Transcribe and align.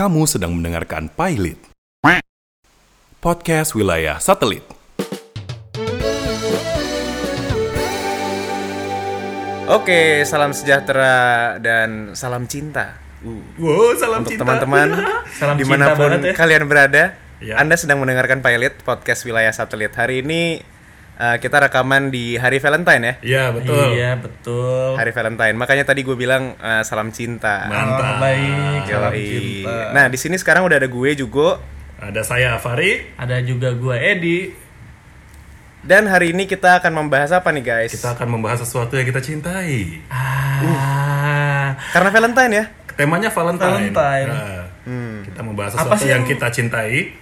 Kamu 0.00 0.24
sedang 0.24 0.56
mendengarkan 0.56 1.12
Pilot. 1.12 1.60
Podcast 3.20 3.76
Wilayah 3.76 4.16
Satelit. 4.16 4.64
Oke, 9.68 10.24
salam 10.24 10.56
sejahtera 10.56 11.60
dan 11.60 12.16
salam 12.16 12.48
cinta 12.48 12.96
Wow, 13.60 13.92
salam 14.00 14.24
untuk 14.24 14.40
cinta. 14.40 14.48
teman-teman 14.48 14.88
Salam 15.36 15.60
cinta 15.60 15.68
di 15.68 15.68
mana 15.68 15.92
pun 15.92 16.08
banget 16.08 16.32
ya. 16.32 16.32
kalian 16.32 16.64
berada. 16.64 17.04
Ya. 17.44 17.60
Anda 17.60 17.76
sedang 17.76 18.00
mendengarkan 18.00 18.40
Pilot 18.40 18.80
Podcast 18.80 19.28
Wilayah 19.28 19.52
Satelit. 19.52 19.92
Hari 19.92 20.24
ini 20.24 20.64
uh, 21.20 21.36
kita 21.36 21.68
rekaman 21.68 22.08
di 22.08 22.40
hari 22.40 22.56
Valentine 22.56 23.02
ya. 23.04 23.14
Iya, 23.20 23.44
betul. 23.52 23.86
Iya 23.92 24.10
betul. 24.16 24.96
Hari 24.96 25.12
Valentine. 25.12 25.54
Makanya 25.54 25.84
tadi 25.84 26.00
gue 26.00 26.16
bilang 26.16 26.56
uh, 26.56 26.80
salam 26.80 27.12
cinta. 27.12 27.68
Mantap. 27.68 28.16
Oh, 28.16 28.24
baik. 28.24 28.88
Salam 28.88 29.12
Yoi. 29.12 29.28
cinta. 29.28 29.76
Nah, 29.92 30.04
di 30.08 30.16
sini 30.16 30.36
sekarang 30.40 30.64
udah 30.64 30.80
ada 30.80 30.88
gue 30.88 31.10
juga. 31.12 31.60
Ada 32.00 32.24
saya 32.24 32.56
Fari. 32.56 33.12
Ada 33.20 33.44
juga 33.44 33.76
gua 33.76 34.00
Edi. 34.00 34.48
Dan 35.84 36.08
hari 36.08 36.32
ini 36.32 36.44
kita 36.44 36.80
akan 36.80 36.92
membahas 36.92 37.32
apa 37.32 37.52
nih 37.52 37.64
guys? 37.64 37.92
Kita 37.92 38.12
akan 38.16 38.28
membahas 38.40 38.64
sesuatu 38.64 38.96
yang 38.96 39.04
kita 39.04 39.20
cintai. 39.20 40.00
Ah. 40.12 41.76
Karena 41.92 42.08
Valentine 42.12 42.52
ya. 42.52 42.64
Temanya 42.96 43.28
Valentine. 43.32 43.92
Valentine. 43.92 44.28
Nah, 44.28 44.64
Kita 45.24 45.40
membahas 45.44 45.72
Apa 45.76 45.96
sesuatu 45.96 46.00
sih 46.04 46.08
yang 46.12 46.24
yang- 46.24 46.28
kita 46.28 46.46
cintai 46.52 47.16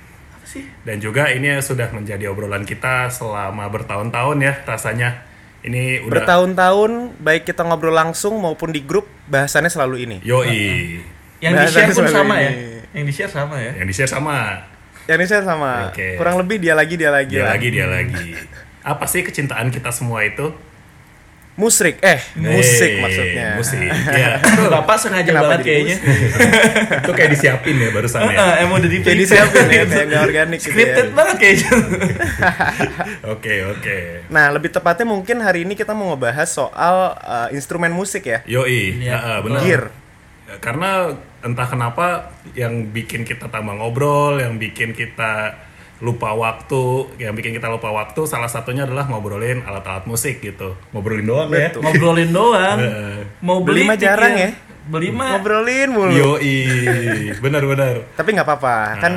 sih? 0.49 0.65
dan 0.89 0.97
juga 0.97 1.29
ini 1.29 1.61
sudah 1.61 1.93
menjadi 1.93 2.33
obrolan 2.33 2.65
kita 2.65 3.13
selama 3.13 3.69
bertahun-tahun 3.69 4.37
ya 4.41 4.55
rasanya. 4.65 5.29
Ini 5.59 6.07
udah 6.07 6.23
Bertahun-tahun 6.23 7.21
baik 7.21 7.51
kita 7.51 7.67
ngobrol 7.67 7.93
langsung 7.93 8.39
maupun 8.41 8.73
di 8.73 8.81
grup 8.81 9.05
bahasannya 9.29 9.69
selalu 9.69 9.97
ini. 10.09 10.17
yoi. 10.25 11.03
Yang 11.45 11.53
di-share 11.69 11.93
pun 11.93 12.09
sama 12.09 12.35
ya. 12.41 12.53
Yang 12.95 13.05
di-share 13.13 13.33
sama 13.35 13.57
ya. 13.61 13.73
Yang 13.77 13.87
di-share 13.93 14.11
sama. 14.11 14.39
Yang 15.09 15.25
ini 15.25 15.27
saya 15.33 15.43
sama. 15.49 15.73
Oke. 15.89 16.21
Kurang 16.21 16.37
lebih 16.37 16.61
dia 16.61 16.77
lagi 16.77 17.01
dia 17.01 17.09
lagi. 17.09 17.41
Dia 17.41 17.49
lagi, 17.49 17.69
dia 17.73 17.89
lagi. 17.89 18.37
Apa 18.85 19.09
sih 19.09 19.25
kecintaan 19.25 19.73
kita 19.73 19.89
semua 19.89 20.21
itu? 20.21 20.53
Musrik, 21.59 21.99
eh 21.99 22.23
musik 22.39 22.87
Eh, 22.87 23.03
maksudnya. 23.03 23.47
Musik. 23.59 23.83
Iya. 24.15 24.39
Bapak 24.71 24.95
sengaja 24.97 25.27
Kenapa 25.27 25.59
banget 25.59 25.67
kayaknya. 25.67 25.97
Itu 27.03 27.13
kayak 27.13 27.31
disiapin 27.35 27.75
ya 27.75 27.91
barusan 27.91 28.21
ya. 28.23 28.31
Heeh, 28.31 28.55
emang 28.63 28.79
udah 28.79 28.87
Jadi 28.87 28.99
dipikir. 29.03 29.27
siapin 29.27 29.67
ya, 29.67 29.83
kayak 29.83 30.07
nggak 30.07 30.23
organik 30.23 30.59
gitu 30.59 30.71
ya. 30.71 30.73
Scripted 30.73 31.09
banget 31.13 31.37
kayaknya. 31.37 31.71
Oke, 33.35 33.55
oke. 33.67 33.99
Nah, 34.29 34.47
lebih 34.49 34.71
tepatnya 34.71 35.05
mungkin 35.05 35.43
hari 35.43 35.67
ini 35.67 35.75
kita 35.75 35.93
mau 35.93 36.15
ngebahas 36.15 36.47
soal 36.47 36.97
uh, 37.19 37.49
instrumen 37.51 37.91
musik 37.91 38.25
ya. 38.25 38.41
Yoi, 38.47 39.03
Iya, 39.03 39.17
Heeh, 39.17 39.37
benar. 39.43 39.61
Gear. 39.61 39.83
Karena 40.59 41.13
entah 41.39 41.67
kenapa 41.67 42.07
yang 42.55 42.89
bikin 42.89 43.23
kita 43.23 43.51
tambah 43.51 43.75
ngobrol, 43.75 44.39
yang 44.39 44.57
bikin 44.57 44.95
kita 44.95 45.59
lupa 45.99 46.31
waktu, 46.31 47.11
yang 47.19 47.35
bikin 47.35 47.51
kita 47.59 47.67
lupa 47.67 47.91
waktu 47.91 48.23
salah 48.25 48.47
satunya 48.47 48.87
adalah 48.87 49.11
ngobrolin 49.11 49.67
alat-alat 49.67 50.07
musik 50.07 50.39
gitu. 50.39 50.79
Ngobrolin 50.95 51.27
doang 51.27 51.49
ya. 51.51 51.75
Ngobrolin 51.75 52.31
doang. 52.31 52.79
Mau 53.43 53.63
Beli 53.67 53.83
beli 53.83 53.91
mah 53.91 53.97
jarang 53.99 54.35
ya. 54.39 54.51
Beli 54.89 55.11
mah 55.11 55.37
Ngobrolin 55.37 55.89
mulu. 55.91 56.15
Yoi, 56.15 56.59
benar-benar. 57.43 58.15
Tapi 58.15 58.29
nggak 58.31 58.47
apa-apa, 58.47 58.77
kan 59.03 59.13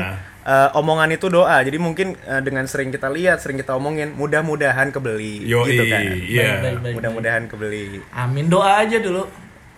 uh, 0.45 0.69
omongan 0.77 1.13
itu 1.13 1.29
doa. 1.29 1.61
Jadi 1.61 1.77
mungkin 1.77 2.17
uh, 2.25 2.41
dengan 2.41 2.65
sering 2.65 2.89
kita 2.89 3.07
lihat, 3.07 3.39
sering 3.39 3.61
kita 3.61 3.77
omongin, 3.77 4.17
mudah-mudahan 4.17 4.89
kebeli 4.89 5.45
Yoi, 5.45 5.69
gitu 5.69 5.83
kan. 5.85 6.01
iya. 6.17 6.49
Mudah-mudahan 6.97 7.45
kebeli. 7.45 8.01
Amin 8.13 8.49
doa 8.49 8.81
aja 8.81 8.97
dulu. 8.97 9.29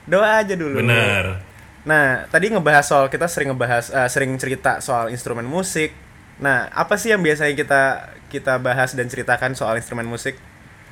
Doa 0.07 0.43
aja 0.43 0.55
dulu. 0.55 0.79
Benar. 0.83 1.39
Nah, 1.83 2.23
tadi 2.31 2.47
ngebahas 2.47 2.87
soal 2.87 3.11
kita 3.11 3.27
sering 3.27 3.51
ngebahas 3.51 3.91
eh, 3.91 4.07
sering 4.07 4.31
cerita 4.39 4.79
soal 4.79 5.11
instrumen 5.11 5.43
musik. 5.43 5.91
Nah, 6.39 6.69
apa 6.69 6.97
sih 6.97 7.11
yang 7.11 7.21
biasanya 7.21 7.53
kita 7.53 7.81
kita 8.27 8.57
bahas 8.57 8.93
dan 8.93 9.05
ceritakan 9.05 9.53
soal 9.53 9.77
instrumen 9.77 10.05
musik? 10.05 10.33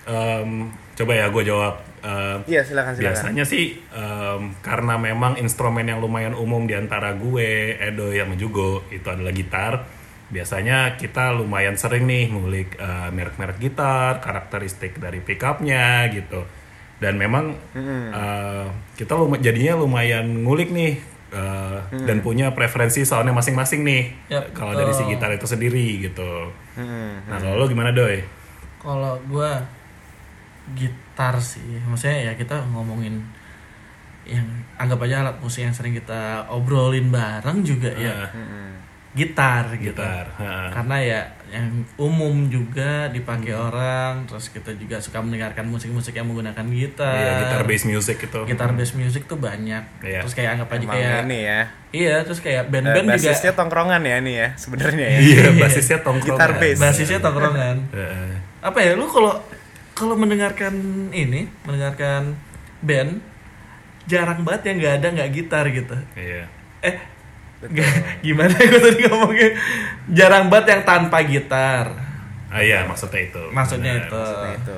Em, 0.03 0.69
coba 0.93 1.11
ya 1.13 1.29
gue 1.29 1.43
jawab. 1.43 1.75
Em, 2.01 2.39
Iya, 2.45 2.61
silakan 2.61 2.93
silakan. 2.93 3.13
Biasanya 3.13 3.45
sih 3.45 3.77
em, 3.87 4.53
karena 4.61 4.97
memang 4.97 5.37
instrumen 5.37 5.85
yang 5.85 5.97
lumayan 5.97 6.33
umum 6.33 6.65
di 6.65 6.73
antara 6.73 7.13
gue, 7.13 7.77
Edo 7.77 8.09
yang 8.09 8.33
Jugo 8.35 8.85
itu 8.89 9.05
adalah 9.05 9.29
gitar. 9.31 9.73
Biasanya 10.31 10.95
kita 10.95 11.35
lumayan 11.35 11.75
sering 11.75 12.07
nih 12.07 12.31
ngulik 12.31 12.79
eh, 12.79 13.09
merek-merek 13.11 13.59
gitar, 13.59 14.21
karakteristik 14.21 14.95
dari 14.95 15.19
pickupnya 15.19 16.07
gitu. 16.07 16.45
Dan 16.97 17.17
memang 17.17 17.57
eh, 18.13 18.65
kita 18.95 19.13
luma- 19.13 19.41
jadinya 19.41 19.75
lumayan 19.75 20.45
ngulik 20.45 20.69
nih 20.69 21.01
eh, 21.31 21.77
dan 22.03 22.19
punya 22.19 22.51
preferensi 22.51 23.01
soalnya 23.01 23.31
masing-masing 23.31 23.81
nih. 23.81 24.03
Yap, 24.29 24.51
kalau 24.51 24.71
dari 24.73 24.91
si 24.91 25.03
gitar 25.05 25.31
itu 25.31 25.43
sendiri 25.45 25.99
gitu. 26.01 26.51
Hmm. 26.75 27.23
Nah 27.25 27.37
kalau 27.37 27.55
lo 27.55 27.65
gimana 27.65 27.89
Doy? 27.89 28.19
Kalau 28.77 29.15
gua 29.25 29.63
gitar 30.71 31.35
sih, 31.37 31.79
maksudnya 31.83 32.31
ya 32.31 32.33
kita 32.33 32.59
ngomongin 32.69 33.19
yang 34.23 34.45
anggap 34.77 35.01
aja 35.01 35.25
alat 35.25 35.37
musik 35.41 35.65
yang 35.65 35.73
sering 35.73 35.91
kita 35.91 36.45
obrolin 36.47 37.09
bareng 37.09 37.65
juga 37.65 37.89
ya 37.91 38.29
Eh, 38.29 38.71
gitar 39.11 39.67
gitu. 39.75 39.97
gitar. 39.97 40.29
heeh. 40.37 40.69
Karena 40.71 40.97
ya 41.01 41.19
yang 41.51 41.67
umum 41.95 42.47
juga 42.47 43.05
dipakai 43.07 43.51
orang, 43.51 44.23
terus 44.23 44.47
kita 44.47 44.71
juga 44.73 44.97
suka 44.97 45.19
mendengarkan 45.19 45.67
musik-musik 45.67 46.11
yang 46.11 46.25
menggunakan 46.25 46.63
gitar. 46.65 47.11
Iya, 47.13 47.31
gitar 47.43 47.61
bass 47.63 47.83
music 47.83 48.17
itu. 48.23 48.39
Gitar 48.45 48.71
bass 48.71 48.91
music 48.91 49.27
tuh 49.27 49.35
banyak. 49.35 49.83
Iya. 49.99 50.23
Terus 50.23 50.31
kayak 50.31 50.49
anggap 50.55 50.69
aja 50.69 50.79
Emang 50.81 50.95
kayak 50.95 51.19
ini 51.21 51.39
ya. 51.41 51.61
Iya, 51.91 52.15
terus 52.23 52.39
kayak 52.39 52.63
Eh, 52.63 52.71
band-band 52.71 53.05
juga 53.05 53.19
basisnya 53.19 53.51
tongkrongan 53.51 54.01
ya 54.01 54.15
ini 54.17 54.33
ya 54.33 54.47
sebenarnya 54.55 55.05
ya. 55.05 55.19
Iya, 55.19 55.45
basisnya 55.61 55.99
tongkrongan. 55.99 56.39
Gitar 56.39 56.51
bass. 56.55 56.77
basisnya 56.79 57.19
tongkrongan. 57.19 57.77
Heeh. 57.91 58.31
apa 58.61 58.77
ya 58.77 58.93
lu 58.93 59.05
kalau 59.05 59.35
kalau 59.91 60.13
mendengarkan 60.13 60.71
ini 61.09 61.49
mendengarkan 61.61 62.37
band 62.79 63.19
jarang 64.03 64.41
banget 64.41 64.61
yang 64.65 64.75
nggak 64.77 64.93
ada 64.97 65.07
nggak 65.13 65.29
gitar 65.31 65.65
gitu 65.67 65.97
Iya. 66.13 66.45
eh 66.79 66.95
gimana 68.25 68.51
gue 68.51 68.79
tadi 68.79 68.99
ngomongnya 69.03 69.49
jarang 70.07 70.47
banget 70.47 70.67
yang 70.71 70.83
tanpa 70.83 71.21
gitar 71.21 71.87
Ah 72.47 72.59
iya, 72.59 72.83
maksudnya 72.83 73.23
itu. 73.23 73.43
maksudnya 73.49 73.95
Benar. 73.95 74.05
itu 74.05 74.19
Nah, 74.19 74.51
itu. 74.53 74.77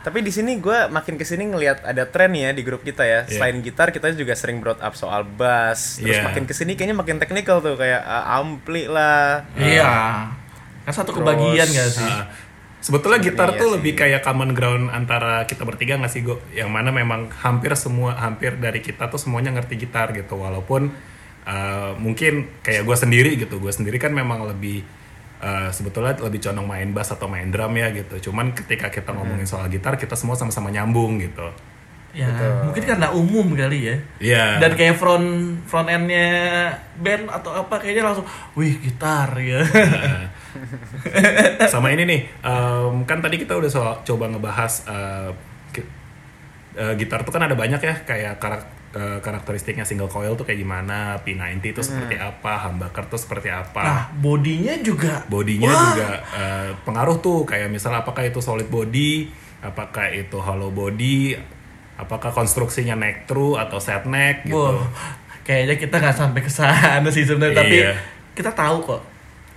Tapi 0.00 0.18
di 0.20 0.28
sini 0.28 0.56
gue 0.56 0.78
makin 0.86 1.16
ke 1.16 1.24
sini 1.24 1.44
ngelihat 1.46 1.80
ada 1.82 2.04
tren 2.04 2.32
ya 2.32 2.50
di 2.50 2.60
grup 2.60 2.80
kita 2.80 3.00
ya. 3.02 3.20
Iya. 3.22 3.36
Selain 3.36 3.56
gitar 3.58 3.88
kita 3.88 4.12
juga 4.12 4.32
sering 4.32 4.58
brought 4.58 4.80
up 4.80 4.92
soal 4.92 5.24
bass. 5.24 5.96
Terus 5.96 6.12
Iya. 6.14 6.24
makin 6.26 6.44
ke 6.44 6.52
sini 6.52 6.72
kayaknya 6.72 6.92
makin 6.94 7.16
teknikal 7.16 7.60
tuh 7.60 7.72
kayak 7.74 8.00
uh, 8.00 8.36
ampli 8.36 8.84
lah. 8.84 9.48
iya 9.54 10.28
kan 10.80 10.92
satu 10.94 11.10
Terus, 11.10 11.20
kebagian 11.22 11.68
gak 11.70 11.90
sih 11.90 12.04
Ah, 12.06 12.28
sebetulnya 12.78 13.20
gitar 13.22 13.48
Iya 13.48 13.56
tuh 13.56 13.66
sih. 13.66 13.74
lebih 13.76 13.92
kayak 13.94 14.20
common 14.20 14.52
ground 14.52 14.88
antara 14.88 15.44
kita 15.44 15.62
bertiga 15.62 15.96
nggak 15.96 16.08
sih, 16.08 16.20
Go? 16.20 16.36
Yang 16.50 16.68
mana 16.68 16.88
memang 16.90 17.28
hampir 17.34 17.72
semua, 17.74 18.12
hampir 18.14 18.56
dari 18.56 18.80
kita 18.80 19.06
tuh 19.06 19.16
semuanya 19.16 19.52
ngerti 19.52 19.76
gitar 19.78 20.12
gitu. 20.12 20.36
Walaupun 20.36 20.92
eh, 21.42 21.92
mungkin 21.96 22.32
kayak 22.60 22.82
gue 22.82 22.96
sendiri 22.96 23.30
gitu. 23.36 23.56
Gue 23.56 23.70
sendiri 23.70 23.96
kan 23.96 24.10
memang 24.10 24.44
lebih 24.46 24.82
eh, 25.38 25.68
sebetulnya 25.70 26.18
lebih 26.18 26.40
condong 26.40 26.66
main 26.66 26.90
bass 26.90 27.10
atau 27.10 27.26
main 27.26 27.46
drum 27.46 27.72
ya 27.72 27.88
gitu. 27.90 28.28
Cuman 28.28 28.52
ketika 28.52 28.88
kita 28.88 29.10
ngomongin 29.10 29.44
soal 29.44 29.68
gitar, 29.68 29.94
kita 29.94 30.12
semua 30.12 30.34
sama-sama 30.34 30.68
nyambung 30.68 31.16
gitu. 31.18 31.48
ya 32.10 32.26
mungkin 32.66 32.82
karena 32.82 33.14
umum 33.14 33.54
kali 33.54 33.86
ya 33.86 33.94
Iya. 34.18 34.58
dan 34.58 34.74
kayak 34.74 34.98
front 34.98 35.22
front 35.62 35.86
endnya 35.86 36.26
band 36.98 37.30
atau 37.30 37.54
apa 37.54 37.78
kayaknya 37.78 38.02
langsung 38.02 38.26
wih 38.58 38.82
gitar 38.82 39.30
ya 39.38 39.62
sama 41.70 41.94
ini 41.94 42.02
nih 42.02 42.20
em, 42.42 43.04
kan 43.04 43.22
tadi 43.22 43.38
kita 43.38 43.54
udah 43.54 43.70
soal 43.70 43.94
coba 44.02 44.26
ngebahas 44.26 44.72
eh, 44.86 45.30
ki- 45.70 45.90
eh, 46.74 46.94
gitar 46.96 47.22
tuh 47.22 47.30
kan 47.30 47.42
ada 47.42 47.54
banyak 47.54 47.78
ya 47.78 47.94
kayak 48.02 48.42
karak- 48.42 48.66
eh, 48.92 49.18
karakteristiknya 49.18 49.82
single 49.82 50.06
coil 50.06 50.34
tuh 50.34 50.42
kayak 50.42 50.58
gimana 50.58 51.18
P90 51.20 51.62
itu 51.64 51.80
seperti 51.80 52.16
apa 52.16 52.66
humbucker 52.66 53.06
tuh 53.06 53.16
seperti 53.16 53.48
apa 53.48 53.82
nah 53.82 54.02
bodinya 54.12 54.74
juga 54.80 55.22
bodinya 55.26 55.68
Wah. 55.68 55.82
juga 55.88 56.08
eh, 56.32 56.70
pengaruh 56.82 57.18
tuh 57.18 57.44
kayak 57.44 57.68
misalnya 57.68 58.00
apakah 58.00 58.22
itu 58.22 58.38
solid 58.38 58.66
body 58.66 59.30
apakah 59.60 60.08
itu 60.08 60.36
hollow 60.36 60.68
body 60.68 61.36
apakah 61.96 62.30
konstruksinya 62.30 62.96
neck 62.96 63.26
through 63.26 63.54
atau 63.54 63.76
set 63.76 64.04
neck 64.04 64.42
gitu 64.42 64.56
Wah, 64.56 64.88
kayaknya 65.40 65.76
kita 65.76 65.96
nggak 65.96 66.16
sampai 66.16 66.40
ke 66.40 66.48
sana 66.48 67.08
sih 67.10 67.22
sebenarnya, 67.22 67.56
tapi 67.58 67.76
Iya. 67.76 67.92
kita 68.32 68.50
tahu 68.50 68.76
kok. 68.80 69.02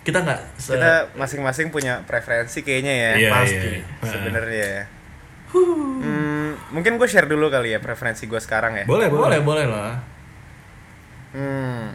Kita 0.02 0.20
nggak 0.20 0.40
se- 0.58 0.74
Kita 0.74 1.08
masing-masing 1.14 1.70
punya 1.70 2.04
preferensi 2.04 2.60
kayaknya 2.60 2.92
ya. 2.92 3.12
Iya, 3.16 3.30
pasti. 3.32 3.70
iya. 3.70 3.84
Sebenarnya 4.04 4.66
ya. 4.66 4.84
Hmm, 5.54 6.58
mungkin 6.70 6.98
gue 6.98 7.06
share 7.06 7.26
dulu 7.26 7.48
kali 7.48 7.72
ya 7.72 7.80
preferensi 7.80 8.26
gue 8.26 8.38
sekarang 8.38 8.74
ya. 8.76 8.86
boleh 8.86 9.08
boleh 9.08 9.38
boleh 9.38 9.40
boleh 9.40 9.66
lah. 9.68 9.96
Hmm. 11.32 11.94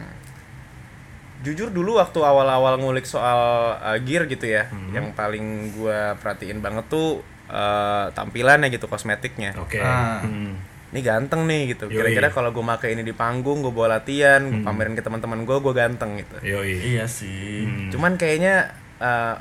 Jujur 1.39 1.71
dulu 1.71 1.95
waktu 1.95 2.19
awal-awal 2.19 2.75
ngulik 2.75 3.03
soal 3.03 3.39
uh, 3.75 3.95
gear 3.97 4.27
gitu 4.27 4.43
ya, 4.43 4.67
Hmm. 4.67 4.91
yang 4.91 5.05
paling 5.13 5.45
gua 5.71 6.19
perhatiin 6.19 6.59
banget 6.59 6.87
tuh 6.87 7.23
uh, 7.47 8.11
tampilannya 8.11 8.67
gitu, 8.67 8.85
kosmetiknya. 8.85 9.55
oke 9.55 9.79
Ah. 9.79 10.19
Hmm. 10.19 10.59
ini 10.89 10.99
ganteng 10.99 11.45
nih 11.45 11.71
gitu. 11.71 11.85
Kira-kira 11.85 12.27
kalau 12.29 12.49
gue 12.49 12.65
pakai 12.65 12.91
ini 12.91 13.05
di 13.05 13.13
panggung, 13.13 13.61
gue 13.61 13.69
bawa 13.69 13.95
latihan, 13.95 14.41
Hmm. 14.41 14.51
gue 14.51 14.61
pamerin 14.65 14.97
ke 14.97 15.05
teman-teman 15.05 15.45
gue, 15.45 15.57
gue 15.59 15.73
ganteng 15.73 16.17
gitu. 16.17 16.35
Yoi. 16.41 16.97
Iya 16.97 17.05
sih. 17.05 17.63
Hmm. 17.63 17.89
Cuman 17.89 18.17
kayaknya 18.17 18.73
eh, 18.97 19.35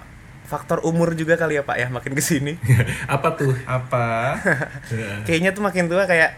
faktor 0.48 0.80
umur 0.80 1.12
juga 1.12 1.36
kali 1.36 1.60
ya 1.60 1.62
Pak 1.62 1.76
ya 1.76 1.86
makin 1.92 2.16
ke 2.16 2.22
sini. 2.24 2.56
Apa 3.14 3.36
tuh? 3.36 3.52
Apa? 3.68 4.40
kayaknya 5.28 5.52
tuh 5.52 5.60
makin 5.60 5.86
tua 5.86 6.08
kayak 6.08 6.34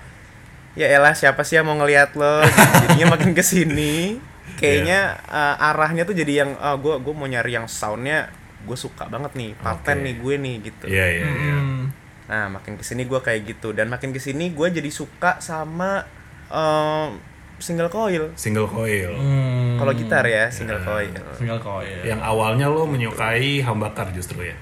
ya 0.75 0.87
elah 0.87 1.15
siapa 1.15 1.43
sih 1.43 1.59
yang 1.59 1.67
mau 1.67 1.79
ngelihat 1.79 2.15
lo 2.15 2.43
jadinya 2.87 3.15
makin 3.15 3.35
ke 3.35 3.43
sini 3.43 4.19
kayaknya 4.55 5.19
Iya. 5.19 5.57
uh, 5.59 5.69
arahnya 5.75 6.07
tuh 6.07 6.15
jadi 6.15 6.47
yang 6.47 6.51
ah 6.63 6.79
gue 6.79 6.95
gue 7.03 7.11
mau 7.11 7.27
nyari 7.27 7.59
yang 7.59 7.67
soundnya 7.67 8.31
gue 8.63 8.79
suka 8.79 9.11
banget 9.11 9.35
nih 9.35 9.51
paten 9.59 9.99
Oke. 9.99 10.05
nih 10.07 10.15
gue 10.23 10.35
nih 10.39 10.55
gitu 10.63 10.85
Iya, 10.87 11.07
iya, 11.11 11.27
iya. 11.27 11.55
Hmm. 11.59 11.83
nah 12.31 12.47
makin 12.55 12.79
ke 12.79 12.87
sini 12.87 13.03
gue 13.03 13.19
kayak 13.19 13.51
gitu 13.51 13.75
dan 13.75 13.91
makin 13.91 14.15
ke 14.15 14.23
sini 14.23 14.55
gue 14.55 14.67
jadi 14.71 14.91
suka 14.95 15.43
sama 15.43 16.07
um, 16.47 17.19
single 17.61 17.87
coil 17.87 18.33
Single 18.35 18.67
coil. 18.67 19.13
Hmm. 19.15 19.77
kalau 19.77 19.93
gitar 19.93 20.25
ya 20.25 20.49
single 20.49 20.77
Iya. 20.77 20.87
coil 20.87 21.13
Single 21.33 21.61
coil. 21.61 22.01
Yang 22.03 22.21
awalnya 22.21 22.67
lo 22.67 22.85
menyukai 22.85 23.61
humbucker 23.61 24.11
justru 24.11 24.43
ya. 24.43 24.57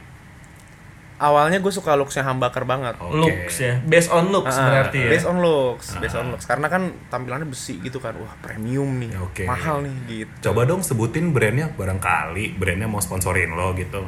awalnya 1.19 1.59
gue 1.59 1.73
suka 1.73 1.95
looksnya 1.95 2.23
humbucker 2.23 2.63
banget 2.63 2.95
Oke. 2.97 3.19
Looks 3.19 3.57
ya. 3.59 3.83
Based 3.83 4.07
on 4.09 4.31
looks 4.31 4.55
Ah, 4.55 4.71
berarti 4.71 4.99
ya. 5.01 5.11
based 5.11 5.27
on 5.27 5.37
looks 5.39 5.87
based 5.97 6.15
on 6.15 6.31
looks 6.31 6.47
karena 6.47 6.67
kan 6.67 6.83
tampilannya 7.09 7.43
besi 7.45 7.75
gitu 7.79 7.99
kan 7.99 8.15
wah 8.15 8.39
premium 8.39 8.87
nih 8.97 9.11
Oke. 9.19 9.43
mahal 9.43 9.83
nih 9.83 9.95
gitu 10.07 10.31
Coba 10.45 10.63
dong 10.63 10.79
sebutin 10.81 11.35
brandnya 11.35 11.75
barangkali 11.75 12.55
brandnya 12.55 12.87
mau 12.87 12.99
sponsorin 12.99 13.51
lo 13.51 13.75
gitu. 13.75 13.99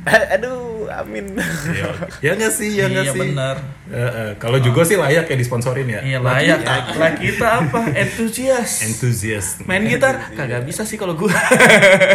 aduh 0.34 0.88
amin 0.90 1.36
Iya. 1.36 1.88
ya 2.24 2.30
nggak 2.34 2.52
sih, 2.52 2.70
ya 2.72 2.88
nggak 2.88 3.04
iya 3.04 3.12
sih. 3.12 3.20
benar. 3.20 3.56
Eh, 3.90 4.00
eh, 4.00 4.30
Kalau 4.40 4.58
juga 4.58 4.80
sih 4.82 4.96
layak 4.96 5.28
ya 5.28 5.36
disponsorin 5.36 5.86
ya. 5.86 6.00
Iya 6.00 6.18
layak. 6.18 6.58
Lah 6.96 7.12
kita 7.14 7.46
apa? 7.62 7.80
Entusias. 8.08 8.80
Enthusiast. 8.82 9.62
Main 9.68 9.84
gitar 9.84 10.32
kagak 10.32 10.64
bisa 10.64 10.82
sih 10.82 10.96
kalau 10.96 11.14
gue. 11.14 11.30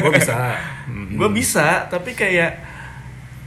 Gue 0.01 0.11
bisa. 0.11 0.57
Mm, 0.89 1.15
gue 1.15 1.29
bisa, 1.31 1.85
tapi 1.87 2.11
kayak 2.11 2.57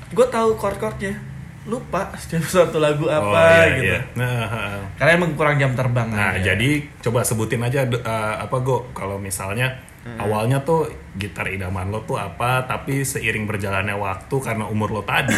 gue 0.09 0.27
tahu 0.29 0.57
chord-chordnya. 0.57 1.19
Lupa 1.69 2.09
setiap 2.21 2.49
satu 2.49 2.81
lagu 2.81 3.05
apa 3.07 3.29
oh, 3.29 3.37
iya, 3.37 3.67
gitu. 3.77 3.85
iya. 3.93 4.01
Nah. 4.17 4.81
Karena 4.99 5.11
emang 5.21 5.37
kurang 5.37 5.61
jam 5.61 5.77
terbang 5.77 6.09
Nah, 6.09 6.35
aja. 6.35 6.57
jadi 6.57 6.71
coba 7.05 7.21
sebutin 7.23 7.61
aja 7.61 7.85
eh, 7.85 8.35
apa 8.41 8.57
go 8.65 8.89
kalau 8.97 9.21
misalnya 9.21 9.77
awalnya 10.09 10.65
tuh 10.65 10.89
gitar 11.21 11.45
idaman 11.45 11.93
lo 11.93 12.01
tuh 12.09 12.17
apa, 12.17 12.65
tapi 12.65 13.05
seiring 13.05 13.45
berjalannya 13.45 13.93
waktu 13.93 14.37
karena 14.41 14.65
umur 14.65 14.89
lo 14.89 15.05
tadi 15.05 15.37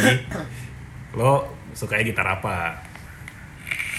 lo 1.18 1.42
sukanya 1.74 2.06
gitar 2.06 2.26
apa? 2.38 2.78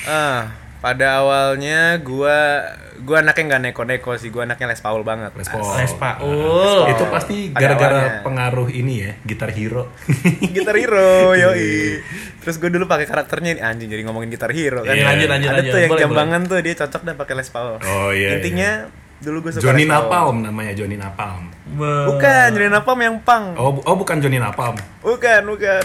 Ah, 0.07 0.47
pada 0.81 1.21
awalnya 1.21 1.95
gua 1.97 2.65
gua 2.99 3.17
anaknya 3.19 3.43
nggak 3.47 3.61
neko-neko 3.63 4.13
sih, 4.15 4.27
gua 4.27 4.43
anaknya 4.43 4.67
Les 4.67 4.77
Paul 4.77 5.01
banget. 5.01 5.29
Les 5.31 5.45
Paul. 5.45 5.61
Les 5.75 5.93
Paul. 5.93 6.85
Itu 6.87 7.05
pasti 7.07 7.35
gara-gara 7.49 8.19
pengaruh 8.21 8.67
ini 8.67 8.93
ya, 8.99 9.11
gitar 9.21 9.49
hero. 9.49 9.93
Gitar 10.53 10.73
Hero, 10.73 11.31
yoi. 11.31 12.01
Terus 12.37 12.57
gue 12.57 12.67
dulu 12.67 12.85
pakai 12.85 13.05
karakternya 13.05 13.49
ini 13.51 13.61
anjing 13.61 13.87
jadi 13.87 14.01
ngomongin 14.03 14.27
Gitar 14.27 14.49
Hero 14.49 14.81
kan. 14.81 14.91
Iya. 14.91 15.05
Lanjut 15.07 15.29
lanjut 15.29 15.47
Ada 15.47 15.55
lanjut. 15.55 15.71
tuh 15.71 15.79
yang 15.79 15.91
Boleh, 15.91 16.01
jambangan 16.03 16.41
tuh 16.43 16.57
dia 16.59 16.73
cocok 16.75 17.01
dah 17.03 17.15
pakai 17.15 17.33
Les 17.35 17.49
Paul. 17.49 17.73
Oh, 17.79 18.09
iya, 18.11 18.29
Intinya 18.35 18.71
dulu 19.19 19.37
gue 19.39 19.51
suka 19.53 19.61
Johnny 19.63 19.85
Les 19.85 19.89
Paul. 19.91 20.01
Napalm 20.03 20.37
namanya 20.41 20.73
Johnny 20.73 20.97
Napalm. 20.97 21.43
boleh. 21.71 22.05
Bukan, 22.09 22.47
Johnny 22.51 22.69
Napalm 22.69 22.99
yang 22.99 23.15
pang. 23.21 23.43
Oh, 23.53 23.69
bu- 23.71 23.83
oh 23.83 23.95
bukan 23.95 24.17
Johnny 24.17 24.37
Napalm. 24.37 24.75
Bukan, 24.99 25.41
bukan. 25.47 25.83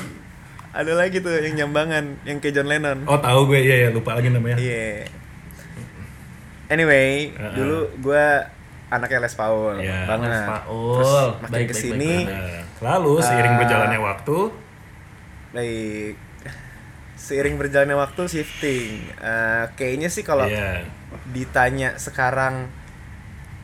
Ada 0.77 0.93
lagi 0.93 1.25
tuh 1.25 1.33
yang 1.33 1.57
jambangan, 1.57 2.21
yang 2.29 2.37
kayak 2.37 2.53
John 2.53 2.69
Lennon. 2.69 3.09
Oh 3.09 3.17
tahu 3.17 3.49
gue 3.49 3.65
iya 3.65 3.77
ya 3.85 3.97
lupa 3.97 4.13
lagi 4.13 4.29
namanya. 4.29 4.61
Iya. 4.61 5.09
Anyway, 6.69 7.33
Uh-uh. 7.33 7.55
dulu 7.57 7.79
gue 8.05 8.25
anaknya 8.87 9.19
Les 9.25 9.35
Paul 9.35 9.81
Iya. 9.81 10.05
banget. 10.05 10.31
Les 10.31 10.43
Paul. 10.45 10.95
Terus 11.01 11.13
makin 11.17 11.49
Baik, 11.49 11.53
baik, 11.57 11.69
ke 11.71 11.75
sini, 11.75 12.13
Nah, 12.29 12.63
lalu 12.85 13.13
seiring 13.19 13.55
Ah. 13.57 13.61
berjalannya 13.65 14.01
waktu, 14.03 14.37
baik. 15.51 16.15
Seiring 17.17 17.57
berjalannya 17.57 17.97
waktu 17.97 18.23
shifting. 18.29 19.09
Eh, 19.17 19.65
kayaknya 19.75 20.13
sih 20.13 20.21
kalau 20.23 20.45
iya. 20.45 20.85
ditanya 21.33 21.97
sekarang 21.97 22.69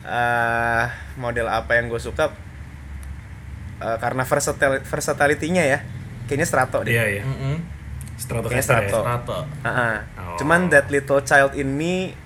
eh 0.03 0.85
model 1.15 1.47
apa 1.47 1.79
yang 1.79 1.87
gue 1.87 2.01
suka 2.01 2.33
eh, 3.79 3.97
karena 4.01 4.25
versatil 4.25 4.81
versatility-nya 4.81 5.63
ya. 5.63 5.79
Kayaknya 6.33 6.47
Strato 6.49 6.77
deh. 6.81 6.93
Iya 6.97 7.05
iya. 7.05 7.23
Stratocaster 8.17 8.49
Kayaknya 8.49 8.57
ya. 8.57 8.89
Strato. 8.89 8.99
Strato. 9.05 9.37
Ah-ah. 9.61 9.95
Oh. 10.17 10.37
Cuman 10.41 10.73
that 10.73 10.89
little 10.89 11.21
child 11.21 11.53
ini 11.53 12.17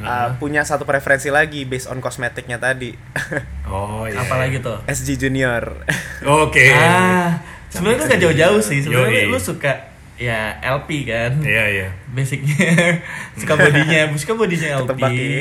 uh, 0.00 0.32
punya 0.40 0.64
satu 0.64 0.88
preferensi 0.88 1.28
lagi 1.28 1.68
based 1.68 1.92
on 1.92 2.00
kosmetiknya 2.00 2.56
tadi. 2.56 2.96
Oh 3.68 4.08
iya. 4.08 4.24
Apalagi 4.24 4.64
tuh? 4.64 4.80
SG 4.88 5.20
Junior. 5.20 5.84
Oke. 6.24 6.72
Ah, 6.72 7.36
sebenarnya 7.68 8.00
tuh 8.00 8.06
gak 8.08 8.20
jauh-jauh 8.24 8.60
sih. 8.64 8.80
Sebenarnya 8.80 9.28
lu 9.28 9.36
suka 9.36 9.92
ya 10.16 10.56
LP 10.64 11.04
kan. 11.04 11.36
Iya 11.44 11.64
iya. 11.68 11.88
Basicnya 12.16 12.96
suka 13.44 13.60
bodinya, 13.60 14.08
suka 14.16 14.32
bodinya 14.40 14.68
LP. 14.80 14.88
Ketebak 14.88 15.12
ya. 15.12 15.40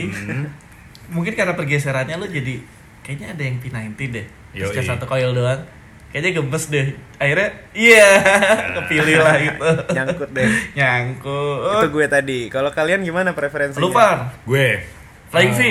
Mungkin 1.08 1.34
karena 1.40 1.56
pergeserannya 1.56 2.20
lu 2.20 2.28
jadi 2.28 2.60
kayaknya 3.00 3.32
ada 3.32 3.44
yang 3.48 3.56
P90 3.64 4.00
deh. 4.12 4.28
Terus 4.52 4.68
Yoi. 4.68 4.76
kayak 4.76 4.88
satu 4.92 5.06
coil 5.08 5.32
doang. 5.32 5.62
Kayaknya 6.08 6.32
gemes 6.40 6.64
deh. 6.72 6.88
Akhirnya 7.20 7.50
iya, 7.76 8.10
kepilih 8.80 9.18
lah 9.20 9.36
gitu. 9.38 9.70
Nyangkut 9.98 10.30
deh. 10.32 10.48
Nyangkut. 10.74 11.84
Itu 11.84 11.88
gue 11.92 12.06
tadi. 12.08 12.40
Kalau 12.48 12.72
kalian 12.72 13.04
gimana 13.04 13.36
preferensinya? 13.36 13.84
Lu 13.84 13.92
Far, 13.92 14.34
Gue. 14.44 14.82
Flying 15.28 15.52
Ah, 15.52 15.58
V. 15.58 15.62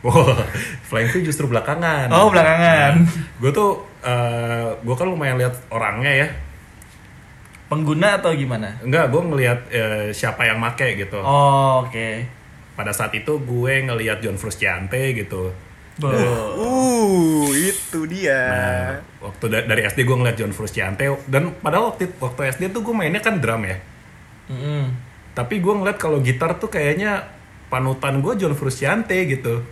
Wow, 0.00 0.32
Flying 0.88 1.10
V 1.10 1.14
justru 1.22 1.44
belakangan. 1.46 2.08
Oh, 2.08 2.32
belakangan. 2.32 3.04
gue 3.36 3.50
tuh, 3.50 3.84
eh 4.00 4.72
gue 4.80 4.94
kan 4.96 5.06
lumayan 5.06 5.36
lihat 5.36 5.54
orangnya 5.68 6.12
ya. 6.24 6.28
Pengguna 7.66 8.22
atau 8.22 8.30
gimana? 8.30 8.78
Enggak, 8.78 9.10
gue 9.10 9.22
ngelihat 9.26 9.60
eh, 9.68 10.06
siapa 10.14 10.46
yang 10.46 10.56
make 10.56 10.86
gitu. 10.96 11.18
Oh, 11.18 11.82
oke. 11.82 12.08
Pada 12.78 12.94
saat 12.94 13.10
itu 13.12 13.42
gue 13.42 13.74
ngelihat 13.82 14.22
John 14.22 14.38
Frusciante 14.38 15.12
gitu. 15.12 15.50
Uh, 15.96 17.48
itu 17.52 18.04
dia. 18.04 18.40
Nah, 18.44 18.92
waktu 19.24 19.44
da- 19.48 19.64
dari 19.64 19.82
SD 19.82 20.04
gue 20.04 20.12
ngeliat 20.12 20.36
John 20.36 20.52
Frusciante 20.52 21.08
dan 21.24 21.56
padahal 21.56 21.96
waktu 21.96 22.12
waktu 22.16 22.52
SD 22.52 22.68
tuh 22.68 22.84
gue 22.84 22.92
mainnya 22.92 23.18
kan 23.18 23.40
drum 23.40 23.64
ya. 23.64 23.80
Mm-mm. 24.46 24.92
Tapi 25.32 25.56
gue 25.56 25.72
ngeliat 25.72 25.96
kalau 25.96 26.20
gitar 26.20 26.56
tuh 26.56 26.68
kayaknya 26.68 27.32
panutan 27.66 28.20
gue 28.20 28.36
John 28.36 28.52
Frusciante 28.52 29.16
gitu. 29.24 29.64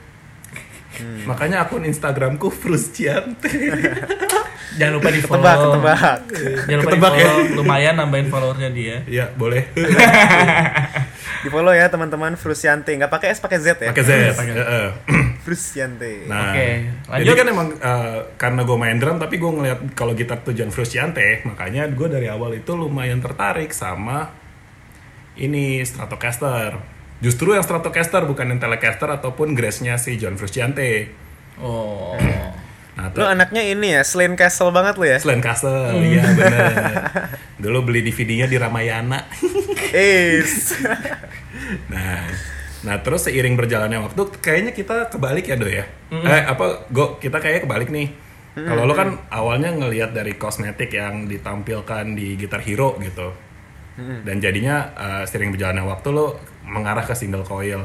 Hmm. 0.94 1.26
Makanya 1.26 1.60
akun 1.60 1.84
Instagramku 1.84 2.48
Frusciante. 2.48 3.50
Jangan 4.78 4.92
lupa 4.96 5.08
di 5.12 5.20
follow. 5.20 5.38
Ketebak, 5.38 5.58
ketebak. 5.60 6.18
Jangan 6.66 6.78
lupa 6.80 6.88
Ketebak 6.88 7.12
di 7.12 7.20
ya. 7.20 7.26
follow. 7.26 7.54
Lumayan 7.54 7.94
nambahin 7.94 8.26
followernya 8.26 8.70
dia. 8.72 8.96
Iya, 9.04 9.26
boleh. 9.30 9.62
Di 11.44 11.52
follow 11.52 11.76
ya 11.76 11.92
teman-teman 11.92 12.40
Frusciante. 12.40 12.96
Nggak 12.96 13.12
pakai 13.12 13.36
S, 13.36 13.44
pakai 13.44 13.58
Z 13.60 13.66
ya. 13.76 13.92
Pakai 13.92 14.04
Z. 14.08 14.12
Pakai 14.32 14.52
Z. 14.56 14.58
Heeh. 14.64 14.88
Frusciante. 15.44 16.24
Nah, 16.24 16.56
Oke, 16.56 16.68
jadi 17.20 17.32
kan 17.36 17.46
emang 17.52 17.68
eh, 17.76 18.18
karena 18.40 18.64
gue 18.64 18.76
main 18.80 18.96
drum 18.96 19.20
tapi 19.20 19.36
gue 19.36 19.52
ngeliat 19.52 19.92
kalau 19.92 20.16
gitar 20.16 20.40
tuh 20.40 20.56
John 20.56 20.72
Frusciante, 20.72 21.44
makanya 21.44 21.84
gue 21.92 22.08
dari 22.08 22.32
awal 22.32 22.56
itu 22.56 22.72
lumayan 22.72 23.20
tertarik 23.20 23.76
sama 23.76 24.32
ini 25.36 25.84
Stratocaster. 25.84 26.80
Justru 27.20 27.52
yang 27.52 27.60
Stratocaster 27.60 28.24
bukan 28.24 28.56
yang 28.56 28.60
Telecaster 28.60 29.12
ataupun 29.12 29.52
Grace-nya 29.52 30.00
si 30.00 30.16
John 30.16 30.40
Frusciante. 30.40 31.12
Oh. 31.60 32.16
Nah, 32.94 33.10
Lu 33.10 33.26
anaknya 33.26 33.62
ini 33.66 33.90
ya, 33.90 34.06
Slane 34.06 34.38
Castle 34.38 34.70
banget 34.70 34.94
lu 34.94 35.06
ya? 35.10 35.18
Selain 35.18 35.42
Castle, 35.42 35.98
iya 35.98 36.22
bener. 36.30 36.72
Dulu 37.62 37.90
beli 37.90 38.06
DVD-nya 38.06 38.46
di 38.46 38.54
Ramayana. 38.54 39.26
Is. 39.90 40.78
nah, 41.92 42.22
nah 42.86 42.96
terus 43.02 43.26
seiring 43.26 43.58
berjalannya 43.58 43.98
waktu, 43.98 44.38
kayaknya 44.38 44.70
kita 44.70 45.10
kebalik 45.10 45.42
ya 45.50 45.56
do 45.58 45.66
ya. 45.66 45.90
Eh 46.14 46.42
apa, 46.46 46.86
go 46.94 47.18
kita 47.18 47.42
kayaknya 47.42 47.66
kebalik 47.66 47.90
nih. 47.90 48.08
Kalau 48.54 48.86
lo 48.86 48.94
kan 48.94 49.18
awalnya 49.34 49.74
ngelihat 49.74 50.14
dari 50.14 50.38
kosmetik 50.38 50.94
yang 50.94 51.26
ditampilkan 51.26 52.14
di 52.14 52.38
Guitar 52.38 52.62
Hero 52.62 52.94
gitu, 53.02 53.34
dan 54.22 54.38
jadinya 54.38 54.94
eh, 54.94 55.22
seiring 55.26 55.50
berjalannya 55.50 55.82
waktu 55.82 56.14
lo 56.14 56.38
mengarah 56.62 57.02
ke 57.02 57.18
single 57.18 57.42
coil. 57.42 57.82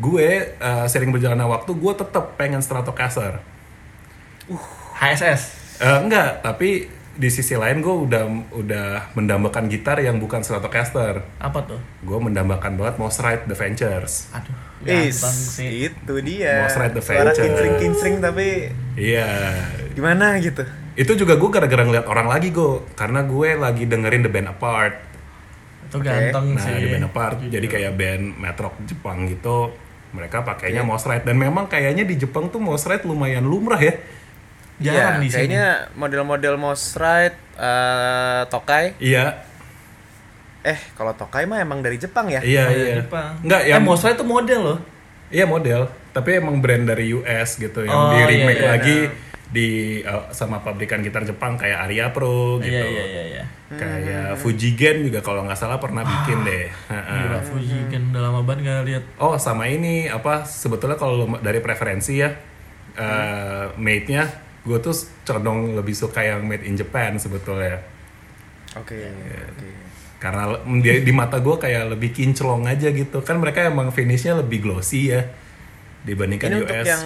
Gue 0.00 0.56
eh, 0.56 0.86
seiring 0.88 1.12
berjalannya 1.12 1.44
waktu, 1.44 1.76
gue 1.76 1.92
tetap 1.92 2.40
pengen 2.40 2.64
Stratocaster. 2.64 3.57
HSS. 4.94 5.42
Eh, 5.78 5.98
enggak, 6.00 6.42
tapi 6.42 6.88
di 7.14 7.28
sisi 7.28 7.54
lain 7.54 7.82
gue 7.82 7.90
udah 8.06 8.22
udah 8.52 8.86
mendambakan 9.12 9.66
gitar 9.66 9.98
yang 9.98 10.18
bukan 10.18 10.40
Stratocaster. 10.40 11.22
Apa 11.36 11.66
tuh? 11.66 11.80
Gue 12.00 12.18
mendambakan 12.18 12.74
banget 12.74 12.94
Mouse 12.96 13.18
Ride 13.18 13.46
The 13.46 13.54
Ventures. 13.54 14.30
Aduh. 14.30 14.54
Is. 14.80 15.18
Sih. 15.52 15.90
Itu 15.90 16.22
dia. 16.22 16.62
Most 16.62 16.78
Right 16.78 16.94
the 16.94 17.02
Suara 17.02 17.30
Venture. 17.30 17.42
kincring-kincring 17.42 18.16
tapi 18.18 18.70
Iya. 18.94 19.26
gimana 19.92 20.38
gitu. 20.38 20.62
Itu 20.94 21.14
juga 21.14 21.34
gue 21.34 21.50
gara-gara 21.50 21.82
ngeliat 21.82 22.06
orang 22.06 22.26
lagi 22.26 22.50
gue, 22.50 22.86
karena 22.94 23.22
gue 23.22 23.54
lagi 23.54 23.84
dengerin 23.84 24.22
The 24.22 24.30
Band 24.30 24.48
Apart. 24.48 24.94
Itu 25.88 25.98
ganteng 25.98 26.52
Nah, 26.52 26.62
sih. 26.62 26.74
di 26.76 26.86
band 26.86 27.06
apart. 27.06 27.36
Jadi 27.40 27.64
kayak 27.64 27.96
band 27.96 28.36
metrok 28.36 28.76
Jepang 28.84 29.24
gitu. 29.24 29.72
Mereka 30.08 30.40
pakainya 30.40 30.84
mouse 30.84 31.04
ride 31.04 31.24
dan 31.24 31.36
memang 31.36 31.64
kayaknya 31.64 32.04
di 32.04 32.16
Jepang 32.16 32.48
tuh 32.48 32.60
mouse 32.60 32.84
ride 32.84 33.08
lumayan 33.08 33.40
lumrah 33.42 33.80
ya. 33.80 33.96
Jarang 34.78 35.18
Iya, 35.18 35.20
di 35.20 35.28
sini. 35.28 35.34
kayaknya 35.34 35.66
model-model 35.92 36.54
mouse 36.56 36.94
ride 36.94 37.36
eh, 37.54 38.42
Tokai. 38.46 38.94
Iya, 38.98 39.26
Eh, 40.60 40.78
kalau 40.92 41.14
Tokai 41.14 41.44
mah 41.44 41.58
emang 41.58 41.80
dari 41.80 41.96
Jepang 41.96 42.26
ya? 42.28 42.42
iya, 42.42 42.66
Oh, 42.66 42.72
iya. 42.72 42.94
Jepang. 43.00 43.38
Enggak, 43.40 43.60
Eh, 43.62 43.70
yang 43.70 43.82
Mosra 43.82 44.12
itu 44.12 44.22
model 44.22 44.60
loh. 44.60 44.78
Iya 45.28 45.44
model, 45.44 45.86
tapi 46.10 46.34
emang 46.34 46.58
brand 46.58 46.84
dari 46.84 47.12
US 47.12 47.56
gitu 47.56 47.82
yang 47.82 47.92
Oh, 47.92 48.10
di 48.10 48.18
iya, 48.18 48.26
remake 48.26 48.58
iya. 48.58 48.70
lagi 48.70 48.98
di 49.48 49.68
uh, 50.02 50.28
sama 50.28 50.60
pabrikan 50.60 51.00
gitar 51.00 51.20
Jepang 51.22 51.56
kayak 51.56 51.78
Aria 51.82 52.08
Pro 52.10 52.56
gitu. 52.58 52.68
Iya, 52.68 52.84
iya, 52.86 53.04
iya, 53.06 53.22
iya. 53.30 53.44
Kayak 53.70 54.36
Fujigen 54.36 55.04
juga 55.04 55.20
kalau 55.20 55.44
nggak 55.44 55.56
salah 55.56 55.76
pernah 55.76 56.00
bikin 56.00 56.40
deh. 56.42 56.72
Heeh. 56.88 57.20
Gila, 57.22 57.40
Fuji 57.44 57.78
kan 57.86 58.02
udah 58.08 58.22
lama 58.22 58.40
banget 58.42 58.60
gak 58.66 58.84
lihat. 58.84 59.04
Oh 59.18 59.36
sama 59.36 59.68
ini 59.68 60.08
apa 60.08 60.42
sebetulnya 60.42 60.96
kalau 60.96 61.28
dari 61.38 61.60
preferensi 61.60 62.18
ya 62.18 62.32
uh, 62.96 63.72
made-nya 63.76 64.47
gue 64.62 64.78
tuh 64.78 64.94
condong 65.22 65.74
lebih 65.74 65.92
suka 65.92 66.20
yang 66.20 66.42
made 66.42 66.62
in 66.62 66.74
Japan 66.74 67.16
sebetulnya 67.16 67.78
Oke, 68.74 68.98
oke. 69.00 69.68
karena 70.18 70.42
le- 70.48 70.62
di, 70.78 71.02
di 71.02 71.12
mata 71.12 71.38
gue 71.38 71.56
kayak 71.56 71.94
lebih 71.94 72.10
kinclong 72.10 72.64
aja 72.64 72.90
gitu 72.90 73.20
kan 73.20 73.36
mereka 73.36 73.64
emang 73.64 73.88
finishnya 73.88 74.36
lebih 74.36 74.60
glossy 74.60 75.08
ya 75.08 75.24
dibandingkan 76.02 76.48
Ini 76.48 76.56
US. 76.56 76.62
untuk 76.64 76.76
yang 76.84 77.04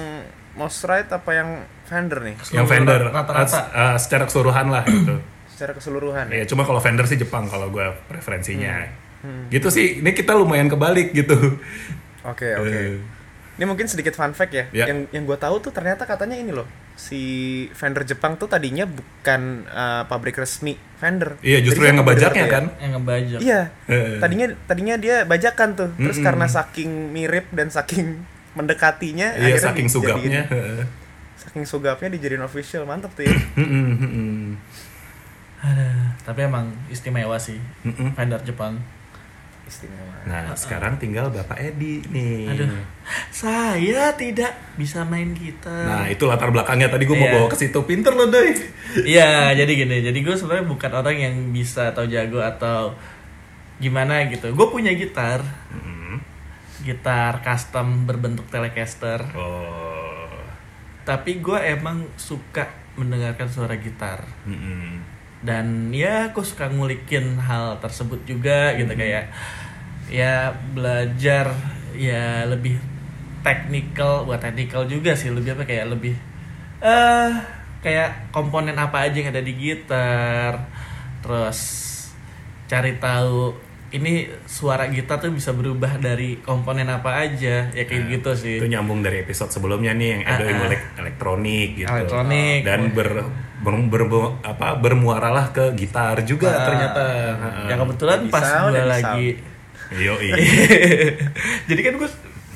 mouse 0.52 0.80
ride 0.82 1.08
apa 1.08 1.30
yang 1.32 1.48
Fender 1.82 2.18
nih? 2.20 2.34
yang 2.50 2.64
vendor 2.64 3.00
Rata-rata. 3.06 3.52
uh, 3.52 3.64
uh, 3.70 3.96
secara 3.96 4.24
keseluruhan 4.24 4.66
lah 4.68 4.82
gitu. 4.82 5.14
Secara 5.46 5.72
keseluruhan 5.72 6.24
ya? 6.28 6.44
cuma 6.44 6.64
kalau 6.64 6.80
vendor 6.80 7.04
sih 7.04 7.14
Jepang 7.14 7.46
kalau 7.46 7.68
gue 7.68 7.84
preferensinya. 8.08 8.88
Gitu 9.48 9.68
sih. 9.68 10.00
Ini 10.00 10.10
kita 10.10 10.32
lumayan 10.32 10.66
kebalik 10.66 11.12
gitu. 11.12 11.36
Oke, 12.24 12.48
oke. 12.54 12.64
Eh, 12.66 12.98
Ini 13.54 13.64
mungkin 13.64 13.86
sedikit 13.86 14.16
fun 14.16 14.32
fact 14.32 14.50
ya. 14.50 14.64
Ya. 14.72 14.88
Yang 14.88 15.12
yang 15.12 15.22
gue 15.22 15.36
tahu 15.36 15.60
tuh 15.60 15.70
ternyata 15.70 16.02
katanya 16.02 16.34
ini 16.34 16.50
loh. 16.50 16.66
Si 17.02 17.22
Fender 17.72 18.06
Jepang 18.06 18.38
tuh 18.38 18.46
tadinya 18.46 18.86
bukan 18.86 19.66
uh, 19.66 20.06
pabrik 20.06 20.36
resmi 20.36 20.78
Fender. 20.96 21.34
Iya, 21.40 21.58
justru 21.60 21.82
Jadi 21.82 21.88
yang 21.88 21.96
kan 21.96 22.04
ngebajaknya 22.04 22.46
kan. 22.46 22.64
ya. 22.64 22.78
Yang 22.78 22.92
ngebajak. 22.94 23.38
Iya. 23.42 23.60
Eh. 23.86 24.18
Tadinya 24.18 24.46
tadinya 24.64 24.94
dia 24.96 25.16
bajakan 25.24 25.68
tuh. 25.74 25.90
Terus 25.96 26.16
Mm-mm. 26.16 26.26
karena 26.30 26.46
saking 26.46 26.90
mirip 27.10 27.50
dan 27.50 27.68
saking 27.68 28.22
mendekatinya 28.54 29.34
Iya, 29.34 29.50
akhirnya 29.50 29.66
saking 29.66 29.86
dijadiin- 29.86 29.96
sugapnya. 29.98 30.42
saking 31.42 31.64
sugapnya 31.64 32.08
dijadiin 32.08 32.40
official. 32.40 32.86
Mantap 32.86 33.10
tuh 33.12 33.26
ya. 33.26 33.34
Aduh, 35.60 35.94
tapi 36.22 36.40
emang 36.40 36.70
istimewa 36.86 37.34
sih. 37.36 37.58
Vendor 38.12 38.42
Jepang. 38.42 38.78
Istimewa. 39.62 40.14
Nah, 40.26 40.52
sekarang 40.52 40.98
tinggal 40.98 41.30
Bapak 41.30 41.56
Edi 41.56 42.02
nih. 42.10 42.50
Aduh. 42.50 42.68
Saya 43.30 44.10
tidak 44.12 44.52
bisa 44.74 45.06
main 45.06 45.32
gitar. 45.32 45.86
Nah, 45.86 46.04
itu 46.06 46.26
latar 46.26 46.50
belakangnya 46.50 46.90
tadi 46.90 47.06
gue 47.06 47.14
mau 47.14 47.26
Iya. 47.26 47.34
bawa 47.38 47.48
ke 47.48 47.56
situ. 47.56 47.78
Pinter 47.82 48.12
loh, 48.12 48.26
Doi. 48.26 48.52
Iya, 49.06 49.54
jadi 49.54 49.72
gini. 49.72 50.02
Jadi 50.02 50.18
gue 50.20 50.34
sebenarnya 50.34 50.66
bukan 50.66 50.90
orang 50.92 51.16
yang 51.16 51.34
bisa 51.50 51.90
atau 51.90 52.04
jago 52.04 52.42
atau 52.42 52.92
gimana 53.78 54.26
gitu. 54.28 54.50
Gue 54.52 54.66
punya 54.68 54.92
gitar, 54.92 55.42
Mm. 55.72 56.18
gitar 56.82 57.40
custom 57.40 58.04
berbentuk 58.04 58.46
Telecaster. 58.50 59.22
Oh. 59.34 60.30
Tapi 61.02 61.38
gue 61.38 61.58
emang 61.58 62.06
suka 62.14 62.66
mendengarkan 62.94 63.48
suara 63.48 63.74
gitar. 63.74 64.22
Mm-mm. 64.44 65.00
Dan 65.42 65.90
ya 65.90 66.30
gue 66.30 66.44
suka 66.46 66.70
ngulikin 66.70 67.38
hal 67.42 67.82
tersebut 67.82 68.22
juga 68.22 68.78
gitu 68.78 68.94
kayak 68.94 69.34
ya 70.06 70.54
belajar 70.74 71.50
ya 71.98 72.46
lebih 72.46 72.78
technical 73.42 74.24
buat 74.24 74.38
technical 74.38 74.86
juga 74.86 75.18
sih 75.18 75.34
lebih 75.34 75.58
apa 75.58 75.66
kayak 75.66 75.90
lebih 75.90 76.14
eh 76.78 77.32
kayak 77.82 78.30
komponen 78.30 78.78
apa 78.78 79.10
aja 79.10 79.18
yang 79.18 79.34
ada 79.34 79.42
di 79.42 79.54
gitar 79.58 80.70
terus 81.20 81.58
cari 82.70 82.96
tahu 83.02 83.71
ini 83.92 84.12
suara 84.42 84.88
gitar 84.88 85.16
tuh 85.18 85.28
bisa 85.28 85.50
berubah 85.50 85.96
dari 85.96 86.36
komponen 86.38 86.86
apa 86.86 87.22
aja 87.22 87.68
ya 87.68 87.82
kayak 87.82 88.08
gitu 88.10 88.30
sih 88.32 88.56
Itu 88.56 88.64
nyambung 88.66 89.00
dari 89.00 89.20
episode 89.20 89.48
sebelumnya 89.48 89.92
nih 89.92 90.08
yang 90.10 90.20
Ah, 90.24 90.34
ah. 90.34 90.48
ngulik 90.54 90.82
elektronik 90.96 91.68
gitu. 91.76 91.88
Elektronik. 91.88 92.60
Dan 92.62 92.80
ber, 92.90 93.08
ber, 93.58 93.74
ber- 93.84 94.32
apa 94.42 94.74
bermuaralah 94.74 95.50
ke 95.50 95.72
gitar 95.74 96.16
juga 96.22 96.48
Ah, 96.50 96.64
ternyata. 96.64 97.04
ya 97.64 97.74
kebetulan 97.76 98.18
Udah 98.18 98.32
pas 98.32 98.40
bisa, 98.40 98.56
gue 98.56 98.70
udah 98.70 98.82
bisa. 98.82 98.92
lagi 98.92 99.28
Yo, 99.92 100.14
jadi 101.68 101.80
kan 101.82 101.94
gue 101.94 102.10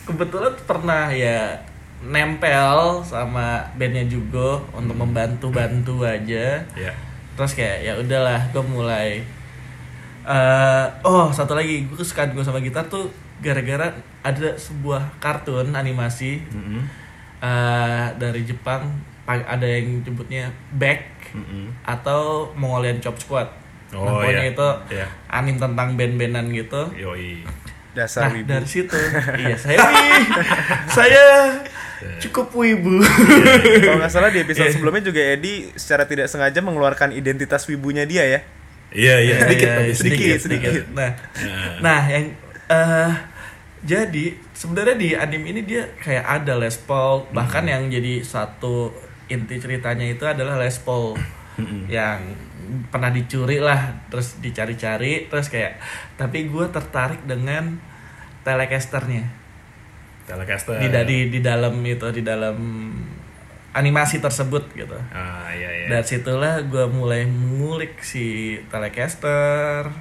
kebetulan 0.05 0.55
pernah 0.65 1.11
ya 1.11 1.61
nempel 2.01 3.03
sama 3.03 3.61
bandnya 3.75 4.05
juga 4.05 4.57
untuk 4.73 4.97
membantu-bantu 4.97 6.01
aja 6.01 6.65
Ya. 6.73 6.93
terus 7.35 7.53
kayak 7.53 7.79
ya 7.83 7.93
udahlah 7.95 8.49
gue 8.49 8.65
mulai 8.65 9.21
eh 10.27 10.87
oh 11.03 11.31
satu 11.31 11.55
lagi 11.55 11.85
gue 11.85 11.95
kesukaan 11.95 12.31
gue 12.31 12.43
sama 12.43 12.59
gitar 12.59 12.85
tuh 12.85 13.07
gara-gara 13.39 13.95
ada 14.21 14.51
sebuah 14.55 15.17
kartun 15.17 15.71
animasi 15.71 16.43
Mm-mm. 16.49 16.83
eh 17.39 18.07
dari 18.15 18.43
Jepang 18.43 18.91
pa- 19.23 19.47
ada 19.47 19.63
yang 19.63 20.03
nyebutnya 20.03 20.49
Back 20.73 21.31
Mm-mm. 21.31 21.71
atau 21.83 22.51
Mongolian 22.53 22.99
Chop 22.99 23.17
Squad 23.17 23.47
Oh, 23.89 24.03
nah, 24.03 24.19
pokoknya 24.19 24.43
iya. 24.43 24.51
itu 24.51 24.69
Iya. 24.91 25.07
anim 25.31 25.57
tentang 25.57 25.95
band-bandan 25.95 26.51
gitu 26.51 26.91
Yoi. 26.93 27.47
Dasar 27.95 28.29
Nah 28.29 28.35
wibu. 28.35 28.51
dari 28.51 28.67
situ, 28.67 28.99
iya 29.41 29.55
saya 29.55 29.79
nih, 29.79 30.21
saya 30.87 31.25
cukup 32.19 32.53
wibu. 32.53 33.01
Kalau 33.81 33.97
nggak 33.97 34.11
salah 34.11 34.29
di 34.29 34.43
episode 34.43 34.69
sebelumnya 34.69 35.01
juga 35.03 35.23
Edi 35.23 35.71
secara 35.73 36.05
tidak 36.05 36.27
sengaja 36.27 36.61
mengeluarkan 36.61 37.09
identitas 37.11 37.65
wibunya 37.65 38.05
dia 38.05 38.27
ya. 38.27 38.41
Iya, 38.97 39.17
iya, 39.21 39.37
sedikit 39.39 39.67
Iya, 39.69 39.77
tapi 39.77 39.85
iya, 39.85 39.95
sedikit. 39.95 40.37
sedikit. 40.41 40.73
Nah, 40.91 41.11
Nah. 41.45 41.77
nah 41.85 42.01
yang 42.09 42.25
eh 42.67 43.13
jadi 43.85 44.25
sebenarnya 44.51 44.97
di 44.97 45.09
anime 45.13 45.53
ini 45.53 45.63
dia 45.63 45.85
kayak 46.01 46.25
ada 46.43 46.57
Les 46.57 46.75
Paul, 46.81 47.29
bahkan 47.31 47.63
Hmm. 47.63 47.71
yang 47.71 47.83
jadi 47.93 48.25
satu 48.25 48.91
inti 49.29 49.61
ceritanya 49.61 50.03
itu 50.03 50.25
adalah 50.25 50.57
Les 50.57 50.81
Paul 50.81 51.15
Mm-mm. 51.57 51.87
yang 51.87 52.19
pernah 52.89 53.09
dicuri 53.09 53.61
lah, 53.61 54.03
terus 54.09 54.41
dicari-cari, 54.41 55.29
terus 55.29 55.47
kayak 55.47 55.79
tapi 56.17 56.49
gue 56.49 56.67
tertarik 56.69 57.23
dengan 57.23 57.79
Telecasternya. 58.43 59.27
Telecaster. 60.27 60.79
di 60.79 60.89
di 60.91 61.19
di 61.31 61.41
dalam 61.41 61.79
itu 61.81 62.07
di 62.11 62.23
dalam 62.23 62.59
animasi 63.77 64.25
tersebut 64.25 64.73
gitu 64.73 64.97
Ah, 65.13 65.53
iya, 65.53 65.69
iya. 65.69 65.87
dari 65.93 66.07
situlah 66.09 66.65
gue 66.65 66.89
mulai 66.89 67.29
mengulik 67.29 68.01
si 68.01 68.57
Telecaster 68.73 69.93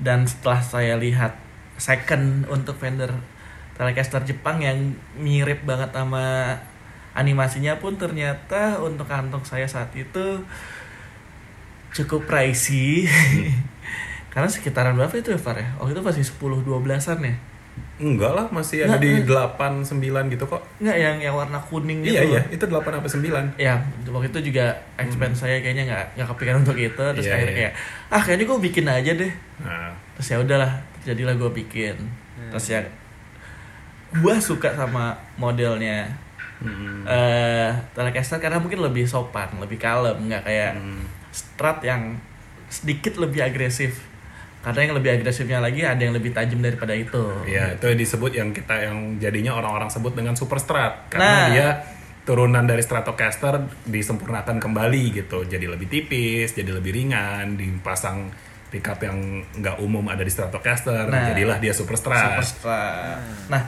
dan 0.00 0.24
setelah 0.24 0.64
saya 0.64 0.96
lihat 0.96 1.36
second 1.76 2.48
untuk 2.48 2.80
vendor 2.80 3.12
Telecaster 3.76 4.24
Jepang 4.24 4.64
yang 4.64 4.96
mirip 5.14 5.68
banget 5.68 5.92
sama 5.92 6.56
animasinya 7.12 7.76
pun 7.76 8.00
ternyata 8.00 8.80
untuk 8.80 9.04
kantong 9.04 9.44
saya 9.44 9.68
saat 9.68 9.92
itu 9.92 10.40
cukup 11.92 12.24
pricey 12.24 13.04
karena 14.32 14.48
sekitaran 14.48 14.96
berapa 14.96 15.12
itu 15.12 15.28
ya 15.28 15.36
Far 15.36 15.60
ya? 15.60 15.68
Oh 15.76 15.92
itu 15.92 16.00
masih 16.00 16.24
10-12an 16.24 17.20
ya? 17.20 17.36
Enggak 18.02 18.32
lah, 18.34 18.46
masih 18.50 18.82
ada 18.84 18.98
di 18.98 19.22
8 19.22 19.86
9 19.86 20.26
gitu 20.34 20.44
kok. 20.50 20.60
Enggak 20.82 20.98
yang 20.98 21.16
yang 21.22 21.34
warna 21.38 21.62
kuning 21.62 22.02
gitu. 22.02 22.18
Iya, 22.18 22.22
iya, 22.26 22.40
itu 22.50 22.64
8 22.66 22.82
sampai 22.98 23.10
9. 23.54 23.54
Ya, 23.62 23.78
waktu 24.10 24.28
itu 24.34 24.50
juga 24.50 24.74
expense 24.98 25.46
saya 25.46 25.62
kayaknya 25.62 25.86
nggak 25.86 26.04
nggak 26.18 26.28
kepikiran 26.34 26.58
untuk 26.66 26.76
itu. 26.76 26.98
Terus 26.98 27.24
Iya, 27.24 27.34
akhirnya 27.38 27.54
iya. 27.54 27.60
kayak, 27.62 27.72
ah 28.10 28.22
kayaknya 28.26 28.44
gue 28.50 28.58
bikin 28.58 28.86
aja 28.90 29.12
deh. 29.14 29.32
Nah, 29.62 29.90
Terus 30.18 30.26
ya 30.28 30.36
udahlah, 30.42 30.72
jadilah 31.06 31.34
gue 31.38 31.50
bikin. 31.62 31.96
Terus 32.50 32.66
ya, 32.68 32.80
gue 34.12 34.34
suka 34.42 34.74
sama 34.76 35.16
modelnya 35.40 36.10
mm, 36.60 37.08
eh 37.08 37.70
Telecaster 37.96 38.42
karena 38.42 38.58
mungkin 38.60 38.82
lebih 38.82 39.06
sopan, 39.08 39.48
lebih 39.62 39.78
kalem, 39.78 40.28
nggak 40.28 40.42
kayak 40.44 40.72
mm, 40.76 41.02
Strat 41.32 41.80
yang 41.80 42.20
sedikit 42.68 43.16
lebih 43.16 43.40
agresif. 43.40 44.04
Karena 44.62 44.80
yang 44.80 44.94
lebih 44.94 45.10
agresifnya 45.12 45.58
lagi 45.58 45.82
ada 45.82 45.98
yang 45.98 46.14
lebih 46.14 46.30
tajam 46.30 46.58
daripada 46.58 46.94
itu. 46.94 47.18
Iya, 47.44 47.74
itu 47.74 47.86
disebut 47.92 48.30
yang 48.30 48.50
kita 48.50 48.78
yang 48.80 49.18
jadinya 49.18 49.52
orang-orang 49.52 49.90
sebut 49.90 50.14
dengan 50.14 50.32
super 50.32 50.56
strat 50.56 50.92
Nah. 51.02 51.10
karena 51.10 51.34
dia 51.48 51.68
turunan 52.22 52.62
dari 52.62 52.78
Stratocaster 52.78 53.58
disempurnakan 53.84 54.56
kembali 54.56 55.02
gitu. 55.12 55.42
Jadi 55.42 55.66
lebih 55.66 55.86
tipis, 55.86 56.54
jadi 56.54 56.70
lebih 56.70 56.94
ringan, 56.94 57.58
dipasang 57.58 58.30
pickup 58.68 59.02
yang 59.02 59.18
nggak 59.52 59.76
umum 59.78 60.06
ada 60.06 60.20
di 60.20 60.30
Stratocaster, 60.30 61.04
Nah. 61.04 61.28
jadilah 61.28 61.58
dia 61.58 61.74
super 61.74 61.98
strat. 61.98 62.38
Super 62.38 62.46
Strat. 62.46 63.18
Nah, 63.48 63.62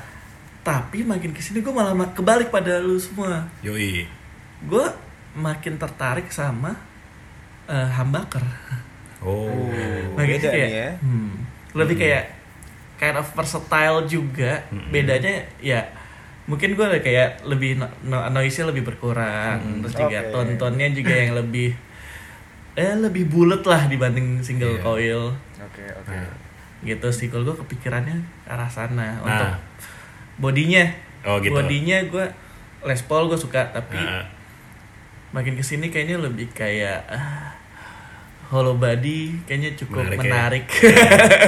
tapi 0.63 1.03
makin 1.03 1.35
ke 1.35 1.43
sini 1.43 1.59
gue 1.59 1.69
malah 1.69 1.93
ma- 1.93 2.09
kebalik 2.09 2.49
pada 2.49 2.79
lu 2.79 2.97
semua. 2.97 3.51
Yoi. 3.61 4.07
gue 4.63 4.87
makin 5.35 5.75
tertarik 5.75 6.31
sama 6.31 6.73
eh, 7.67 7.89
humbucker 7.93 8.41
Oh. 9.25 9.49
Nah, 10.13 10.23
gitu 10.23 10.45
beda 10.45 10.49
kayak, 10.51 10.69
nih 10.69 10.77
ya. 10.79 10.91
hmm, 11.01 11.31
lebih 11.75 11.97
kayak 11.97 12.25
kind 12.95 13.17
of 13.17 13.27
versatile 13.31 14.05
juga. 14.05 14.53
Bedanya 14.93 15.33
ya 15.59 15.81
mungkin 16.45 16.73
gue 16.73 16.87
kayak 17.01 17.43
lebih 17.43 17.81
no, 17.81 17.89
no- 18.05 18.29
noise-nya 18.31 18.69
lebih 18.69 18.85
berkurang, 18.85 19.81
terus 19.81 19.97
juga 19.97 20.21
tontonnya 20.29 20.93
juga 20.93 21.15
yang 21.15 21.33
lebih 21.35 21.73
eh 22.75 22.93
lebih 22.93 23.25
bulat 23.27 23.63
lah 23.63 23.87
dibanding 23.87 24.39
single 24.39 24.75
Iya. 24.75 24.83
coil 24.83 25.23
Oke, 25.57 25.85
oke. 25.87 26.11
Nah, 26.11 26.29
gitu 26.83 27.09
sih 27.09 27.27
kalau 27.27 27.47
gue 27.47 27.57
kepikirannya 27.57 28.13
ke 28.45 28.51
arah 28.51 28.69
sana 28.69 29.17
Nah. 29.17 29.25
untuk 29.25 29.51
bodinya 30.37 30.85
Oh, 31.25 31.41
gitu. 31.41 31.55
bodinya 31.55 32.05
gue 32.05 32.27
Les 32.85 33.01
Paul 33.01 33.27
gue 33.27 33.39
suka 33.39 33.65
tapi 33.71 33.97
nah, 33.97 34.27
makin 35.33 35.55
ke 35.55 35.63
sini 35.63 35.89
kayaknya 35.89 36.21
lebih 36.21 36.53
kayak 36.53 37.09
ah, 37.09 37.57
hollow 38.49 38.77
body 38.77 39.45
kayaknya 39.45 39.73
cukup 39.75 40.05
Menarik 40.05 40.19
menarik, 40.21 40.65
ya. 40.69 40.95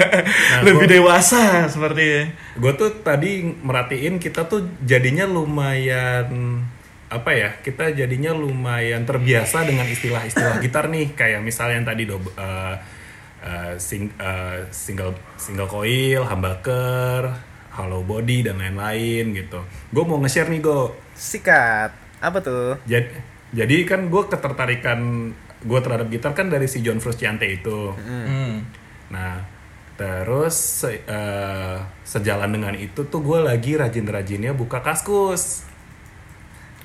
Nah, 0.52 0.60
lebih 0.64 0.86
gua- 0.86 0.92
dewasa 0.96 1.42
sepertinya 1.66 2.32
gue 2.56 2.72
tuh 2.74 2.90
tadi 3.00 3.30
merhatiin 3.44 4.16
kita 4.16 4.46
tuh 4.46 4.64
jadinya 4.82 5.24
lumayan 5.24 6.62
apa 7.06 7.30
ya 7.30 7.50
kita 7.60 7.94
jadinya 7.94 8.34
lumayan 8.34 9.06
terbiasa 9.06 9.62
dengan 9.62 9.86
istilah-istilah 9.86 10.58
gitar 10.58 10.90
nih 10.90 11.14
kayak 11.14 11.38
misalnya 11.38 11.78
yang 11.78 11.86
tadi 11.86 12.02
do 12.02 12.18
uh, 12.18 12.74
uh, 13.38 13.72
sing- 13.78 14.10
uh, 14.18 14.66
single 14.70 15.14
single 15.38 15.70
coil, 15.70 16.26
humbucker, 16.26 17.30
hollow 17.70 18.02
body 18.02 18.42
dan 18.42 18.58
lain-lain 18.58 19.36
gitu. 19.36 19.62
Gue 19.92 20.02
mau 20.02 20.18
nge-share 20.18 20.50
nih 20.50 20.58
go. 20.58 20.98
Sikat. 21.14 21.94
Apa 22.18 22.42
tuh? 22.42 22.74
Jadi, 22.88 23.14
jadi 23.54 23.76
kan 23.86 24.10
gue 24.10 24.22
ketertarikan 24.26 25.30
gue 25.66 25.80
terhadap 25.82 26.06
gitar 26.08 26.32
kan 26.32 26.46
dari 26.46 26.70
si 26.70 26.80
John 26.80 27.02
Frusciante 27.02 27.44
itu. 27.44 27.90
Hmm. 27.98 28.62
Nah, 29.10 29.42
terus 29.98 30.54
se- 30.86 31.02
eh, 31.02 31.76
sejalan 32.06 32.48
dengan 32.48 32.74
itu 32.78 33.04
tuh 33.04 33.20
gue 33.20 33.42
lagi 33.42 33.74
rajin-rajinnya 33.74 34.54
buka 34.54 34.80
kaskus. 34.80 35.66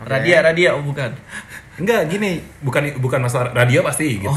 radia 0.01 0.41
radia 0.41 0.73
oh 0.73 0.81
bukan 0.81 1.13
Enggak 1.77 2.09
gini, 2.09 2.41
bukan 2.61 2.97
bukan 2.99 3.21
masalah 3.21 3.53
radio 3.53 3.81
pasti 3.81 4.17
gitu. 4.21 4.29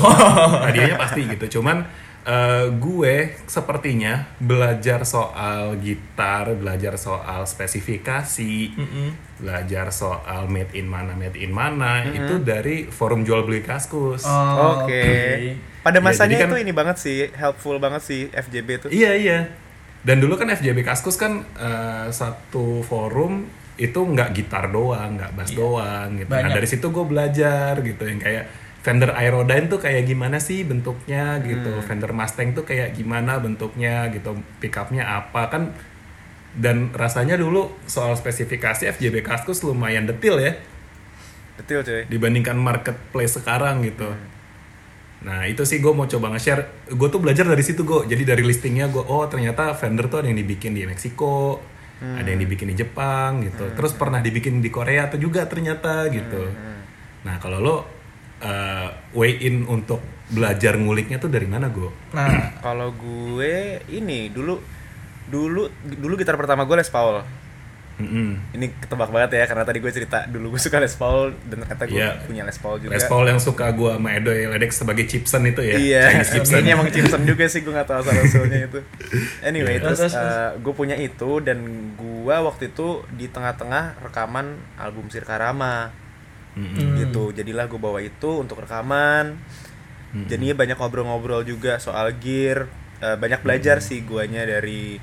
Radionya 0.65 0.97
pasti 0.97 1.25
gitu. 1.29 1.59
Cuman 1.61 1.85
eh, 2.25 2.67
gue 2.71 3.15
sepertinya 3.45 4.27
belajar 4.37 5.05
soal 5.05 5.77
gitar, 5.77 6.53
belajar 6.55 6.97
soal 6.97 7.45
spesifikasi, 7.45 8.73
belajar 9.37 9.91
soal 9.91 10.47
made 10.47 10.73
in 10.73 10.87
mana, 10.87 11.13
made 11.13 11.37
in 11.37 11.51
mana 11.51 12.05
itu 12.07 12.41
dari 12.41 12.87
forum 12.87 13.23
jual 13.23 13.43
beli 13.43 13.61
kaskus. 13.61 14.25
Oh, 14.25 14.83
Oke. 14.83 15.05
Ya, 15.05 15.55
Pada 15.81 16.01
masanya 16.01 16.35
jadi 16.35 16.43
kan- 16.43 16.51
itu 16.51 16.57
ini 16.61 16.73
banget 16.73 16.97
sih, 16.97 17.29
helpful 17.31 17.77
banget 17.77 18.01
sih 18.01 18.23
FJB 18.31 18.69
tuh. 18.79 18.91
Iya 18.91 19.13
iya. 19.15 19.39
Dan 20.01 20.21
dulu 20.21 20.37
kan 20.37 20.49
FJB 20.51 20.81
Kaskus 20.81 21.17
kan 21.17 21.45
eh, 21.55 22.07
satu 22.11 22.81
forum 22.81 23.49
itu 23.75 23.97
nggak 23.99 24.31
gitar 24.33 24.69
doang, 24.69 25.17
nggak 25.17 25.33
bass 25.33 25.51
doang 25.51 26.15
gitu. 26.15 26.29
Nah 26.29 26.45
Banyak. 26.45 26.55
dari 26.55 26.69
situ 26.69 26.87
gue 26.87 27.05
belajar 27.05 27.73
gitu 27.81 28.05
yang 28.05 28.21
kayak 28.21 28.45
Fender 28.85 29.17
Aerodyne 29.17 29.73
tuh 29.73 29.81
kayak 29.81 30.05
gimana 30.05 30.37
sih 30.37 30.61
bentuknya 30.61 31.41
gitu. 31.41 31.81
Fender 31.81 32.13
Mustang 32.13 32.53
tuh 32.53 32.69
kayak 32.69 32.93
gimana 32.93 33.41
bentuknya 33.41 34.13
gitu. 34.13 34.37
Pickupnya 34.61 35.09
apa 35.09 35.49
kan 35.49 35.73
dan 36.55 36.93
rasanya 36.93 37.41
dulu 37.41 37.73
soal 37.89 38.13
spesifikasi 38.15 38.87
FJB 38.95 39.27
Kaskus 39.27 39.67
lumayan 39.67 40.07
detil 40.07 40.39
ya 40.39 40.55
Betul 41.57 41.83
cuy. 41.83 42.03
dibandingkan 42.07 42.55
marketplace 42.61 43.41
sekarang 43.41 43.83
gitu. 43.89 44.13
Nah 45.25 45.49
itu 45.49 45.65
sih 45.65 45.81
gue 45.81 45.91
mau 45.97 46.05
coba 46.05 46.37
nge-share. 46.37 46.93
Gue 46.93 47.09
tuh 47.09 47.25
belajar 47.25 47.49
dari 47.49 47.65
situ 47.65 47.89
gue. 47.89 48.05
Jadi 48.05 48.23
dari 48.29 48.45
listingnya 48.45 48.93
gue, 48.93 49.01
oh 49.01 49.25
ternyata 49.25 49.73
Fender 49.73 50.13
tuh 50.13 50.21
ada 50.21 50.29
yang 50.29 50.37
dibikin 50.37 50.77
di 50.77 50.85
Meksiko, 50.85 51.57
ada 52.05 52.29
yang 52.29 52.45
dibikin 52.45 52.69
di 52.69 52.77
Jepang 52.77 53.41
gitu. 53.41 53.73
Terus 53.73 53.97
pernah 53.97 54.21
dibikin 54.21 54.61
di 54.61 54.69
Korea 54.69 55.09
tuh 55.09 55.17
juga 55.17 55.49
ternyata 55.49 56.05
gitu. 56.13 56.53
Nah 57.25 57.41
kalau 57.41 57.59
lo 57.65 57.77
uh, 58.45 58.89
way 59.13 59.41
in 59.41 59.65
untuk 59.65 59.99
belajar 60.27 60.75
nguliknya 60.75 61.17
tuh 61.17 61.29
dari 61.29 61.45
mana 61.45 61.69
gue? 61.69 61.89
nah 62.11 62.53
Kalau 62.65 62.93
gue 62.93 63.55
ini 63.89 64.29
dulu 64.29 64.61
dulu 65.25 65.67
dulu 65.83 66.15
gitar 66.15 66.37
pertama 66.37 66.63
gue 66.63 66.77
Les 66.77 66.89
Paul. 66.89 67.25
Ini 67.95 68.75
ketebak 68.77 69.07
banget 69.07 69.39
ya 69.39 69.47
karena 69.47 69.63
tadi 69.63 69.79
gue 69.79 69.87
cerita 69.89 70.27
dulu 70.27 70.51
gue 70.51 70.61
suka 70.61 70.83
Les 70.83 70.91
Paul 70.93 71.31
dan 71.47 71.63
ternyata 71.63 71.87
gue 71.87 71.95
Iya. 71.95 72.27
punya 72.27 72.43
Les 72.43 72.59
Paul 72.59 72.77
juga. 72.77 72.91
Les 72.91 73.07
Paul 73.07 73.25
yang 73.25 73.39
suka 73.39 73.71
gue 73.71 73.87
sama 73.89 74.09
Edo 74.11 74.35
ya, 74.35 74.51
ledek 74.51 74.75
sebagai 74.75 75.07
Chipson 75.07 75.47
itu 75.47 75.63
ya. 75.63 75.77
Iya, 75.79 76.03
Chipson. 76.27 76.59
kayaknya 76.59 76.75
emang 76.75 76.91
Simpson 76.91 77.23
juga 77.23 77.47
sih 77.47 77.63
gue 77.63 77.71
gak 77.71 77.87
tahu 77.87 78.03
asal 78.03 78.19
usulnya 78.19 78.67
itu. 78.67 78.81
Anyway, 79.47 79.79
Iya. 79.79 79.83
terus 79.85 79.99
terus. 80.03 80.15
eh, 80.17 80.51
gue 80.59 80.75
punya 80.75 80.99
itu 80.99 81.31
dan 81.39 81.59
gue 81.95 82.35
waktu 82.35 82.75
itu 82.75 82.89
di 83.15 83.31
tengah-tengah 83.31 84.03
rekaman 84.03 84.47
album 84.75 85.07
Sirkarama 85.07 85.95
Mm-mm. 86.55 86.99
gitu. 87.03 87.35
Jadilah 87.35 87.67
gue 87.67 87.81
bawa 87.81 87.99
itu 88.03 88.31
untuk 88.43 88.63
rekaman. 88.63 89.35
Jadinya 90.31 90.55
banyak 90.55 90.79
ngobrol-ngobrol 90.79 91.43
juga 91.43 91.83
soal 91.83 92.15
gear. 92.23 92.71
Eh, 93.03 93.17
banyak 93.19 93.43
belajar 93.43 93.83
sih 93.83 94.07
guanya 94.07 94.47
dari 94.47 94.97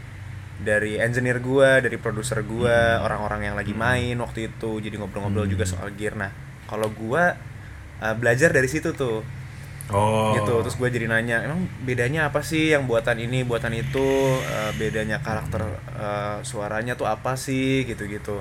dari 0.61 0.95
engineer 1.01 1.41
gua, 1.41 1.81
dari 1.81 1.97
produser 1.97 2.45
gua, 2.45 3.01
orang-orang 3.01 3.51
yang 3.51 3.55
lagi 3.59 3.73
main 3.75 4.15
waktu 4.21 4.53
itu. 4.53 4.79
Jadi 4.79 4.95
ngobrol-ngobrol 5.01 5.49
juga 5.49 5.65
soal 5.67 5.91
gear. 5.97 6.15
Nah, 6.15 6.31
kalau 6.69 6.87
gua 6.93 7.35
eh, 8.01 8.15
belajar 8.17 8.49
dari 8.55 8.67
situ 8.71 8.93
tuh 8.95 9.23
Oh. 9.91 10.31
gitu 10.39 10.63
terus 10.63 10.79
gue 10.79 10.87
jadi 10.87 11.11
nanya 11.11 11.43
emang 11.43 11.67
bedanya 11.83 12.31
apa 12.31 12.39
sih 12.47 12.71
yang 12.71 12.87
buatan 12.87 13.19
ini 13.19 13.43
buatan 13.43 13.75
itu 13.75 13.99
Eh, 14.39 14.71
bedanya 14.79 15.19
karakter 15.19 15.67
eh, 15.99 16.37
suaranya 16.47 16.95
tuh 16.95 17.11
apa 17.11 17.35
sih 17.35 17.83
gitu 17.83 18.07
gitu 18.07 18.39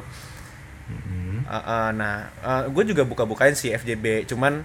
Mm-mm. 1.51 1.87
nah 1.93 2.31
gue 2.65 2.85
juga 2.87 3.03
buka-bukain 3.03 3.53
sih 3.53 3.71
FJB 3.71 4.25
cuman 4.25 4.63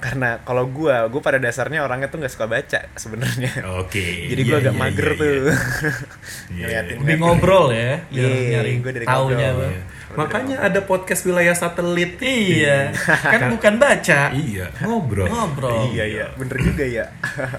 karena 0.00 0.40
kalau 0.40 0.64
gue 0.64 0.88
gue 1.12 1.20
pada 1.20 1.36
dasarnya 1.36 1.84
orangnya 1.84 2.08
tuh 2.08 2.16
nggak 2.16 2.32
suka 2.32 2.46
baca 2.46 2.88
sebenarnya 2.94 3.52
Oke. 3.76 4.00
jadi 4.32 4.40
gue 4.40 4.48
Iya, 4.48 4.62
agak 4.62 4.72
iya, 4.72 4.80
mager 4.80 5.06
iya, 5.06 5.18
tuh 5.18 5.28
iya. 5.28 5.54
ngeliatin 6.56 6.96
lebih 6.96 7.16
ngobrol 7.18 7.66
ya 7.68 7.92
biar 8.08 8.24
Iya, 8.24 8.48
nyari 8.54 8.70
gue 8.78 8.92
dari 8.94 9.06
taunya 9.06 9.48
ngobrol. 9.50 9.60
tuh 9.60 9.70
Iya. 9.70 9.82
Makanya 10.10 10.56
ada 10.58 10.80
podcast 10.82 11.22
wilayah 11.22 11.54
satelit. 11.54 12.18
iya 12.18 12.90
kan 13.22 13.46
bukan 13.52 13.74
baca 13.76 14.20
Iya, 14.32 14.66
ngobrol. 14.82 15.28
ngobrol 15.28 15.86
iya 15.90 16.04
iya 16.08 16.26
bener 16.34 16.56
juga 16.58 16.82
ya 16.82 17.06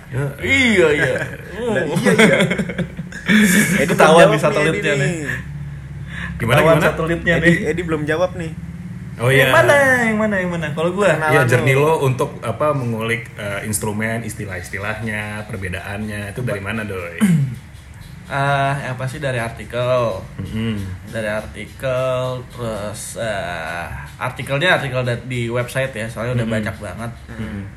Ya, 0.10 0.24
iya 0.42 0.88
iya 0.92 1.14
Nah, 1.62 1.84
iya 1.94 2.12
iya 2.12 2.38
nih 3.78 3.86
jawab 3.88 4.34
satelitnya 4.36 4.94
nih. 4.98 5.14
Gimana 6.42 6.58
Ketahuan 6.58 6.78
gimana? 6.82 6.90
satelitnya 6.90 7.34
Edi, 7.38 7.46
nih. 7.46 7.56
Edi 7.70 7.82
belum 7.86 8.02
jawab 8.10 8.34
nih. 8.34 8.52
Oh 9.22 9.30
iya. 9.30 9.46
yang 9.46 9.54
mana 9.54 9.76
yang 10.02 10.18
mana 10.18 10.36
yang 10.42 10.50
mana? 10.50 10.68
Kalau 10.74 10.90
gua? 10.98 11.14
Iya, 11.14 11.46
jernih 11.46 11.78
lo 11.78 12.02
untuk 12.02 12.42
apa 12.42 12.74
mengulik 12.74 13.30
eh, 13.38 13.62
instrumen, 13.70 14.26
istilah-istilahnya, 14.26 15.46
perbedaannya 15.46 16.34
itu 16.34 16.42
dari 16.42 16.58
mana, 16.64 16.82
Doi? 16.82 17.22
ah 18.32 18.80
yang 18.80 18.96
pasti 18.96 19.20
dari 19.20 19.38
artikel? 19.38 20.24
Mm-mm. 20.40 20.80
dari 21.12 21.28
artikel 21.28 22.40
terus 22.48 23.20
eh, 23.20 23.86
artikelnya 24.16 24.80
artikel 24.80 25.04
di 25.28 25.52
website 25.52 25.92
ya 25.92 26.08
soalnya 26.08 26.40
udah 26.42 26.48
banyak 26.48 26.76
banget. 26.80 27.12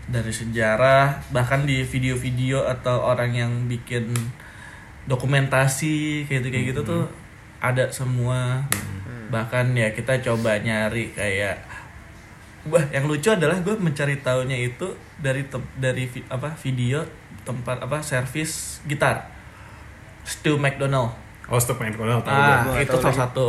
Dari 0.08 0.32
sejarah 0.32 1.28
bahkan 1.34 1.66
di 1.66 1.82
video-video 1.82 2.64
atau 2.70 3.02
orang 3.02 3.34
yang 3.34 3.52
bikin 3.66 4.14
dokumentasi 5.10 6.24
kayak 6.24 6.40
gitu 6.40 6.48
kayak 6.48 6.66
gitu 6.72 6.80
tuh 6.86 7.02
ada 7.64 7.88
semua. 7.88 8.60
Bahkan 9.26 9.72
ya 9.72 9.88
kita 9.90 10.20
coba 10.22 10.56
nyari 10.58 11.10
kayak 11.10 11.56
wah 12.64 12.84
yang 12.88 13.04
lucu 13.04 13.28
adalah 13.28 13.56
gue 13.58 13.72
mencari 13.74 14.16
tahunya 14.18 14.56
itu 14.66 14.86
dari 15.18 15.44
tem- 15.44 15.72
dari 15.76 16.04
vi- 16.04 16.28
apa 16.28 16.52
video 16.54 17.00
tempat 17.42 17.80
apa 17.80 18.00
servis 18.00 18.80
gitar. 18.84 19.28
Stu 20.22 20.56
McDonald. 20.56 21.12
Oh, 21.44 21.60
kono 21.60 22.64
tahu 22.64 22.72
ah 22.72 22.80
itu 22.80 22.88
tahu 22.90 23.02
salah 23.02 23.12
lagi. 23.12 23.20
satu 23.28 23.48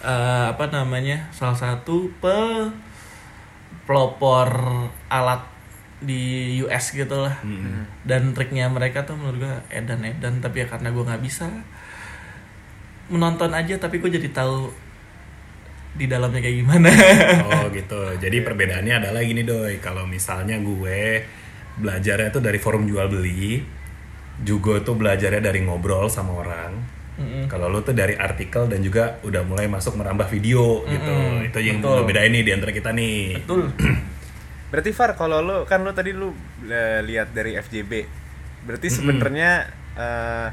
eh, 0.00 0.46
apa 0.48 0.64
namanya 0.68 1.18
salah 1.30 1.58
satu 1.58 2.06
pe 2.16 2.38
pelopor 3.82 4.48
alat 5.08 5.42
di 6.00 6.22
US 6.62 6.94
gitu 6.94 7.12
lah 7.18 7.34
Mm-mm. 7.42 7.84
dan 8.06 8.30
triknya 8.30 8.70
mereka 8.70 9.04
tuh 9.04 9.18
menurut 9.18 9.42
gue 9.42 9.54
edan 9.68 10.00
edan 10.00 10.40
tapi 10.40 10.62
ya 10.62 10.66
karena 10.66 10.88
gue 10.88 11.02
nggak 11.02 11.20
bisa 11.20 11.50
menonton 13.10 13.50
aja 13.50 13.74
tapi 13.76 13.98
gue 13.98 14.10
jadi 14.14 14.30
tahu 14.30 14.70
di 15.90 16.06
dalamnya 16.06 16.38
kayak 16.40 16.56
gimana 16.62 16.88
Oh 17.50 17.64
gitu. 17.74 18.14
Jadi 18.16 18.36
perbedaannya 18.46 18.94
adalah 19.02 19.20
gini 19.26 19.42
doi. 19.42 19.82
Kalau 19.82 20.06
misalnya 20.06 20.56
gue 20.62 21.26
belajarnya 21.82 22.30
tuh 22.30 22.42
dari 22.44 22.58
forum 22.62 22.86
jual 22.86 23.10
beli, 23.10 23.58
juga 24.40 24.78
tuh 24.80 24.94
belajarnya 24.96 25.42
dari 25.42 25.60
ngobrol 25.66 26.06
sama 26.06 26.38
orang. 26.40 26.72
Mm-mm. 27.20 27.44
Kalau 27.52 27.68
lu 27.68 27.84
tuh 27.84 27.92
dari 27.92 28.16
artikel 28.16 28.64
dan 28.70 28.80
juga 28.80 29.20
udah 29.26 29.42
mulai 29.44 29.68
masuk 29.68 29.98
merambah 29.98 30.30
video 30.30 30.86
gitu. 30.88 31.12
Mm-mm, 31.12 31.48
Itu 31.52 31.58
yang 31.60 31.82
betul. 31.84 32.06
bedain 32.08 32.32
nih 32.32 32.42
di 32.46 32.52
antara 32.54 32.72
kita 32.72 32.90
nih. 32.96 33.44
betul 33.44 33.62
Berarti 34.70 34.90
Far 34.94 35.18
kalau 35.18 35.42
lo 35.42 35.56
kan 35.66 35.82
lo 35.82 35.90
tadi 35.90 36.14
lo 36.14 36.30
eh, 36.70 37.02
lihat 37.02 37.34
dari 37.34 37.58
FJB 37.58 37.92
Berarti 38.64 38.88
sebenarnya 38.88 39.66
eh, 39.98 40.48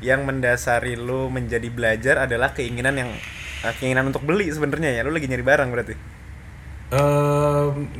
yang 0.00 0.24
mendasari 0.24 0.96
lu 0.96 1.28
menjadi 1.28 1.68
belajar 1.68 2.24
adalah 2.24 2.56
keinginan 2.56 2.96
yang 2.96 3.10
eh, 3.64 3.74
keinginan 3.78 4.08
untuk 4.08 4.24
beli 4.24 4.48
sebenarnya 4.48 5.00
ya. 5.00 5.00
Lu 5.04 5.12
lagi 5.12 5.28
nyari 5.28 5.44
barang 5.44 5.70
berarti. 5.70 5.96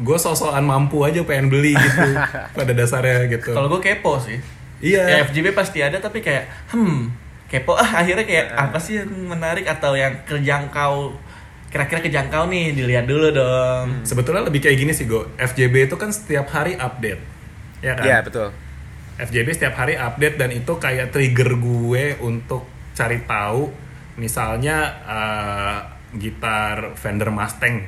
gue 0.03 0.19
sosokan 0.19 0.67
mampu 0.67 1.07
aja 1.07 1.23
pengen 1.23 1.47
beli 1.47 1.79
gitu 1.79 2.11
pada 2.59 2.73
dasarnya 2.75 3.31
gitu. 3.31 3.55
Kalau 3.55 3.71
gue 3.71 3.79
kepo 3.79 4.19
sih. 4.19 4.43
Iya. 4.83 5.07
Ya, 5.07 5.17
FJB 5.31 5.55
pasti 5.55 5.79
ada 5.79 6.03
tapi 6.03 6.19
kayak 6.19 6.75
hmm 6.75 7.31
kepo 7.51 7.75
ah 7.75 8.03
akhirnya 8.03 8.23
kayak 8.23 8.47
apa 8.55 8.79
sih 8.79 9.03
yang 9.03 9.11
menarik 9.11 9.67
atau 9.67 9.99
yang 9.99 10.23
terjangkau 10.23 11.15
kira-kira 11.71 12.03
kejangkau 12.03 12.51
nih 12.51 12.75
dilihat 12.75 13.07
dulu 13.07 13.31
dong. 13.31 14.03
Sebetulnya 14.03 14.43
lebih 14.43 14.63
kayak 14.63 14.77
gini 14.79 14.93
sih 14.95 15.07
gue. 15.07 15.23
FJB 15.39 15.87
itu 15.87 15.95
kan 15.95 16.11
setiap 16.11 16.51
hari 16.51 16.75
update, 16.75 17.23
ya 17.79 17.95
kan? 17.95 18.05
Iya, 18.07 18.19
betul. 18.27 18.49
FJB 19.20 19.48
setiap 19.52 19.76
hari 19.76 20.00
update 20.00 20.40
dan 20.40 20.48
itu 20.48 20.72
kayak 20.80 21.12
trigger 21.12 21.61
gue 21.61 22.16
untuk 22.24 22.64
cari 22.96 23.20
tahu 23.28 23.68
misalnya 24.16 24.76
eh, 25.04 25.78
gitar 26.16 26.96
Fender 26.96 27.28
Mustang. 27.28 27.85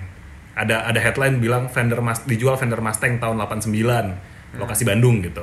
Ada 0.52 0.92
ada 0.92 1.00
headline 1.00 1.40
bilang 1.40 1.72
Fender 1.72 2.04
Mas 2.04 2.28
dijual 2.28 2.60
Fender 2.60 2.84
Mustang 2.84 3.16
tahun 3.16 3.40
89 3.40 4.60
lokasi 4.60 4.84
Bandung 4.84 5.24
gitu. 5.24 5.40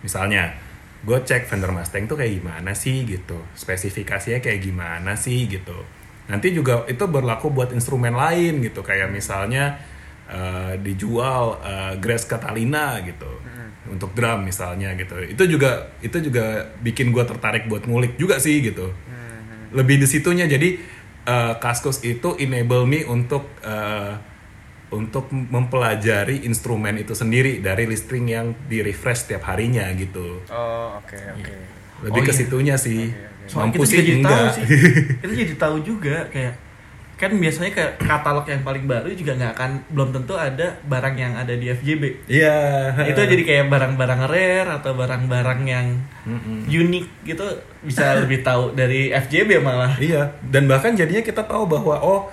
Misalnya 0.00 0.56
gue 1.04 1.18
cek 1.20 1.44
Fender 1.44 1.68
Mustang 1.68 2.08
tuh 2.08 2.16
kayak 2.16 2.40
gimana 2.40 2.72
sih? 2.72 3.04
gitu. 3.04 3.36
Spesifikasinya 3.52 4.40
kayak 4.40 4.64
gimana 4.64 5.12
sih? 5.20 5.44
gitu. 5.44 5.76
Nanti 6.32 6.56
juga 6.56 6.88
itu 6.88 7.04
berlaku 7.04 7.52
buat 7.52 7.76
instrumen 7.76 8.16
lain 8.16 8.64
gitu. 8.64 8.80
Kayak 8.80 9.12
misalnya 9.12 9.76
eh, 10.32 10.80
dijual 10.80 11.60
eh, 11.60 11.92
Grace 12.00 12.24
Catalina 12.24 12.96
gitu 13.04 13.59
untuk 13.88 14.12
drum 14.12 14.44
misalnya 14.44 14.92
gitu. 14.98 15.16
Itu 15.24 15.48
juga 15.48 15.94
itu 16.04 16.20
juga 16.20 16.74
bikin 16.84 17.14
gue 17.14 17.24
tertarik 17.24 17.64
buat 17.70 17.88
ngulik 17.88 18.20
juga 18.20 18.36
sih 18.36 18.60
gitu. 18.60 18.92
Lebih 19.72 20.02
di 20.02 20.06
situnya 20.10 20.44
jadi 20.50 20.76
eh, 21.24 21.54
Kaskus 21.62 22.02
itu 22.04 22.36
enable 22.36 22.84
me 22.84 23.06
untuk 23.06 23.46
eh, 23.64 24.14
untuk 24.90 25.30
mempelajari 25.30 26.42
instrumen 26.42 26.98
itu 26.98 27.14
sendiri 27.14 27.62
dari 27.62 27.86
listing 27.86 28.26
yang 28.26 28.46
di 28.66 28.82
refresh 28.82 29.26
setiap 29.26 29.46
harinya 29.46 29.86
gitu. 29.94 30.42
Oh, 30.50 30.98
oke, 30.98 31.14
oke. 31.14 31.54
lebih 32.10 32.20
Oh, 32.20 32.26
ke 32.26 32.32
iya. 32.34 32.40
situnya 32.42 32.74
sih. 32.74 33.14
Soalnya 33.46 33.70
mampu 33.70 33.86
kita 33.86 33.86
sih 33.86 33.96
juga 33.96 34.02
jadi 34.02 34.18
tahu 34.18 34.34
enggak 34.34 34.50
sih. 34.50 34.66
kita 35.22 35.34
jadi 35.46 35.54
tahu 35.54 35.76
juga 35.86 36.16
kayak 36.34 36.54
kan 37.20 37.36
biasanya 37.36 37.76
kayak 37.76 37.92
katalog 38.00 38.48
yang 38.48 38.64
paling 38.64 38.88
baru 38.88 39.12
juga 39.12 39.36
nggak 39.36 39.52
akan 39.52 39.70
belum 39.92 40.08
tentu 40.16 40.40
ada 40.40 40.80
barang 40.88 41.16
yang 41.20 41.36
ada 41.36 41.52
di 41.52 41.68
FJB. 41.68 42.24
iya 42.32 42.88
itu 43.04 43.20
jadi 43.20 43.42
kayak 43.44 43.66
barang-barang 43.68 44.24
rare 44.24 44.80
atau 44.80 44.96
barang-barang 44.96 45.60
yang 45.68 45.86
unik 46.64 47.06
gitu 47.28 47.44
bisa 47.84 48.14
lebih 48.24 48.40
tahu 48.40 48.72
dari 48.72 49.12
FJB 49.12 49.60
malah. 49.60 50.00
Iya, 50.00 50.32
dan 50.48 50.64
bahkan 50.64 50.96
jadinya 50.96 51.20
kita 51.20 51.44
tahu 51.44 51.68
bahwa 51.68 52.00
oh 52.00 52.32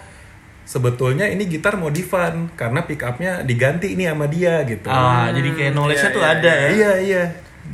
sebetulnya 0.64 1.28
ini 1.28 1.48
gitar 1.48 1.76
modifan 1.76 2.52
karena 2.56 2.84
pick 2.88 3.04
up-nya 3.04 3.44
diganti 3.44 3.92
ini 3.92 4.08
sama 4.08 4.32
dia 4.32 4.64
gitu. 4.64 4.88
Ah, 4.88 5.32
jadi 5.36 5.50
kayak 5.52 5.72
knowledge-nya 5.76 6.12
iya, 6.12 6.16
tuh 6.16 6.24
iya, 6.24 6.32
ada 6.32 6.52
ya. 6.52 6.68
Iya 6.72 6.92
iya, 7.04 7.24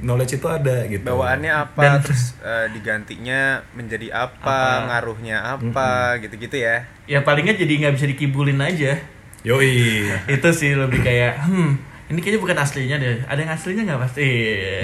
knowledge 0.01 0.41
itu 0.41 0.47
ada 0.49 0.87
gitu. 0.89 1.03
Bawaannya 1.05 1.51
apa, 1.51 1.81
Dan- 1.81 2.01
terus 2.01 2.33
eh, 2.41 2.67
digantinya 2.73 3.61
menjadi 3.77 4.09
apa, 4.09 4.89
ngaruhnya 4.89 5.37
apa, 5.59 6.17
gitu-gitu 6.23 6.57
ya. 6.57 6.87
Ya 7.05 7.21
palingnya 7.21 7.53
jadi 7.53 7.73
nggak 7.85 7.93
bisa 7.99 8.07
dikibulin 8.09 8.57
aja. 8.63 8.97
Yoi. 9.43 10.07
itu 10.39 10.49
sih 10.55 10.73
lebih 10.73 11.03
kayak 11.03 11.43
hmm 11.43 11.93
ini 12.11 12.19
kayaknya 12.19 12.41
bukan 12.41 12.57
aslinya 12.59 12.95
deh. 12.99 13.25
Ada 13.25 13.39
yang 13.41 13.51
aslinya 13.55 13.83
nggak 13.89 14.01
pasti. 14.05 14.29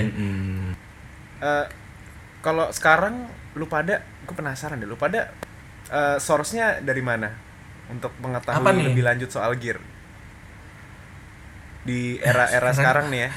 Mm. 0.08 0.72
Eh, 1.39 1.65
kalau 2.39 2.72
sekarang 2.72 3.28
lu 3.60 3.67
pada, 3.67 4.02
gue 4.26 4.36
penasaran 4.36 4.80
deh, 4.80 4.88
lu 4.88 4.95
pada 4.95 5.30
eh, 5.91 6.17
source-nya 6.17 6.80
dari 6.82 7.04
mana 7.04 7.30
untuk 7.89 8.13
mengetahui 8.22 8.62
Apa 8.62 8.69
nih? 8.72 8.86
lebih 8.93 9.04
lanjut 9.04 9.30
soal 9.30 9.58
gear 9.58 9.82
di 11.81 11.99
era-era 12.17 12.69
sekarang 12.69 12.73
Sekarang- 12.73 13.07
nih 13.07 13.19
ya. 13.19 13.29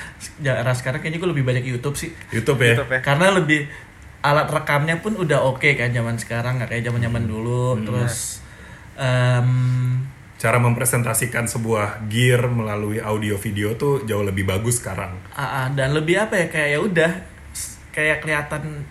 Ya, 0.43 0.53
era 0.59 0.73
sekarang 0.73 0.99
kayaknya 0.99 1.19
gue 1.19 1.31
lebih 1.31 1.45
banyak 1.45 1.65
YouTube 1.65 1.95
sih. 1.95 2.11
YouTube 2.31 2.59
ya. 2.59 2.75
YouTube 2.75 2.91
ya. 2.91 3.01
karena 3.01 3.27
lebih 3.31 3.61
alat 4.21 4.47
rekamnya 4.47 4.97
pun 4.97 5.17
udah 5.17 5.43
oke 5.45 5.67
kan 5.73 5.91
zaman 5.91 6.15
sekarang 6.15 6.57
nggak 6.57 6.71
kayak 6.71 6.85
zaman 6.85 7.01
zaman 7.01 7.25
dulu 7.25 7.75
terus 7.81 8.39
em, 8.95 9.51
Cara 10.37 10.59
mempresentasikan 10.59 11.47
sebuah 11.47 12.03
gear 12.07 12.47
melalui 12.49 12.99
audio 12.99 13.35
video 13.37 13.75
tuh 13.75 14.03
jauh 14.03 14.23
lebih 14.23 14.43
bagus 14.45 14.79
sekarang. 14.79 15.15
ah, 15.33 15.43
ah, 15.43 15.67
dan 15.71 15.91
lebih 15.93 16.19
apa 16.19 16.35
ya 16.37 16.47
kayak 16.49 16.69
ya 16.69 16.79
udah 16.81 17.13
kayak 17.91 18.19
kelihatan 18.21 18.83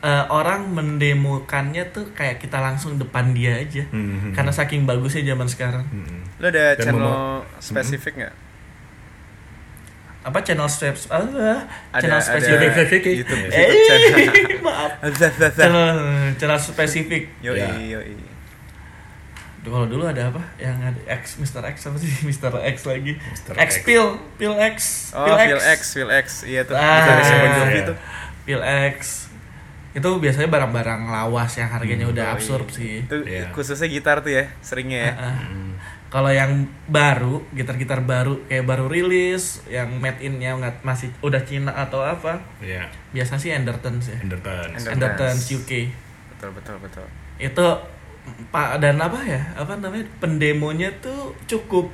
eh, 0.00 0.26
orang 0.28 0.68
mendemokannya 0.68 1.88
tuh 1.88 2.10
kayak 2.10 2.36
kita 2.36 2.58
langsung 2.58 2.94
depan 2.94 3.30
dia 3.30 3.56
aja 3.56 3.86
Mhm. 3.86 4.34
karena 4.34 4.50
saking 4.50 4.82
bagusnya 4.84 5.24
zaman 5.24 5.46
sekarang 5.46 5.86
Mm. 5.86 6.20
Lu 6.36 6.44
ada 6.44 6.74
Dan 6.74 6.84
channel 6.84 7.14
spesifik 7.56 8.12
nggak? 8.18 8.34
Apa 10.24 10.40
channel 10.40 10.64
steps 10.66 11.04
ah, 11.08 11.20
Ada- 11.20 12.00
channel 12.00 12.20
spesifik. 12.20 12.68
YouTube, 13.04 13.40
Eh, 13.52 13.64
YouTube 13.68 13.84
channel. 13.84 14.60
maaf 14.66 14.90
channel 15.52 15.88
channel 16.34 16.58
spesifik 16.58 17.28
Yoi, 17.44 17.60
Ya. 17.60 18.00
yoi. 18.00 18.16
Kalau 19.64 19.88
dulu 19.88 20.04
ada 20.04 20.28
apa? 20.28 20.44
Yang 20.60 20.76
ada 20.92 21.00
X, 21.24 21.40
Mr. 21.40 21.64
X 21.64 21.88
apa 21.88 21.96
sih? 21.96 22.12
Mr. 22.28 22.52
X 22.68 22.84
lagi. 22.84 23.16
Mr. 23.16 23.52
X 23.56 23.60
X. 23.64 23.70
Pil, 23.80 24.04
Pil 24.36 24.52
X. 24.60 24.76
Oh, 25.16 25.24
Phil 25.24 25.56
X, 25.56 25.80
Phil 25.96 26.10
X, 26.12 26.26
iya 26.44 26.68
tuh. 26.68 26.76
Ah, 26.76 27.00
iya. 27.72 27.88
tuh. 27.88 27.96
Pil 28.44 28.60
X. 28.92 29.28
Itu 29.96 30.20
biasanya 30.20 30.52
barang-barang 30.52 31.08
lawas 31.08 31.56
yang 31.56 31.72
harganya 31.72 32.04
udah 32.04 32.24
Yoi. 32.28 32.34
absurd 32.36 32.66
sih. 32.68 33.08
Itu 33.08 33.24
Iya. 33.24 33.56
khususnya 33.56 33.88
gitar 33.88 34.20
tuh 34.20 34.36
ya, 34.36 34.52
seringnya 34.60 35.00
ya. 35.00 35.12
Ah, 35.16 35.24
ah. 35.32 35.72
Kalau 36.14 36.30
yang 36.30 36.52
baru, 36.86 37.42
gitar-gitar 37.50 37.98
baru 37.98 38.38
kayak 38.46 38.62
baru 38.62 38.86
rilis, 38.86 39.66
yang 39.66 39.98
made 39.98 40.22
in-nya 40.22 40.54
nggak 40.54 40.86
masih 40.86 41.10
udah 41.18 41.42
Cina 41.42 41.74
atau 41.74 42.00
apa, 42.00 42.38
Iya. 42.62 42.86
biasa 43.10 43.34
sih 43.34 43.50
Endertons 43.50 44.06
ya. 44.06 44.22
Endertons. 44.22 44.78
Ender- 44.78 44.94
Endertons 44.94 45.42
Endertons. 45.42 45.58
UK. 45.58 45.72
Betul, 46.30 46.50
betul, 46.54 46.76
betul. 46.78 47.06
Itu 47.34 47.66
Pak 48.48 48.78
dan 48.78 48.96
apa 48.96 49.20
ya? 49.20 49.42
Apa 49.52 49.74
namanya? 49.74 50.06
Pendemonya 50.16 50.94
tuh 50.96 51.34
cukup 51.44 51.90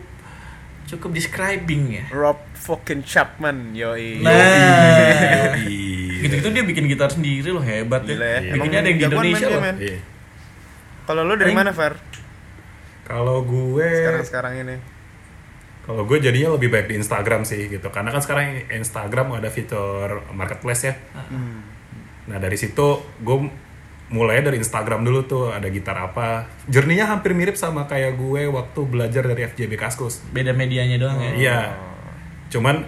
cukup 0.84 1.10
describing 1.10 1.88
ya. 1.90 2.04
Rob 2.12 2.36
fucking 2.52 3.00
Chapman, 3.02 3.72
yoi. 3.72 4.20
Nah, 4.20 5.56
Yoi. 5.56 6.20
gitu-gitu 6.20 6.52
dia 6.52 6.62
bikin 6.62 6.84
gitar 6.86 7.08
sendiri 7.08 7.48
loh 7.48 7.64
hebat 7.64 8.04
Gila 8.04 8.20
ya. 8.20 8.38
ya. 8.42 8.52
Bikinnya 8.52 8.78
ada 8.78 8.88
yang 8.90 8.98
di 8.98 9.04
Indonesia 9.06 9.46
loh. 9.48 9.62
Kalau 11.02 11.22
lu 11.24 11.34
dari 11.34 11.50
mana, 11.50 11.72
Fer? 11.72 11.96
Kalau 13.10 13.42
gue 13.42 13.90
Sekarang-sekarang 13.90 14.54
ini. 14.62 14.76
Kalau 15.82 16.06
gue 16.06 16.22
jadinya 16.22 16.54
lebih 16.54 16.70
baik 16.70 16.86
di 16.86 17.02
Instagram 17.02 17.42
sih 17.42 17.66
gitu, 17.66 17.90
karena 17.90 18.14
kan 18.14 18.22
sekarang 18.22 18.62
Instagram 18.70 19.34
ada 19.34 19.50
fitur 19.50 20.22
marketplace 20.30 20.86
ya. 20.86 20.94
Hmm. 21.10 21.66
Nah 22.30 22.38
dari 22.38 22.54
situ 22.54 23.02
gue 23.18 23.36
mulai 24.14 24.42
dari 24.42 24.58
Instagram 24.62 25.02
dulu 25.02 25.26
tuh 25.26 25.44
ada 25.50 25.66
gitar 25.66 25.98
apa. 25.98 26.46
Journey-nya 26.70 27.10
hampir 27.10 27.34
mirip 27.34 27.58
sama 27.58 27.90
kayak 27.90 28.14
gue 28.14 28.46
waktu 28.46 28.80
belajar 28.86 29.26
dari 29.26 29.46
FJB 29.50 29.74
Kaskus. 29.74 30.22
Beda 30.30 30.54
medianya 30.54 30.98
doang 30.98 31.18
ya. 31.18 31.32
Iya. 31.34 31.60
Cuman 32.50 32.86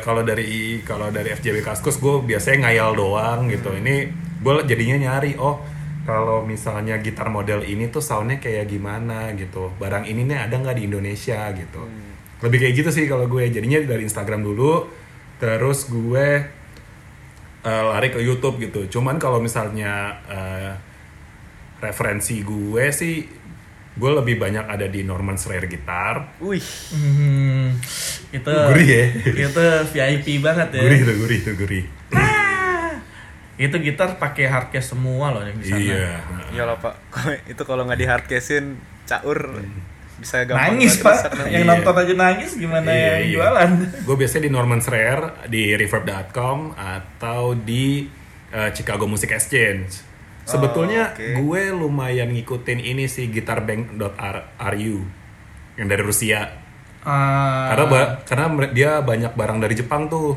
kalau 0.00 0.24
dari 0.24 0.80
kalau 0.84 1.12
dari 1.12 1.32
FJB 1.36 1.60
Kaskus 1.60 2.00
gue 2.00 2.24
biasanya 2.24 2.68
ngayal 2.68 2.96
doang 2.96 3.52
gitu. 3.52 3.72
Ini 3.72 4.08
gue 4.40 4.54
jadinya 4.64 4.96
nyari 4.96 5.36
oh 5.36 5.60
kalau 6.08 6.42
misalnya 6.42 6.96
gitar 6.98 7.28
model 7.28 7.60
ini 7.62 7.92
tuh 7.92 8.00
soundnya 8.00 8.40
kayak 8.40 8.72
gimana 8.72 9.36
gitu. 9.36 9.70
Barang 9.76 10.08
ini 10.08 10.24
nih 10.24 10.48
ada 10.48 10.56
nggak 10.56 10.76
di 10.80 10.84
Indonesia 10.88 11.52
gitu. 11.52 11.82
Lebih 12.40 12.58
kayak 12.66 12.74
gitu 12.80 12.90
sih 12.90 13.04
kalau 13.04 13.28
gue 13.28 13.48
jadinya 13.52 13.78
dari 13.84 14.02
Instagram 14.04 14.40
dulu. 14.40 14.88
Terus 15.36 15.88
gue 15.92 16.26
eh, 17.64 17.82
lari 17.84 18.08
ke 18.08 18.20
YouTube 18.20 18.60
gitu. 18.64 18.98
Cuman 18.98 19.20
kalau 19.20 19.38
misalnya 19.44 20.18
eh, 20.28 20.72
referensi 21.80 22.40
gue 22.44 22.84
sih 22.92 23.40
gue 23.90 24.10
lebih 24.16 24.40
banyak 24.40 24.64
ada 24.64 24.86
di 24.88 25.04
Norman 25.04 25.36
Rare 25.36 25.68
Gitar. 25.68 26.40
Wih, 26.40 26.62
Hmm, 26.94 27.76
itu 28.32 28.48
Gurih 28.48 28.88
ya? 28.88 29.04
Itu 29.28 29.64
VIP 29.92 30.40
banget 30.40 30.68
ya. 30.78 30.82
Gurih 30.86 31.00
tuh, 31.04 31.16
gurih 31.20 31.40
tuh, 31.44 31.54
gurih. 31.58 31.84
Itu 33.60 33.76
gitar 33.76 34.16
pakai 34.16 34.48
hardcase 34.48 34.90
semua 34.90 35.28
loh 35.30 35.44
yang 35.44 35.52
di 35.54 35.66
sana. 35.66 35.76
Iya. 35.78 36.16
ya 36.50 36.64
lah 36.64 36.80
Pak. 36.80 36.94
itu 37.52 37.62
kalau 37.62 37.84
nggak 37.84 37.98
di 37.98 38.06
hardcasein 38.08 38.66
caur 39.04 39.60
bisa 40.16 40.44
gampang 40.44 40.76
Nangis 40.76 40.96
pak, 40.98 41.32
yang 41.48 41.64
Iya. 41.64 41.70
nonton 41.70 41.94
aja 41.94 42.12
nangis 42.14 42.52
gimana 42.54 42.88
Iya, 42.88 43.00
yang 43.00 43.20
iya. 43.20 43.32
jualan? 43.34 43.70
Gue 44.04 44.16
biasanya 44.16 44.44
di 44.44 44.52
Norman 44.52 44.80
Rare, 44.80 45.24
di 45.46 45.72
reverb.com 45.72 46.72
atau 46.72 47.52
di 47.54 48.04
eh, 48.48 48.70
Chicago 48.70 49.04
Music 49.04 49.30
Exchange. 49.30 50.08
Sebetulnya 50.42 51.14
oke. 51.14 51.36
gue 51.36 51.62
lumayan 51.70 52.28
ngikutin 52.30 52.80
ini 52.80 53.06
sih 53.06 53.28
gitarbank.ru 53.30 54.96
yang 55.76 55.86
dari 55.86 56.02
Rusia. 56.02 56.40
Ah, 57.00 57.72
Karena 57.72 57.84
ba- 57.86 58.10
karena 58.22 58.44
dia 58.68 59.00
banyak 59.00 59.32
barang 59.32 59.58
dari 59.58 59.72
Jepang 59.74 60.04
tuh. 60.06 60.36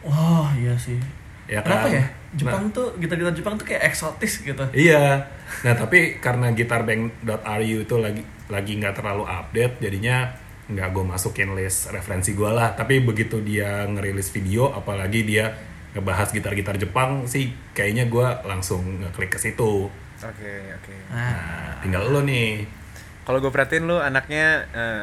wah 0.00 0.52
iya 0.54 0.76
sih. 0.76 1.00
Ya 1.46 1.58
Kenapa 1.58 1.88
kan? 1.88 1.96
ya? 1.96 2.04
Jepang 2.34 2.70
tuh 2.74 2.94
gitar-gitar 2.98 3.34
Jepang 3.34 3.54
tuh 3.54 3.66
kayak 3.66 3.86
eksotis 3.90 4.42
gitu. 4.42 4.64
Iya. 4.74 5.30
Nah 5.62 5.74
tapi 5.78 6.18
karena 6.18 6.50
gitarbank.ru 6.50 7.86
itu 7.86 7.96
lagi 7.98 8.22
lagi 8.50 8.72
nggak 8.76 8.94
terlalu 8.98 9.24
update, 9.24 9.78
jadinya 9.80 10.34
nggak 10.64 10.88
gue 10.96 11.04
masukin 11.04 11.54
list 11.54 11.94
referensi 11.94 12.34
gue 12.34 12.50
lah. 12.50 12.74
Tapi 12.74 13.00
begitu 13.00 13.38
dia 13.40 13.86
ngerilis 13.86 14.34
video, 14.34 14.72
apalagi 14.74 15.22
dia 15.22 15.54
ngebahas 15.94 16.34
gitar-gitar 16.34 16.74
Jepang 16.74 17.30
sih, 17.30 17.54
kayaknya 17.70 18.10
gue 18.10 18.26
langsung 18.44 18.82
ngeklik 18.98 19.30
ke 19.30 19.38
situ. 19.38 19.86
Oke, 20.24 20.54
oke. 20.74 20.94
Nah, 21.12 21.22
Nah, 21.38 21.70
tinggal 21.84 22.02
lo 22.10 22.20
nih. 22.26 22.66
Kalau 23.24 23.38
gue 23.40 23.52
perhatiin 23.52 23.84
lu 23.86 23.96
anaknya 24.02 24.66
eh 24.74 25.02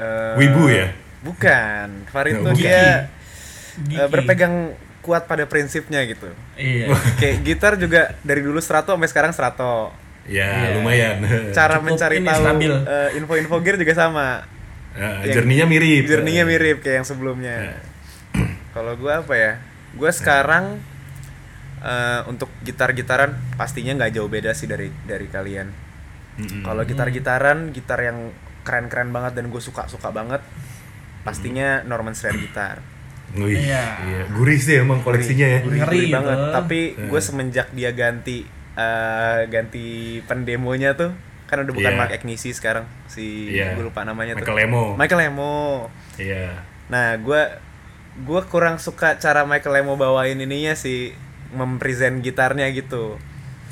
eh, 0.00 0.34
Wibu 0.40 0.72
ya? 0.72 0.88
Bukan. 1.22 2.08
Farid 2.08 2.40
tuh 2.40 2.54
dia 2.56 3.10
Gigi. 3.84 3.98
eh, 3.98 4.08
berpegang 4.08 4.72
kuat 5.08 5.24
pada 5.24 5.48
prinsipnya 5.48 6.04
gitu. 6.04 6.28
Iya. 6.60 6.92
Kayak 7.16 7.36
gitar 7.40 7.72
juga 7.80 8.12
dari 8.20 8.44
dulu 8.44 8.60
strato 8.60 8.92
sampai 8.92 9.08
sekarang 9.08 9.32
strato. 9.32 9.88
Ya 10.28 10.76
lumayan. 10.76 11.24
Cara 11.56 11.80
Cukup 11.80 11.96
mencari 11.96 12.20
ini, 12.20 12.28
tahu 12.28 12.44
eh, 12.84 13.10
info-info 13.16 13.56
gear 13.64 13.80
juga 13.80 13.96
sama. 13.96 14.44
Eh, 14.92 15.32
Yang- 15.32 15.40
Jerninya 15.40 15.64
mirip. 15.64 16.02
Journey-nya 16.04 16.44
mirip 16.44 16.84
kayak 16.84 16.96
yang 17.00 17.06
sebelumnya. 17.08 17.80
Kalau 18.76 18.92
gue 19.00 19.08
apa 19.08 19.32
ya? 19.32 19.52
Gue 19.96 20.12
sekarang 20.12 20.84
eh, 21.80 22.20
untuk 22.28 22.52
gitar-gitaran 22.60 23.32
pastinya 23.56 23.96
nggak 23.96 24.12
jauh 24.12 24.28
beda 24.28 24.52
sih 24.52 24.68
dari 24.68 24.92
dari 25.08 25.26
kalian. 25.32 25.68
Kalau 26.62 26.86
gitar-gitaran, 26.86 27.72
gitar 27.72 27.98
yang 27.98 28.30
keren-keren 28.62 29.10
banget 29.10 29.32
dan 29.34 29.48
gue 29.48 29.58
suka-suka 29.58 30.12
banget, 30.12 30.38
pastinya 31.24 31.82
Norman 31.82 32.14
Strand 32.14 32.38
gitar. 32.38 32.78
Wih, 33.30 33.60
Iya. 33.60 33.84
iya. 34.02 34.22
Gurih 34.30 34.56
sih 34.56 34.78
emang 34.78 35.00
koleksinya 35.00 35.44
ya. 35.46 35.58
Gurih, 35.60 35.80
Ngeri 35.80 35.98
gurih 35.98 36.10
banget. 36.10 36.38
Tapi 36.50 36.80
Eh. 36.92 37.06
gue 37.06 37.20
semenjak 37.20 37.68
dia 37.70 37.90
ganti 37.90 38.48
eh, 38.72 39.40
ganti 39.46 39.86
pendemonya 40.24 40.94
tuh, 40.94 41.10
kan 41.44 41.58
udah 41.58 41.74
bukan 41.74 41.90
Iya. 41.90 41.98
Mark 41.98 42.12
Agnesi 42.12 42.50
sekarang 42.50 42.86
si 43.04 43.50
Iya. 43.50 43.74
gue 43.74 43.84
lupa 43.84 44.02
namanya 44.02 44.32
Michael 44.32 44.48
tuh. 44.48 44.54
Lemo. 44.56 44.84
Michael 44.94 45.20
Lemo. 45.20 45.56
Iya. 46.14 46.62
Nah, 46.86 47.16
gue 47.16 47.42
gue 48.18 48.40
kurang 48.46 48.78
suka 48.78 49.14
cara 49.16 49.42
Michael 49.42 49.74
Lemo 49.76 49.94
bawain 49.94 50.34
ininya 50.36 50.72
sih 50.72 51.10
mempresent 51.50 52.18
gitarnya 52.18 52.70
gitu. 52.70 53.18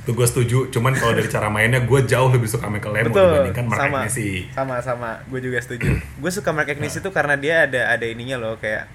Itu 0.00 0.10
gue 0.12 0.22
setuju. 0.24 0.58
Cuman 0.70 0.90
kalau 0.92 1.14
dari 1.14 1.26
cara 1.26 1.46
mainnya 1.48 1.78
gue 1.80 2.00
jauh 2.02 2.26
lebih 2.28 2.46
suka 2.46 2.66
Michael 2.66 2.94
Lemo 2.96 3.06
Betul. 3.08 3.30
dibandingkan 3.46 3.64
Mark 3.64 3.78
sama, 3.80 3.98
Agnesi. 4.00 4.30
sama 4.50 4.74
sama. 4.80 5.10
Gue 5.24 5.38
juga 5.40 5.58
setuju. 5.58 5.94
gue 6.22 6.30
suka 6.30 6.50
Mark 6.50 6.66
Agnesi 6.66 6.98
tuh 6.98 7.10
karena 7.10 7.34
dia 7.34 7.62
ada 7.62 7.90
ada 7.90 8.02
ininya 8.02 8.36
loh 8.36 8.54
kayak 8.56 8.90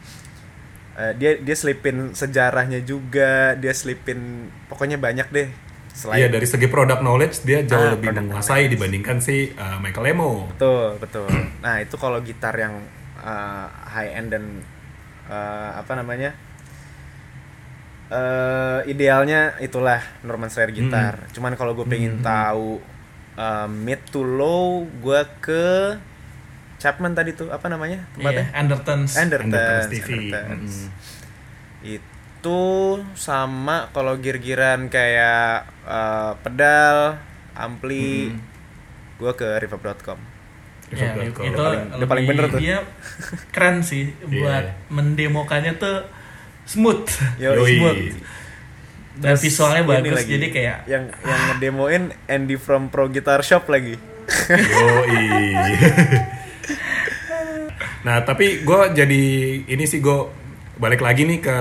eh, 1.02 1.14
dia 1.18 1.32
dia 1.42 1.56
selipin 1.58 2.14
sejarahnya 2.14 2.86
juga, 2.86 3.58
dia 3.58 3.74
selipin 3.74 4.54
pokoknya 4.70 5.02
banyak 5.02 5.28
deh. 5.34 5.50
Selain 5.92 6.24
Iya 6.24 6.30
dari 6.32 6.48
segi 6.48 6.72
product 6.72 7.02
knowledge 7.04 7.44
dia 7.44 7.66
jauh 7.68 7.84
Ah, 7.84 7.94
lebih 7.98 8.16
menguasai 8.16 8.72
dibandingkan 8.72 9.20
si 9.20 9.52
uh, 9.58 9.76
Michael 9.82 10.14
Lemo. 10.14 10.48
betul 10.56 10.96
betul. 11.02 11.28
Nah 11.60 11.84
itu 11.84 11.98
kalau 12.00 12.22
gitar 12.24 12.56
yang 12.56 12.80
eh, 13.20 13.68
high 13.92 14.12
end 14.16 14.30
dan 14.32 14.44
eh, 15.28 15.72
apa 15.76 15.92
namanya 16.00 16.32
eh 18.12 18.80
idealnya 18.92 19.56
itulah 19.60 20.00
Norman 20.24 20.52
Slayer 20.52 20.72
gitar. 20.72 21.28
Cuman 21.32 21.56
kalau 21.56 21.72
gue 21.76 21.88
pengen 21.88 22.20
tahu 22.20 22.80
eh, 23.36 23.68
mid 23.68 24.02
to 24.12 24.24
low, 24.24 24.84
gue 25.00 25.22
ke 25.40 25.96
Chapman 26.82 27.14
tadi 27.14 27.32
tuh 27.32 27.48
apa 27.48 27.68
namanya 27.68 28.10
Iya, 28.12 28.18
tempatnya? 28.18 28.46
Undertones. 28.56 29.12
Andertons. 29.14 29.46
Undertones 29.48 29.86
TV. 29.88 30.10
Andertons. 30.34 30.74
Mm. 30.74 30.90
Itu 31.94 32.62
sama 33.14 33.90
kalau 33.90 34.18
gear-gearan 34.18 34.90
kayak 34.90 35.54
eh, 35.84 36.32
pedal, 36.42 37.22
ampli, 37.54 38.34
gue 39.16 39.32
ke 39.32 39.46
reverb.com. 39.58 40.18
Ya, 40.90 41.14
Reverb.com. 41.14 41.44
itu 41.46 41.54
Udah 41.54 41.62
paling- 41.62 41.86
lebih- 41.94 42.10
paling 42.10 42.26
bener 42.26 42.46
tuh. 42.48 42.60
Dia 42.60 42.78
keren 43.50 43.80
sih 43.80 44.10
buat 44.34 44.66
Iya. 44.66 44.74
mendemokannya 44.90 45.78
tuh 45.78 46.10
smooth. 46.66 47.06
Yo, 47.38 47.54
Yoi. 47.56 47.78
smooth. 47.78 48.06
Dan 49.12 49.36
visualnya 49.38 49.84
Ini 49.84 49.92
bagus 49.92 50.14
lagi, 50.18 50.32
jadi 50.32 50.48
kayak 50.50 50.78
yang 50.88 51.04
yang 51.22 51.42
ngedemoin 51.48 52.04
Andy 52.26 52.56
from 52.56 52.88
Pro 52.88 53.06
Guitar 53.06 53.40
Shop 53.42 53.68
lagi. 53.68 54.00
Yoi. 54.50 55.22
nah 58.06 58.22
tapi 58.26 58.66
gue 58.66 58.82
jadi 58.94 59.24
ini 59.66 59.84
sih 59.86 60.02
gue 60.02 60.20
balik 60.82 61.02
lagi 61.06 61.26
nih 61.26 61.40
ke 61.42 61.58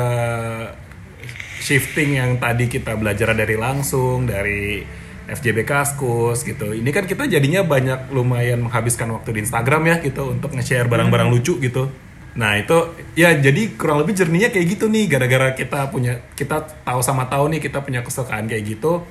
shifting 1.61 2.17
yang 2.17 2.41
tadi 2.41 2.67
kita 2.67 2.97
belajar 2.97 3.37
dari 3.37 3.55
langsung 3.55 4.25
dari 4.25 4.83
FJB 5.31 5.63
Kaskus 5.63 6.43
gitu. 6.43 6.75
Ini 6.75 6.91
kan 6.91 7.07
kita 7.07 7.31
jadinya 7.31 7.63
banyak 7.63 8.11
lumayan 8.11 8.67
menghabiskan 8.67 9.15
waktu 9.15 9.39
di 9.39 9.47
Instagram 9.47 9.83
ya 9.87 9.97
gitu 10.03 10.35
untuk 10.35 10.51
nge-share 10.51 10.91
barang-barang 10.91 11.31
lucu 11.31 11.63
gitu. 11.63 11.87
Nah 12.35 12.59
itu 12.59 12.99
ya 13.15 13.39
jadi 13.39 13.79
kurang 13.79 14.03
lebih 14.03 14.19
jerninya 14.19 14.51
kayak 14.51 14.67
gitu 14.75 14.91
nih 14.91 15.07
gara-gara 15.07 15.55
kita 15.55 15.87
punya 15.95 16.19
kita 16.35 16.67
tahu 16.83 17.01
sama 17.05 17.31
tahu 17.31 17.47
nih 17.55 17.63
kita 17.63 17.79
punya 17.79 18.03
kesukaan 18.03 18.51
kayak 18.51 18.75
gitu. 18.75 19.07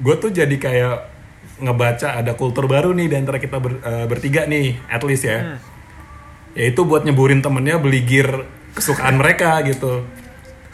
Gue 0.00 0.16
tuh 0.16 0.32
jadi 0.32 0.56
kayak 0.56 1.13
ngebaca 1.56 2.18
ada 2.18 2.34
kultur 2.34 2.66
baru 2.66 2.90
nih 2.90 3.06
di 3.06 3.16
antara 3.16 3.38
kita 3.38 3.58
ber- 3.58 3.78
eh, 3.78 4.06
bertiga 4.06 4.44
nih 4.44 4.78
at 4.86 5.02
least 5.02 5.24
ya. 5.24 5.58
Yaitu 6.54 6.82
buat 6.82 7.02
nyeburin 7.02 7.42
temennya 7.42 7.78
beli 7.78 8.02
gear 8.02 8.46
kesukaan 8.72 9.18
mereka 9.18 9.58
gitu. 9.62 10.02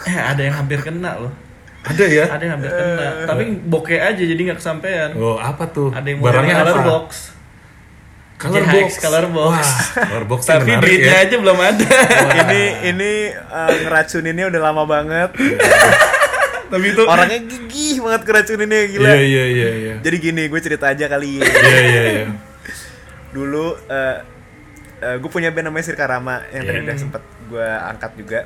eh 0.01 0.17
ada 0.17 0.41
yang 0.41 0.57
hampir 0.57 0.81
kena 0.81 1.21
loh. 1.21 1.33
Ada 1.81 2.05
ya? 2.05 2.25
Ada 2.29 2.43
yang 2.45 2.55
hampir 2.57 2.73
kena. 2.73 3.07
Tapi 3.25 3.45
bokeh 3.61 4.01
aja 4.01 4.21
jadi 4.21 4.41
nggak 4.41 4.59
kesampaian. 4.61 5.13
Oh 5.17 5.37
apa 5.37 5.69
tuh? 5.69 5.93
Ada 5.93 6.07
yang 6.09 6.21
barangnya 6.21 6.55
color 6.59 6.77
apa? 6.77 6.85
box. 6.85 7.09
Color 8.41 8.65
JHX 8.65 8.73
box. 8.73 8.93
color 9.05 9.27
box. 9.29 9.53
Wah, 9.53 9.73
color 10.09 10.25
box 10.25 10.41
Tapi 10.49 10.65
menarik 10.65 10.81
duitnya 10.81 11.13
ya. 11.13 11.25
aja 11.29 11.37
belum 11.37 11.59
ada. 11.61 11.89
ini 12.41 12.63
ini 12.89 13.13
uh, 13.37 13.73
ngeracuninnya 13.85 14.47
udah 14.49 14.61
lama 14.65 14.83
banget. 14.85 15.31
Tapi 16.71 16.87
itu 16.89 17.03
Orangnya 17.03 17.41
gigih 17.43 17.97
banget 18.01 18.23
ngeracuninnya 18.23 18.81
gila. 18.89 19.09
Iya 19.09 19.19
iya 19.21 19.45
iya 19.47 19.69
iya. 19.75 19.95
Jadi 20.01 20.17
gini, 20.19 20.43
gue 20.47 20.61
cerita 20.61 20.87
aja 20.87 21.05
kali 21.05 21.39
ya. 21.39 21.45
Iya 21.45 21.81
iya 21.83 22.03
iya. 22.09 22.25
Dulu 23.31 23.67
uh, 23.87 24.17
uh, 25.01 25.17
gue 25.19 25.31
punya 25.31 25.51
band 25.51 25.67
namanya 25.67 25.85
Sirka 25.85 26.07
Rama 26.07 26.43
yang 26.51 26.63
tadi 26.65 26.79
Iya. 26.79 26.85
udah 26.87 26.97
sempet 26.97 27.23
gue 27.47 27.67
angkat 27.67 28.13
juga. 28.17 28.41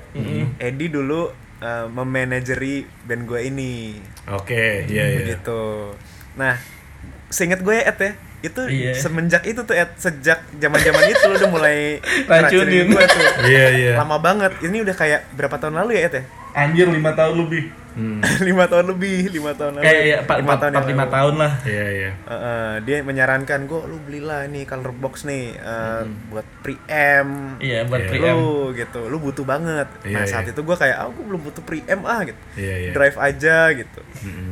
Edi 0.57 0.87
dulu 0.89 1.29
uh, 1.61 1.87
memanageri 1.89 2.85
band 3.05 3.23
gue 3.25 3.41
ini. 3.45 4.01
Oke, 4.27 4.89
iya 4.89 5.05
iya. 5.07 5.37
gitu. 5.37 5.93
Nah, 6.35 6.57
seinget 7.29 7.61
gue 7.61 7.75
ya 7.75 7.85
Ed 7.87 7.99
ya, 7.99 8.13
itu 8.43 8.61
Iya. 8.67 8.93
semenjak 8.95 9.45
itu 9.45 9.61
tuh 9.63 9.73
Ed, 9.73 9.93
sejak 9.97 10.41
zaman-zaman 10.55 11.03
itu 11.07 11.25
lu 11.25 11.37
udah 11.37 11.51
mulai 11.51 12.01
Racunin. 12.29 12.89
gue 12.89 13.05
tuh. 13.05 13.25
Iya 13.45 13.67
iya. 13.73 13.93
Lama 13.97 14.17
banget. 14.17 14.53
Ini 14.61 14.81
udah 14.81 14.95
kayak 14.95 15.33
berapa 15.33 15.57
tahun 15.57 15.77
lalu 15.77 15.97
ya 15.97 16.09
Ed 16.09 16.17
ya? 16.17 16.25
Anjir 16.55 16.87
5 16.87 16.97
tahun 17.13 17.37
lebih. 17.37 17.65
Hmm. 17.95 18.19
lima 18.43 18.67
tahun 18.67 18.91
lebih, 18.91 19.31
lima 19.31 19.55
tahun 19.55 19.79
lalu. 19.79 19.87
Kayak 19.87 20.03
ya, 20.03 20.19
4 20.27 20.43
Lima 20.43 20.55
tahun 20.59 20.73
5 20.75 20.83
lalu. 20.83 21.13
tahun 21.15 21.35
lah. 21.39 21.53
Iya 21.63 21.87
iya. 21.95 22.11
Heeh, 22.27 22.71
dia 22.83 22.97
menyarankan 23.01 23.61
gue 23.65 23.81
lu 23.87 24.03
belilah 24.03 24.41
ini 24.45 24.67
color 24.67 24.91
box 24.91 25.23
nih 25.23 25.55
eh, 25.55 26.03
buat 26.27 26.43
preamp 26.59 27.63
Iya, 27.63 27.87
buat 27.87 28.03
Iya. 28.03 28.11
preamp. 28.11 28.35
lu 28.35 28.51
gitu 28.75 29.01
lu 29.07 29.23
butuh 29.23 29.47
banget 29.47 29.87
Iya, 30.03 30.11
nah 30.11 30.25
saat 30.27 30.43
iya. 30.43 30.51
itu 30.51 30.61
gue 30.61 30.75
kayak 30.75 30.97
ah 30.97 31.07
gue 31.07 31.23
belum 31.25 31.43
butuh 31.45 31.63
preamp 31.63 32.03
ah 32.03 32.21
gitu 32.25 32.41
Iya 32.57 32.75
iya. 32.81 32.91
drive 32.91 33.15
aja 33.15 33.57
gitu 33.71 34.01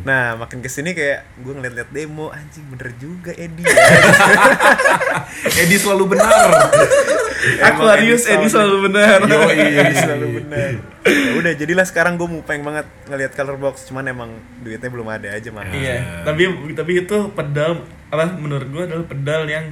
nah 0.02 0.36
makin 0.36 0.58
ke 0.58 0.68
sini 0.68 0.92
kayak 0.92 1.26
gue 1.36 1.52
ngeliat-liat 1.52 1.90
demo 1.90 2.30
anjing 2.30 2.62
bener 2.68 2.94
juga 2.94 3.34
Edi 3.34 3.64
ya. 3.64 3.74
Edi 5.62 5.76
selalu 5.76 6.14
benar. 6.14 6.46
Aquarius 7.60 8.24
Edi 8.24 8.46
selalu 8.46 8.88
benar. 8.88 9.18
Yo 9.22 9.38
Edi 9.50 9.94
selalu 10.04 10.26
bener 10.38 10.72
ya 11.02 11.30
udah 11.34 11.52
jadilah 11.52 11.82
sekarang 11.82 12.14
gue 12.14 12.30
mau 12.30 12.46
pengen 12.46 12.62
banget 12.62 12.86
ngeliat 13.10 13.34
color 13.34 13.58
box 13.58 13.90
cuman 13.90 14.06
emang 14.06 14.30
duitnya 14.62 14.86
belum 14.86 15.10
ada 15.10 15.34
aja 15.34 15.50
mah 15.50 15.66
Iya, 15.66 16.22
tapi 16.22 16.46
tapi 16.72 17.02
itu 17.02 17.16
pedal 17.34 17.82
apa 18.06 18.38
menurut 18.38 18.70
gua 18.70 18.86
adalah 18.86 19.02
pedal 19.02 19.42
yang 19.44 19.66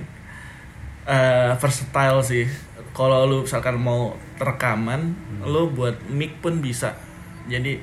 eh 1.07 1.55
versatile 1.55 2.21
sih. 2.21 2.45
Kalau 2.91 3.23
lu 3.25 3.47
misalkan 3.47 3.79
mau 3.79 4.19
rekaman, 4.37 5.15
lu 5.41 5.71
buat 5.71 6.03
mic 6.11 6.43
pun 6.43 6.59
bisa. 6.59 6.99
Jadi 7.47 7.79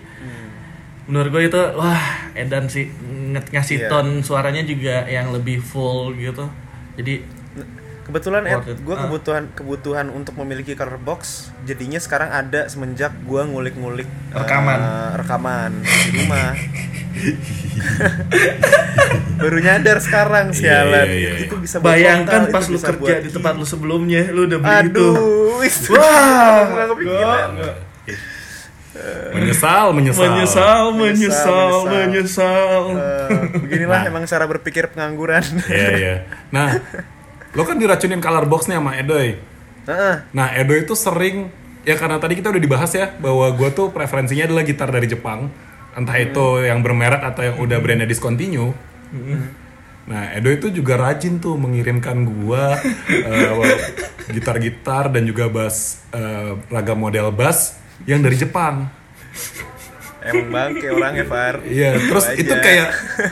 menurut 1.07 1.31
gue 1.31 1.43
itu 1.47 1.61
wah 1.73 2.03
edan 2.35 2.67
sih 2.67 2.91
ngasih 3.31 3.77
Iya. 3.79 3.87
tone 3.87 4.19
suaranya 4.19 4.59
juga 4.61 5.07
yang 5.07 5.31
lebih 5.31 5.63
full 5.63 6.11
gitu. 6.19 6.51
Jadi 6.99 7.23
Kebetulan 8.07 8.41
Ed, 8.45 8.61
it. 8.65 8.77
gue 8.79 8.89
Ah. 8.89 8.97
kebutuhan 9.03 9.43
kebutuhan 9.51 10.07
untuk 10.09 10.33
memiliki 10.37 10.73
color 10.73 10.97
box 10.97 11.49
jadinya 11.61 11.97
sekarang 11.97 12.29
ada 12.29 12.65
semenjak 12.65 13.13
gue 13.21 13.41
ngulik-ngulik 13.43 14.07
Rekaman. 14.31 14.79
rekaman 15.13 15.71
di 15.83 16.09
rumah. 16.15 16.55
Baru 19.37 19.57
nyadar 19.59 19.97
sekarang 19.99 20.51
sialan. 20.51 21.05
iya, 21.05 21.29
iya. 21.35 21.43
Itu 21.43 21.55
bisa 21.57 21.77
bayangkan 21.77 22.47
pas 22.47 22.63
itu 22.63 22.73
lu 22.73 22.79
kerja 22.79 22.97
buat 22.97 23.17
di 23.21 23.29
tempat 23.29 23.53
lu 23.53 23.65
sebelumnya, 23.65 24.21
lu 24.29 24.45
udah 24.45 24.57
beli 24.57 24.87
itu. 24.87 24.97
Aduh, 24.97 25.59
wis. 25.61 25.75
Wah. 25.89 26.87
Menyesal, 29.29 29.93
menyesal. 29.93 30.25
Menyesal, 30.25 30.83
menyesal, 30.89 30.89
menyesal. 30.89 31.69
menyesal. 31.85 32.81
Eh, 32.89 33.29
beginilah 33.59 33.99
Nah. 33.99 34.09
emang 34.09 34.23
cara 34.25 34.45
berpikir 34.47 34.89
pengangguran. 34.89 35.43
Iya, 35.69 35.89
iya. 35.93 36.15
Nah, 36.49 36.73
lo 37.55 37.63
kan 37.63 37.77
diracunin 37.79 38.19
color 38.19 38.45
box 38.49 38.67
nih 38.67 38.79
sama 38.79 38.97
Edoy. 38.99 39.39
Heeh. 39.87 40.15
Nah, 40.35 40.47
Edo 40.51 40.75
itu 40.75 40.97
sering 40.97 41.47
ya 41.87 41.95
karena 41.95 42.19
tadi 42.19 42.35
kita 42.35 42.51
udah 42.51 42.59
dibahas 42.59 42.91
ya 42.91 43.15
bahwa 43.15 43.47
gue 43.55 43.69
tuh 43.71 43.95
preferensinya 43.95 44.51
adalah 44.51 44.63
gitar 44.67 44.91
dari 44.91 45.07
Jepang, 45.07 45.47
entah 45.95 46.17
itu 46.19 46.67
yang 46.67 46.83
bermerek 46.83 47.23
atau 47.23 47.41
yang 47.47 47.55
udah 47.63 47.77
brandnya 47.79 48.07
discontinue. 48.09 48.75
Nah, 50.07 50.31
Edo 50.31 50.47
itu 50.47 50.71
juga 50.71 50.95
rajin 50.95 51.39
tuh 51.43 51.59
mengirimkan 51.59 52.23
gua 52.23 52.79
eh, 53.11 53.51
gitar-gitar 54.31 55.11
dan 55.11 55.27
juga 55.27 55.51
bass 55.51 56.07
eh, 56.15 56.55
ragam 56.71 56.95
model 56.95 57.35
bass 57.35 57.75
yang 58.07 58.23
dari 58.23 58.39
Jepang. 58.39 58.87
Emang 60.27 60.47
bangke 60.51 60.87
orangnya 60.91 61.25
Far. 61.25 61.55
Iya, 61.63 61.95
terus 61.95 62.25
Aja. 62.27 62.35
itu 62.35 62.53
kayak 62.53 62.87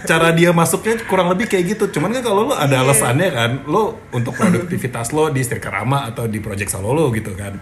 cara 0.08 0.32
dia 0.32 0.56
masuknya 0.56 0.96
kurang 1.04 1.28
lebih 1.28 1.52
kayak 1.52 1.76
gitu. 1.76 2.00
Cuman 2.00 2.16
kan 2.16 2.24
kalau 2.24 2.48
lo 2.48 2.56
ada 2.56 2.82
alasannya 2.82 3.30
kan, 3.36 3.52
lo 3.68 4.08
untuk 4.16 4.32
produktivitas 4.34 5.12
lo 5.12 5.28
di 5.28 5.44
Rama 5.44 6.08
atau 6.08 6.26
di 6.26 6.40
Project 6.40 6.72
Salolo 6.72 7.12
gitu 7.12 7.36
kan. 7.36 7.60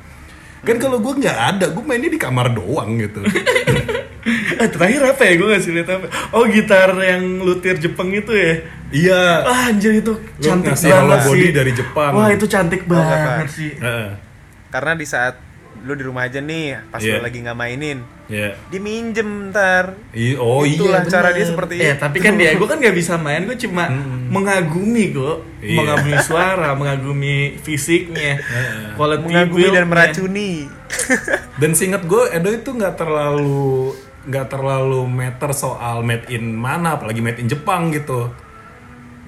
Kan 0.64 0.80
kalau 0.80 1.02
gue 1.04 1.14
nggak 1.20 1.38
ada, 1.58 1.66
gue 1.74 1.84
mainnya 1.84 2.08
di 2.08 2.22
kamar 2.22 2.54
doang 2.54 2.96
gitu. 3.02 3.26
Eh, 4.24 4.70
terakhir 4.72 5.04
apa 5.04 5.22
ya? 5.28 5.34
Gue 5.36 5.48
ngasih 5.52 5.72
lihat 5.76 5.90
apa? 6.00 6.08
Oh, 6.32 6.48
gitar 6.48 6.96
yang 6.96 7.44
luthier 7.44 7.76
Jepang 7.76 8.08
itu 8.16 8.32
ya? 8.32 8.64
iya. 8.96 9.44
Ah, 9.44 9.68
anjir 9.68 10.00
itu 10.00 10.16
cantik 10.40 10.80
banget 10.80 11.20
body 11.28 11.44
sih. 11.44 11.52
dari 11.52 11.72
Jepang. 11.76 12.12
Wah, 12.16 12.30
itu 12.32 12.46
cantik 12.48 12.88
banget 12.88 13.18
Pak. 13.20 13.48
sih. 13.52 13.72
Heeh. 13.76 14.10
Karena 14.72 14.96
di 14.96 15.04
saat 15.04 15.36
lu 15.82 15.94
di 15.94 16.04
rumah 16.04 16.24
aja 16.24 16.38
nih, 16.38 16.80
pas 16.88 16.98
Iya. 16.98 17.18
lu 17.18 17.26
lagi 17.26 17.40
nggak 17.40 17.56
mainin, 17.56 18.00
Iya. 18.26 18.56
diminjem 18.68 19.50
ntar. 19.50 19.98
I- 20.12 20.36
Oh 20.36 20.64
Itulah 20.64 21.02
iya. 21.02 21.10
cara 21.10 21.30
bener. 21.30 21.38
dia 21.38 21.46
seperti 21.46 21.74
Eh, 21.76 21.92
itu. 21.92 22.00
tapi 22.00 22.18
kan 22.20 22.34
dia, 22.34 22.54
gue 22.54 22.64
kan 22.64 22.78
gak 22.78 22.94
bisa 22.94 23.14
main, 23.16 23.44
gue 23.44 23.58
cuma 23.58 23.90
mengagumi 24.30 25.12
kok, 25.12 25.38
Iya. 25.60 25.78
mengagumi 25.78 26.18
suara, 26.20 26.70
mengagumi 26.74 27.36
fisiknya, 27.58 28.40
quality 28.94 29.28
Mengagumi 29.28 29.68
dan 29.70 29.86
meracuni. 29.86 30.52
Dan 31.62 31.74
seingat 31.74 32.04
gue 32.04 32.30
Edo 32.30 32.50
itu 32.50 32.70
nggak 32.70 32.96
terlalu 32.96 33.92
nggak 34.24 34.48
terlalu 34.48 35.04
meter 35.04 35.52
soal 35.52 36.00
made 36.00 36.24
in 36.30 36.56
mana, 36.56 36.96
apalagi 36.96 37.20
made 37.20 37.38
in 37.38 37.46
Jepang 37.46 37.92
gitu. 37.92 38.32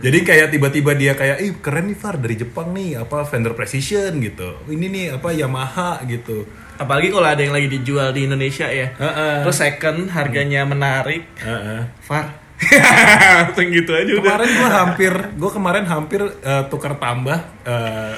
Jadi 0.05 0.21
kayak 0.21 0.53
tiba-tiba 0.53 0.93
dia 0.93 1.17
kayak, 1.17 1.41
ih 1.41 1.57
keren 1.57 1.89
nih 1.89 1.97
Far 1.97 2.21
dari 2.21 2.37
Jepang 2.37 2.69
nih, 2.77 3.01
apa 3.01 3.25
Fender 3.25 3.57
Precision 3.57 4.21
gitu. 4.21 4.53
Ini 4.69 4.85
nih 4.85 5.05
apa 5.17 5.33
Yamaha 5.33 6.05
gitu. 6.05 6.45
Apalagi 6.77 7.09
kalau 7.09 7.25
ada 7.25 7.41
yang 7.41 7.49
lagi 7.49 7.73
dijual 7.73 8.13
di 8.13 8.29
Indonesia 8.29 8.69
ya, 8.69 8.93
Heeh. 8.93 9.41
terus 9.41 9.57
second 9.57 10.05
harganya 10.13 10.61
menarik, 10.61 11.25
Heeh. 11.41 11.89
far, 12.05 12.37
langsung 13.49 13.73
gitu 13.73 13.97
aja 13.97 14.11
udah. 14.13 14.21
Kemarin 14.21 14.49
gue 14.53 14.69
hampir, 14.69 15.13
gue 15.41 15.51
kemarin 15.57 15.85
hampir 15.89 16.21
eh, 16.21 16.63
tukar 16.69 17.01
tambah. 17.01 17.41
eh, 17.65 18.13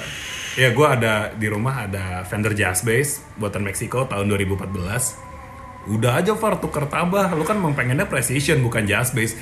ya 0.60 0.74
gue 0.74 0.88
ada 0.90 1.32
di 1.38 1.48
rumah 1.48 1.88
ada 1.88 2.26
Fender 2.28 2.52
Jazz 2.52 2.84
Bass 2.84 3.24
buatan 3.40 3.64
Meksiko 3.64 4.10
tahun 4.12 4.28
2014. 4.28 5.24
Udah 5.88 6.20
aja 6.20 6.36
Far 6.36 6.60
tukar 6.60 6.92
tambah, 6.92 7.32
lu 7.32 7.48
kan 7.48 7.56
memang 7.56 7.78
pengennya 7.78 8.10
Precision 8.10 8.60
bukan 8.60 8.84
Jazz 8.84 9.16
Bass. 9.16 9.40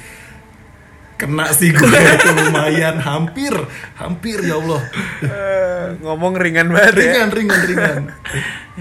Kena 1.16 1.48
sih 1.56 1.72
gue 1.72 1.88
itu 2.20 2.30
lumayan, 2.36 3.00
hampir, 3.00 3.56
hampir 3.96 4.44
ya 4.44 4.60
Allah. 4.60 4.82
Eh, 5.24 5.86
ngomong 6.04 6.36
ringan 6.36 6.68
banget 6.76 6.94
ya. 7.00 7.00
Ringan, 7.00 7.30
ringan, 7.32 7.62
ringan. 7.72 8.04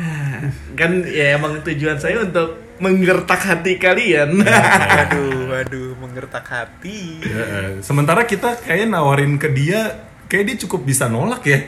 Kan 0.79 1.07
ya 1.07 1.39
emang 1.39 1.63
tujuan 1.63 2.03
saya 2.03 2.27
untuk 2.27 2.59
menggertak 2.83 3.39
hati 3.39 3.79
kalian. 3.79 4.43
Waduh, 4.43 5.55
waduh, 5.55 5.91
menggertak 6.03 6.43
hati. 6.51 7.23
Ya, 7.23 7.43
eh, 7.47 7.71
sementara 7.87 8.27
kita 8.27 8.59
kayaknya 8.59 8.99
nawarin 8.99 9.39
ke 9.39 9.55
dia, 9.55 10.11
kayak 10.27 10.45
dia 10.51 10.57
cukup 10.67 10.83
bisa 10.83 11.07
nolak 11.07 11.47
ya. 11.47 11.61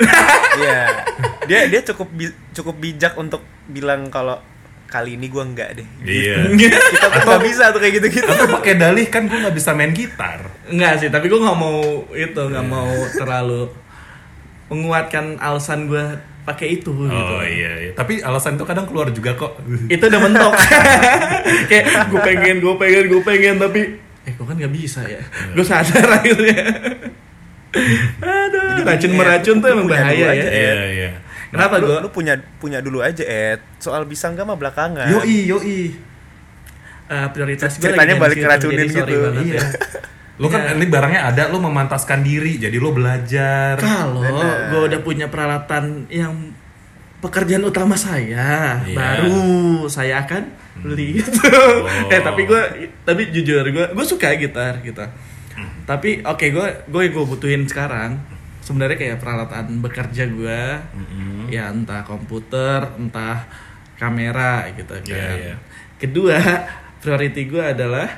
Iya. 0.54 0.86
Dia 1.50 1.60
dia 1.66 1.82
cukup 1.82 2.14
bi- 2.14 2.38
cukup 2.54 2.78
bijak 2.78 3.18
untuk 3.18 3.42
bilang 3.66 4.06
kalau 4.06 4.38
kali 4.94 5.18
ini 5.18 5.26
gua 5.26 5.42
enggak 5.42 5.82
deh. 5.82 5.88
Iya. 6.06 6.46
Kita 6.94 7.06
tuh 7.10 7.26
nggak 7.26 7.42
bisa 7.42 7.74
tuh 7.74 7.80
kayak 7.82 7.94
gitu-gitu. 7.98 8.30
Atau 8.30 8.46
pakai 8.54 8.78
dalih 8.78 9.10
kan 9.10 9.26
gue 9.26 9.34
nggak 9.34 9.56
bisa 9.58 9.74
main 9.74 9.90
gitar. 9.90 10.46
Enggak 10.70 11.02
sih, 11.02 11.10
tapi 11.10 11.26
gue 11.26 11.40
nggak 11.42 11.58
mau 11.58 12.06
itu, 12.14 12.42
nggak 12.46 12.66
mau 12.70 12.94
terlalu 13.10 13.74
menguatkan 14.70 15.42
alasan 15.42 15.90
gue 15.90 16.04
pakai 16.44 16.78
itu 16.78 16.92
gitu. 16.94 17.34
Oh 17.34 17.42
iya, 17.42 17.90
iya. 17.90 17.92
Tapi 17.96 18.22
alasan 18.22 18.54
itu 18.54 18.62
kadang 18.62 18.86
keluar 18.86 19.10
juga 19.10 19.34
kok. 19.34 19.58
Itu 19.90 20.06
udah 20.06 20.20
mentok. 20.22 20.52
Kayak 21.72 22.12
gue 22.12 22.20
pengen, 22.20 22.56
gue 22.62 22.74
pengen, 22.78 23.04
gue 23.10 23.22
pengen, 23.24 23.54
tapi 23.58 23.80
eh 24.24 24.32
gue 24.32 24.46
kan 24.46 24.56
nggak 24.56 24.72
bisa 24.72 25.02
ya. 25.08 25.24
Gue 25.56 25.64
sadar 25.66 26.22
akhirnya. 26.22 26.62
Aduh, 28.22 28.86
racun 28.86 29.12
meracun 29.18 29.56
tuh 29.58 29.68
emang 29.74 29.90
bahaya 29.90 30.30
ya. 30.30 30.46
Iya, 30.46 30.74
iya. 30.94 31.10
Kenapa 31.54 31.74
lu, 31.78 31.86
gue? 31.86 31.98
lu 32.00 32.08
punya 32.10 32.34
punya 32.58 32.78
dulu 32.78 32.98
aja 32.98 33.22
Ed. 33.22 33.62
Soal 33.78 34.04
bisa 34.04 34.26
enggak 34.26 34.42
mah 34.42 34.54
belakangan. 34.54 35.06
Yoi, 35.08 35.46
yoi. 35.46 35.94
Eh, 37.04 37.26
prioritas 37.30 37.76
gue 37.76 37.84
Ceritanya 37.84 38.16
lagi 38.16 38.22
balik 38.22 38.38
sorry 38.90 39.12
gitu. 39.12 39.22
banget 39.22 39.44
Iya. 39.44 39.54
ya. 39.54 39.66
Lu 40.34 40.46
kan 40.48 40.60
Iya. 40.60 40.74
ini 40.74 40.86
barangnya 40.88 41.20
ada, 41.24 41.42
lu 41.46 41.58
memantaskan 41.60 42.20
diri, 42.20 42.58
jadi 42.58 42.74
lu 42.74 42.90
belajar. 42.90 43.78
Kalau 43.78 44.24
gue 44.66 44.80
udah 44.84 45.00
punya 45.00 45.30
peralatan 45.30 46.10
yang 46.10 46.50
pekerjaan 47.20 47.62
utama 47.62 47.94
saya, 47.94 48.82
Iya. 48.82 48.96
baru 48.96 49.40
saya 49.86 50.26
akan 50.26 50.42
beli 50.76 51.22
gitu. 51.22 51.38
Oh. 51.46 52.10
eh 52.10 52.18
tapi 52.18 52.44
gue, 52.44 52.60
tapi 53.00 53.30
jujur 53.30 53.62
gue, 53.62 53.86
gue 53.94 54.04
suka 54.04 54.34
gitar 54.34 54.80
gitu. 54.80 55.06
Tapi 55.84 56.20
oke 56.20 56.46
gue, 56.50 56.66
gue 56.82 57.00
yang 57.00 57.12
gue 57.12 57.24
butuhin 57.26 57.62
sekarang 57.64 58.18
sebenarnya 58.64 58.96
kayak 58.96 59.20
peralatan 59.20 59.84
bekerja 59.84 60.24
gue, 60.32 60.62
ya 61.52 61.68
entah 61.68 62.00
komputer, 62.00 62.96
entah 62.96 63.44
kamera 64.00 64.64
gitu 64.72 64.96
kan. 65.04 65.04
Iya, 65.04 65.28
iya. 65.36 65.54
Kedua 66.00 66.40
priority 67.04 67.44
gue 67.44 67.60
adalah 67.60 68.08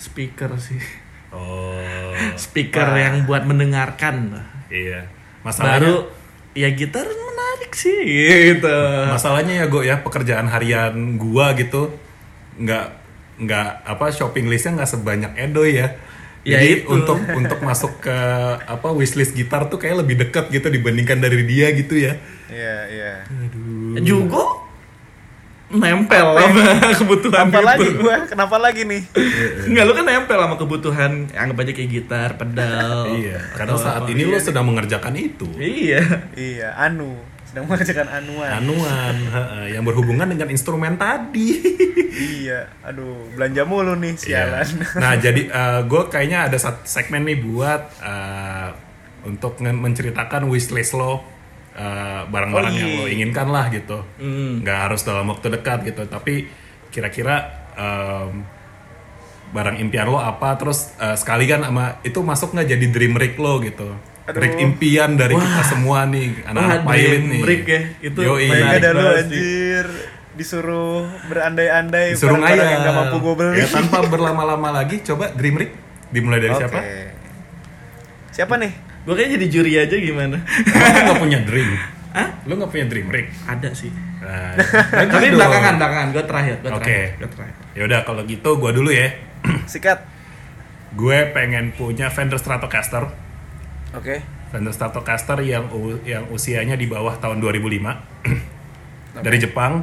speaker 0.00 0.56
sih, 0.56 0.80
Oh. 1.30 2.16
speaker 2.48 2.88
yang 2.96 3.28
buat 3.28 3.44
mendengarkan. 3.44 4.40
Iya. 4.72 5.04
Masalahnya 5.44 5.76
baru 5.76 5.96
ya 6.50 6.68
gitar 6.74 7.06
menarik 7.06 7.72
sih 7.78 8.02
gitu 8.58 8.74
masalahnya 9.06 9.62
ya 9.62 9.66
gue 9.70 9.82
ya 9.86 10.02
pekerjaan 10.02 10.50
harian 10.50 11.14
gua 11.14 11.54
gitu 11.54 11.94
nggak 12.58 12.86
nggak 13.46 13.86
apa 13.86 14.10
shopping 14.10 14.50
listnya 14.50 14.82
nggak 14.82 14.90
sebanyak 14.90 15.32
Edo 15.38 15.62
ya. 15.64 15.94
Ya 16.40 16.56
Jadi 16.56 16.82
itu. 16.82 16.88
untuk 16.88 17.20
untuk 17.36 17.60
masuk 17.60 18.00
ke 18.00 18.16
apa 18.64 18.88
wishlist 18.96 19.36
gitar 19.36 19.68
tuh 19.68 19.76
kayak 19.76 20.00
lebih 20.00 20.16
dekat 20.16 20.48
gitu 20.48 20.72
dibandingkan 20.72 21.20
dari 21.20 21.44
dia 21.44 21.68
gitu 21.76 22.00
ya. 22.00 22.16
Iya, 22.48 22.76
iya. 22.88 23.14
juga 24.00 24.64
nempel 25.70 26.34
sama 26.34 26.60
kebutuhan 26.98 27.46
Kenapa 27.46 27.60
gitu. 27.60 27.68
lagi 27.68 27.88
gua? 27.94 28.16
Kenapa 28.26 28.56
lagi 28.58 28.82
nih? 28.82 29.02
Enggak 29.70 29.84
lu 29.86 29.92
kan 29.94 30.04
nempel 30.08 30.38
sama 30.40 30.56
kebutuhan 30.58 31.12
anggap 31.30 31.56
aja 31.62 31.72
kayak 31.76 31.90
gitar 31.92 32.30
pedal 32.34 33.06
iya. 33.14 33.38
Karena 33.54 33.76
saat 33.78 34.02
apa. 34.02 34.10
ini 34.10 34.22
lo 34.26 34.34
sedang 34.40 34.66
mengerjakan 34.66 35.14
itu. 35.14 35.46
iya 35.60 36.02
Iya, 36.34 36.74
anu. 36.74 37.14
Sedang 37.50 37.66
mengerjakan 37.66 38.06
anuan. 38.08 38.50
Anuan 38.62 39.14
yang 39.66 39.82
berhubungan 39.82 40.22
dengan 40.24 40.46
instrumen 40.48 40.94
tadi. 40.94 41.58
Iya, 42.10 42.70
aduh, 42.80 43.26
belanja 43.34 43.62
mulu 43.64 43.94
nih 43.96 44.14
Iya. 44.14 44.22
sialan. 44.46 44.68
Nah 44.96 45.12
jadi 45.16 45.42
gue 45.84 46.02
kayaknya 46.06 46.46
ada 46.46 46.56
satu 46.56 46.82
segmen 46.84 47.26
nih 47.26 47.38
buat 47.38 47.82
eh, 47.98 48.68
untuk 49.26 49.58
menceritakan 49.58 50.46
wishlist 50.46 50.94
lo 50.94 51.26
eh, 51.72 52.22
barang-barang 52.24 52.70
Oh, 52.70 52.78
yang 52.78 52.90
iya. 52.90 52.98
lo 52.98 53.04
inginkan 53.06 53.48
lah 53.48 53.66
gitu. 53.68 53.98
Nggak 54.62 54.78
harus 54.86 55.02
dalam 55.02 55.26
waktu 55.26 55.50
dekat 55.50 55.82
gitu, 55.84 56.06
tapi 56.06 56.46
kira-kira 56.90 57.46
em, 57.74 58.42
barang 59.50 59.78
impian 59.78 60.06
lo 60.06 60.18
apa? 60.18 60.54
Terus 60.54 60.94
eh, 60.96 61.14
sekalian 61.14 61.62
sama 61.62 61.98
itu 62.02 62.18
masuk 62.20 62.54
nggak 62.54 62.68
jadi 62.68 62.86
dream 62.90 63.14
rig 63.14 63.34
lo 63.34 63.58
gitu? 63.58 63.90
Aduh. 64.28 64.40
Rig 64.40 64.54
impian 64.58 65.14
dari 65.14 65.32
kita 65.32 65.62
semua 65.64 66.04
nih 66.04 66.44
anak-anak 66.44 66.84
Wah, 66.84 66.94
nih. 66.94 67.42
rig 67.42 67.64
ya, 67.64 67.80
itu 68.00 68.20
Menarik 68.20 68.78
ada 68.78 68.88
lu 68.92 69.06
anjir 69.10 69.86
disuruh 70.30 71.02
berandai-andai 71.26 72.14
Disuruh 72.14 72.38
ngayal. 72.38 72.62
yang 72.62 72.80
gak 72.82 72.94
mampu 72.94 73.16
gue 73.18 73.34
beli. 73.34 73.58
Ya, 73.58 73.66
tanpa 73.66 73.98
berlama-lama 74.12 74.68
lagi, 74.70 75.02
coba 75.02 75.32
dream 75.32 75.56
rig 75.56 75.72
dimulai 76.08 76.38
dari 76.38 76.52
Oke. 76.52 76.60
siapa? 76.60 76.78
Siapa 78.30 78.54
nih? 78.56 78.72
gue 79.00 79.14
kayak 79.16 79.32
jadi 79.32 79.46
juri 79.48 79.72
aja 79.80 79.96
gimana 79.96 80.44
lu 80.44 81.08
gak 81.08 81.18
punya 81.18 81.40
dream? 81.40 81.72
Hah? 82.12 82.28
Lu 82.44 82.52
gak 82.54 82.68
punya 82.68 82.84
dream 82.84 83.08
rig? 83.08 83.26
ada 83.42 83.72
sih 83.72 83.88
Nah, 84.20 84.52
tapi 85.08 85.32
belakangan 85.32 85.80
belakangan 85.80 86.08
gue 86.12 86.24
terakhir 86.28 86.54
gue 86.60 86.68
Oke. 86.68 86.84
terakhir 86.84 87.08
gue 87.16 87.28
terakhir 87.32 87.54
Ya 87.72 87.82
udah 87.88 88.00
kalau 88.04 88.22
gitu 88.22 88.50
gua 88.54 88.70
dulu 88.70 88.92
ya. 88.92 89.08
Sikat. 89.64 90.04
Gue 90.92 91.24
pengen 91.30 91.72
punya 91.72 92.10
Fender 92.10 92.36
Stratocaster. 92.36 93.08
Oke. 93.90 94.22
Fender 94.50 94.74
Stratocaster 94.74 95.38
yang 95.42 95.70
yang 96.02 96.26
usianya 96.28 96.74
di 96.74 96.86
bawah 96.86 97.18
tahun 97.18 97.38
2005. 97.38 99.22
Dari 99.22 99.38
Jepang. 99.38 99.82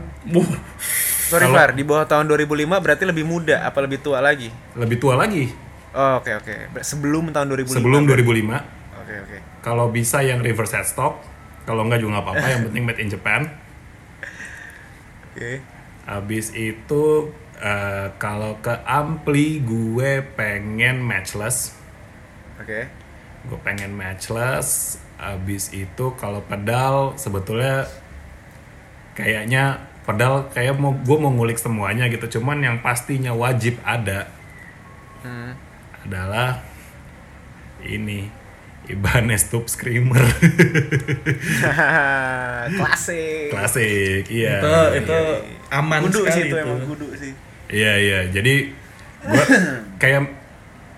Sorry 1.28 1.44
Kalau- 1.44 1.58
Far, 1.60 1.76
di 1.76 1.84
bawah 1.84 2.08
tahun 2.08 2.26
2005 2.26 2.80
berarti 2.80 3.04
lebih 3.04 3.28
muda 3.28 3.68
apa 3.68 3.84
lebih 3.84 4.00
tua 4.00 4.24
lagi? 4.24 4.48
Lebih 4.80 4.98
tua 4.98 5.20
lagi. 5.20 5.52
Oh, 5.92 6.24
oke 6.24 6.32
oke. 6.40 6.56
Ber- 6.72 6.86
Sebelum 6.88 7.32
tahun 7.32 7.52
2005. 7.52 7.76
Sebelum 7.76 8.02
2005. 8.08 8.64
Oke 9.04 9.16
oke. 9.20 9.38
Kalau 9.60 9.92
bisa 9.92 10.24
yang 10.24 10.40
reverse 10.40 10.72
headstock. 10.72 11.20
Kalau 11.68 11.84
enggak 11.84 12.00
juga 12.00 12.20
nggak 12.20 12.26
apa-apa. 12.32 12.48
yang 12.48 12.64
penting 12.72 12.84
made 12.88 13.02
in 13.04 13.10
Japan. 13.12 13.42
Oke. 15.32 15.60
Habis 16.08 16.56
itu 16.56 17.04
eh, 17.60 18.08
kalau 18.16 18.56
ke 18.64 18.72
ampli 18.88 19.60
gue 19.60 20.24
pengen 20.36 21.04
matchless. 21.04 21.76
Oke. 22.58 22.88
Gue 23.48 23.60
pengen 23.60 23.92
matchless. 23.92 25.00
Habis 25.16 25.72
itu 25.72 26.06
kalau 26.14 26.40
pedal 26.42 27.16
sebetulnya 27.16 27.88
kayaknya 29.14 29.78
pedal 30.04 30.48
kayak 30.48 30.76
mau 30.76 30.94
gue 30.94 31.18
mau 31.18 31.30
ngulik 31.30 31.58
semuanya 31.58 32.06
gitu. 32.06 32.38
Cuman 32.38 32.60
yang 32.60 32.78
pastinya 32.80 33.32
wajib 33.32 33.80
ada 33.82 34.28
Hmm. 35.18 35.58
adalah 36.04 36.62
ini 37.82 38.30
Ibanez 38.86 39.50
Tube 39.50 39.66
Screamer 39.66 40.22
Klasik. 42.70 43.50
klasik 43.50 44.24
iya 44.30 44.62
itu 44.62 44.74
itu 45.04 45.18
aman 45.70 46.00
Kudu 46.06 46.22
sih 46.22 46.24
sekali 46.24 46.42
itu 46.44 46.54
itu. 46.54 46.64
emang 46.64 46.80
kudu 46.86 47.08
sih. 47.16 47.32
iya 47.70 47.94
iya 47.98 48.20
jadi 48.30 48.54
gue 49.24 49.44
kayak 50.02 50.22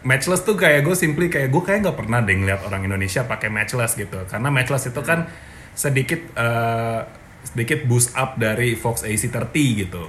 matchless 0.05 0.47
tuh 0.47 0.55
kayak 0.55 0.85
gue 0.87 0.95
simply 0.95 1.27
kayak 1.27 1.51
gue 1.51 1.63
kayak 1.63 1.83
nggak 1.83 1.97
pernah 1.97 2.23
deh 2.23 2.35
ngeliat 2.35 2.63
orang 2.63 2.87
Indonesia 2.87 3.27
pakai 3.27 3.51
matchless 3.51 3.99
gitu 3.99 4.19
karena 4.27 4.47
matchless 4.47 4.87
itu 4.87 5.01
kan 5.03 5.27
sedikit 5.75 6.21
eh, 6.35 6.99
sedikit 7.43 7.87
boost 7.87 8.15
up 8.15 8.35
dari 8.35 8.75
Fox 8.75 9.03
AC30 9.07 9.55
gitu 9.87 10.05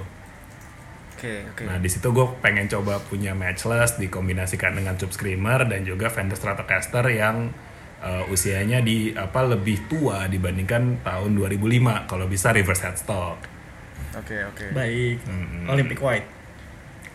Oke 1.21 1.45
oke. 1.53 1.63
Nah 1.69 1.77
di 1.77 1.85
situ 1.85 2.09
gue 2.09 2.25
pengen 2.41 2.65
coba 2.65 2.97
punya 2.97 3.37
matchless 3.37 4.01
dikombinasikan 4.01 4.73
dengan 4.73 4.97
tube 4.97 5.13
screamer 5.13 5.69
dan 5.69 5.85
juga 5.85 6.09
Fender 6.09 6.33
Stratocaster 6.33 7.05
yang 7.13 7.53
uh, 8.01 8.25
usianya 8.33 8.81
di 8.81 9.13
apa 9.13 9.45
lebih 9.45 9.85
tua 9.85 10.25
dibandingkan 10.25 11.05
tahun 11.05 11.37
2005 11.37 12.09
kalau 12.09 12.25
bisa 12.25 12.49
reverse 12.49 12.81
headstock 12.89 13.37
Oke 14.17 14.33
oke. 14.49 14.73
baik 14.73 15.21
Hmm. 15.29 15.69
Olympic 15.69 16.01
White 16.01 16.40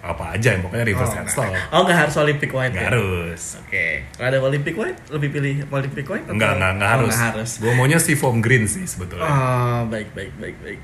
apa 0.06 0.32
aja 0.32 0.54
yang 0.54 0.62
pokoknya 0.62 0.86
reverse 0.86 1.10
oh, 1.10 1.18
headstock 1.18 1.50
oh 1.70 1.80
nggak 1.82 1.98
harus 1.98 2.14
Olympic 2.16 2.50
White 2.50 2.72
nggak 2.72 2.82
ya? 2.82 2.90
harus. 2.90 3.42
Oke. 3.58 3.86
Kalau 4.12 4.26
ada 4.26 4.38
Olympic 4.40 4.74
White? 4.74 4.98
Lebih 5.08 5.28
pilih 5.30 5.54
Olympic 5.66 6.06
White 6.06 6.24
atau- 6.24 6.34
nggak 6.34 6.52
nggak 6.54 6.72
nggak 6.74 6.88
Oh, 6.88 6.94
harus, 6.94 7.12
nggak 7.12 7.26
harus. 7.32 7.50
Gue 7.58 7.72
maunya 7.72 7.98
si 7.98 8.12
foam 8.14 8.38
green 8.38 8.64
sih 8.64 8.84
sebetulnya. 8.84 9.26
Oh 9.26 9.80
baik 9.86 10.10
baik 10.12 10.32
baik 10.36 10.56
baik. 10.60 10.80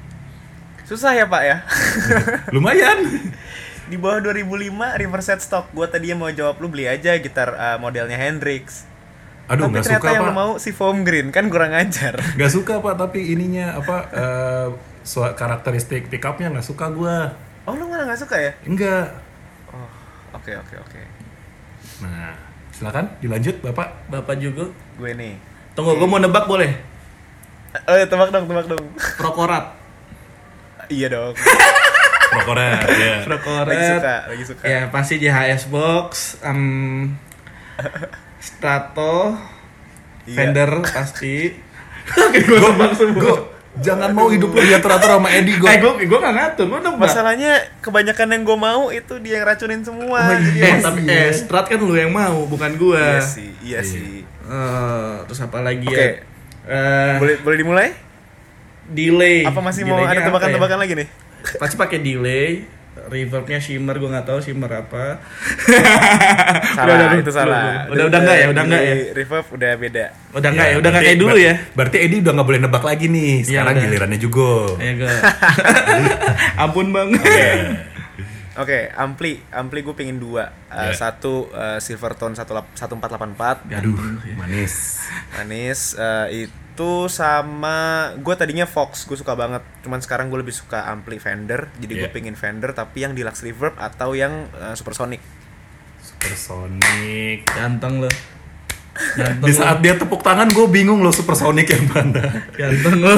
Susah 0.83 1.13
ya 1.13 1.25
Pak 1.25 1.43
ya. 1.43 1.57
lumayan. 2.55 2.99
Di 3.91 3.97
bawah 3.97 4.25
2005 4.25 4.73
reverse 4.99 5.27
set 5.27 5.41
stock. 5.41 5.69
Gua 5.71 5.85
tadi 5.85 6.11
mau 6.13 6.29
jawab 6.29 6.57
lu 6.59 6.67
beli 6.67 6.87
aja 6.87 7.13
gitar 7.17 7.53
uh, 7.53 7.77
modelnya 7.77 8.17
Hendrix. 8.17 8.89
aduh 9.45 9.69
Tapi 9.69 9.85
ternyata 9.85 10.01
suka 10.01 10.09
yang 10.09 10.23
pak. 10.23 10.29
lu 10.29 10.35
mau 10.35 10.51
si 10.57 10.71
foam 10.71 11.03
green. 11.03 11.29
Kan 11.29 11.47
kurang 11.49 11.73
ajar. 11.73 12.17
nggak 12.37 12.49
suka 12.49 12.79
pak 12.79 12.95
tapi 12.97 13.31
ininya 13.31 13.77
apa 13.77 13.97
uh, 14.13 14.69
karakteristik 15.35 16.07
pickupnya 16.09 16.49
nggak 16.49 16.65
suka 16.65 16.89
gue 16.89 17.17
Oh 17.63 17.73
lu 17.73 17.87
malah 17.87 18.05
nggak 18.05 18.19
suka 18.19 18.37
ya? 18.37 18.53
enggak 18.65 19.07
Oh 19.69 19.89
oke 20.33 20.53
oke 20.53 20.75
oke. 20.79 21.01
nah 21.99 22.35
silakan 22.71 23.07
dilanjut 23.19 23.59
bapak 23.61 23.89
bapak 24.09 24.37
juga 24.37 24.67
Gue 24.95 25.13
nih. 25.13 25.39
tunggu 25.73 25.95
gue 25.95 26.05
mau 26.05 26.19
nebak 26.19 26.45
boleh 26.45 26.73
Eh 27.89 28.05
tebak 28.05 28.29
dong 28.29 28.45
tebak 28.45 28.67
dong. 28.67 28.85
Prokorat 29.17 29.73
iya 30.89 31.09
dong. 31.09 31.33
Prokoret 32.29 32.85
ya. 32.91 33.17
Prokoret 33.27 33.73
Lagi 33.73 33.87
suka 33.93 34.17
lagi 34.27 34.45
suka. 34.45 34.63
ya 34.63 34.81
pasti 34.89 35.15
JHS 35.17 35.63
Box 35.69 36.09
um, 36.43 37.15
Strato 38.39 39.39
Iya. 40.23 40.37
Fender 40.37 40.71
pasti 40.85 41.51
Gue 42.43 43.35
jangan 43.75 44.13
mau 44.13 44.29
hidup 44.29 44.51
lu 44.51 44.61
diatur-atur 44.61 45.17
sama 45.17 45.33
Edi 45.33 45.57
gue. 45.57 45.65
eh 45.65 45.77
gue 45.77 45.93
gue 46.03 46.19
nggak 46.19 46.35
ngatur 46.35 46.65
gue 46.67 46.81
nebak 46.83 47.01
Masalahnya 47.01 47.53
kebanyakan 47.81 48.29
yang 48.29 48.43
gue 48.43 48.59
mau 48.59 48.83
itu 48.89 49.15
dia 49.19 49.41
yang 49.41 49.47
racunin 49.47 49.81
semua. 49.81 50.21
Oh, 50.21 50.37
Jadi 50.37 50.61
eh 50.61 50.77
tapi 50.79 51.01
eh 51.05 51.33
Strat 51.33 51.67
kan 51.67 51.79
lu 51.79 51.95
yang 51.95 52.13
mau 52.13 52.45
bukan 52.45 52.69
gue 52.75 53.01
iya 53.01 53.19
sih, 53.19 53.51
iya 53.63 53.81
sih. 53.81 54.29
Eh, 54.43 55.15
terus 55.25 55.41
apa 55.41 55.59
lagi 55.61 55.87
Oke. 55.87 55.97
ya 55.97 56.09
Eh, 56.63 57.15
Boleh 57.17 57.35
boleh 57.39 57.57
dimulai? 57.57 57.89
delay 58.85 59.43
Apa 59.43 59.59
masih 59.59 59.83
mau 59.83 59.97
Delaynya 59.97 60.11
ada 60.13 60.21
apa 60.21 60.29
tebakan-tebakan 60.29 60.77
ya? 60.77 60.83
lagi 60.83 60.95
nih? 60.95 61.09
pasti 61.55 61.75
pakai 61.75 61.99
delay 61.99 62.51
reverbnya 63.03 63.57
shimmer 63.57 63.95
gue 63.95 64.07
nggak 64.07 64.25
tahu 64.25 64.39
shimmer 64.39 64.69
apa 64.71 65.17
Salah, 66.77 67.13
itu 67.15 67.29
salah. 67.29 67.85
udah 67.87 68.05
udah 68.07 68.19
nggak 68.19 68.37
ya 68.37 68.47
udah 68.49 68.63
nggak 68.65 68.83
ya 68.83 68.95
Reverb 69.13 69.47
udah 69.51 69.71
beda. 69.77 70.05
udah 70.33 70.49
nggak 70.51 70.67
ya 70.67 70.75
udah 70.75 70.91
nggak 70.91 70.93
berarti- 70.95 71.07
kayak 71.09 71.19
dulu 71.19 71.37
ya 71.37 71.55
Berarti 71.73 71.97
Edi 71.99 72.17
udah 72.19 72.33
nggak 72.33 72.47
boleh 72.47 72.61
nebak 72.61 72.83
lagi 72.83 73.07
nih. 73.07 73.33
Iya, 73.35 73.45
Sekarang 73.45 73.73
udah. 73.73 73.83
gilirannya 73.83 74.19
juga. 74.19 74.51
ya 74.79 74.93
gue 74.95 75.15
ampun 76.63 76.87
bang 76.91 77.09
Oke, 78.53 78.79
ampli, 79.03 79.41
ampli 79.51 79.81
gue 79.81 79.95
pengen 79.95 80.17
dua. 80.17 80.53
Uh, 80.69 80.89
Iya. 80.89 80.93
Satu 80.95 81.49
uh, 81.49 81.77
Silvertone 81.79 82.37
1484 82.37 83.73
Aduh, 83.73 83.97
manis. 84.37 85.01
manis. 85.33 85.81
Uh, 85.95 86.29
itu 86.29 86.53
sama 87.07 87.77
gue 88.17 88.33
tadinya 88.33 88.65
Fox, 88.65 89.05
gue 89.05 89.15
suka 89.15 89.33
banget. 89.33 89.61
Cuman 89.81 89.99
sekarang 89.99 90.29
gue 90.29 90.41
lebih 90.41 90.53
suka 90.53 90.87
ampli 90.87 91.17
Fender. 91.17 91.69
Jadi 91.77 91.93
gue 91.95 92.07
Iya. 92.07 92.13
pengen 92.13 92.33
Fender 92.33 92.73
tapi 92.73 93.03
yang 93.03 93.13
deluxe 93.13 93.43
reverb 93.43 93.77
atau 93.77 94.13
yang 94.13 94.49
uh, 94.53 94.73
supersonic. 94.73 95.21
Supersonic. 95.99 97.45
ganteng 97.49 98.01
lo 98.01 98.11
ganteng 99.13 99.43
Di 99.43 99.53
lo. 99.53 99.57
saat 99.57 99.79
dia 99.81 99.95
tepuk 99.95 100.21
tangan 100.21 100.47
gue 100.47 100.67
bingung 100.67 101.01
loh 101.01 101.11
Supersonic 101.11 101.67
yang 101.67 101.85
mana. 101.89 102.23
ganteng 102.53 102.97
lo 102.99 103.17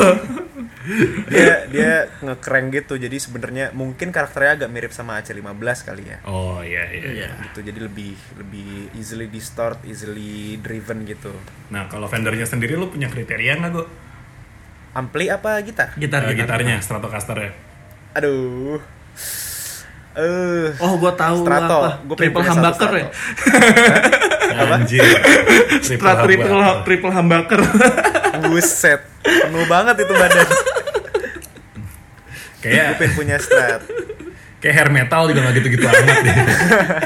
Dia 1.27 1.65
dia 1.73 1.93
ngekrank 2.21 2.67
gitu. 2.73 2.95
Jadi 3.01 3.17
sebenarnya 3.17 3.73
mungkin 3.73 4.13
karakternya 4.13 4.65
agak 4.65 4.71
mirip 4.71 4.93
sama 4.93 5.17
AC15 5.19 5.89
kali 5.89 6.05
ya. 6.05 6.19
Oh 6.29 6.61
iya 6.61 6.85
iya. 6.93 7.09
Iya. 7.09 7.29
Gitu. 7.51 7.65
Jadi 7.65 7.79
lebih 7.81 8.13
lebih 8.37 8.93
easily 8.93 9.27
distort, 9.27 9.81
easily 9.89 10.61
driven 10.61 11.09
gitu. 11.09 11.33
Nah 11.73 11.89
kalau 11.89 12.05
Fendernya 12.07 12.45
sendiri 12.45 12.77
lu 12.77 12.93
punya 12.93 13.09
kriteria 13.09 13.57
nggak 13.59 13.73
gue? 13.73 13.87
Ampli 14.95 15.27
apa 15.27 15.59
gitar? 15.65 15.91
gitar, 15.99 16.23
Eh, 16.29 16.39
gitar 16.39 16.61
gitarnya 16.61 16.79
Stratocaster 16.79 17.37
ya. 17.41 17.51
Aduh. 18.15 18.79
Eh, 20.15 20.71
oh 20.79 20.95
gue 21.03 21.13
tahu 21.19 21.43
Strato. 21.43 21.79
apa 21.83 21.91
Gua 22.07 22.15
pengen 22.15 22.31
triple 22.31 22.45
humbucker 22.47 22.93
ya 22.95 23.07
Apa? 24.57 24.75
Anjir. 24.77 25.03
Strat 25.85 26.17
triple 26.23 26.47
humbucker. 26.49 26.83
triple 26.85 27.13
humbucker 27.13 27.61
buset. 28.45 29.01
Penuh 29.21 29.65
banget 29.65 29.97
itu 29.99 30.13
badan. 30.13 30.47
Gue 30.47 30.59
Kayak 32.65 32.97
pengen 32.97 33.13
punya 33.15 33.37
strat. 33.37 33.83
kayak 34.57 34.75
hair 34.75 34.89
metal 34.89 35.29
juga 35.29 35.41
nggak 35.43 35.55
gitu-gitu 35.55 35.85
amat 35.85 36.19
deh. 36.19 36.37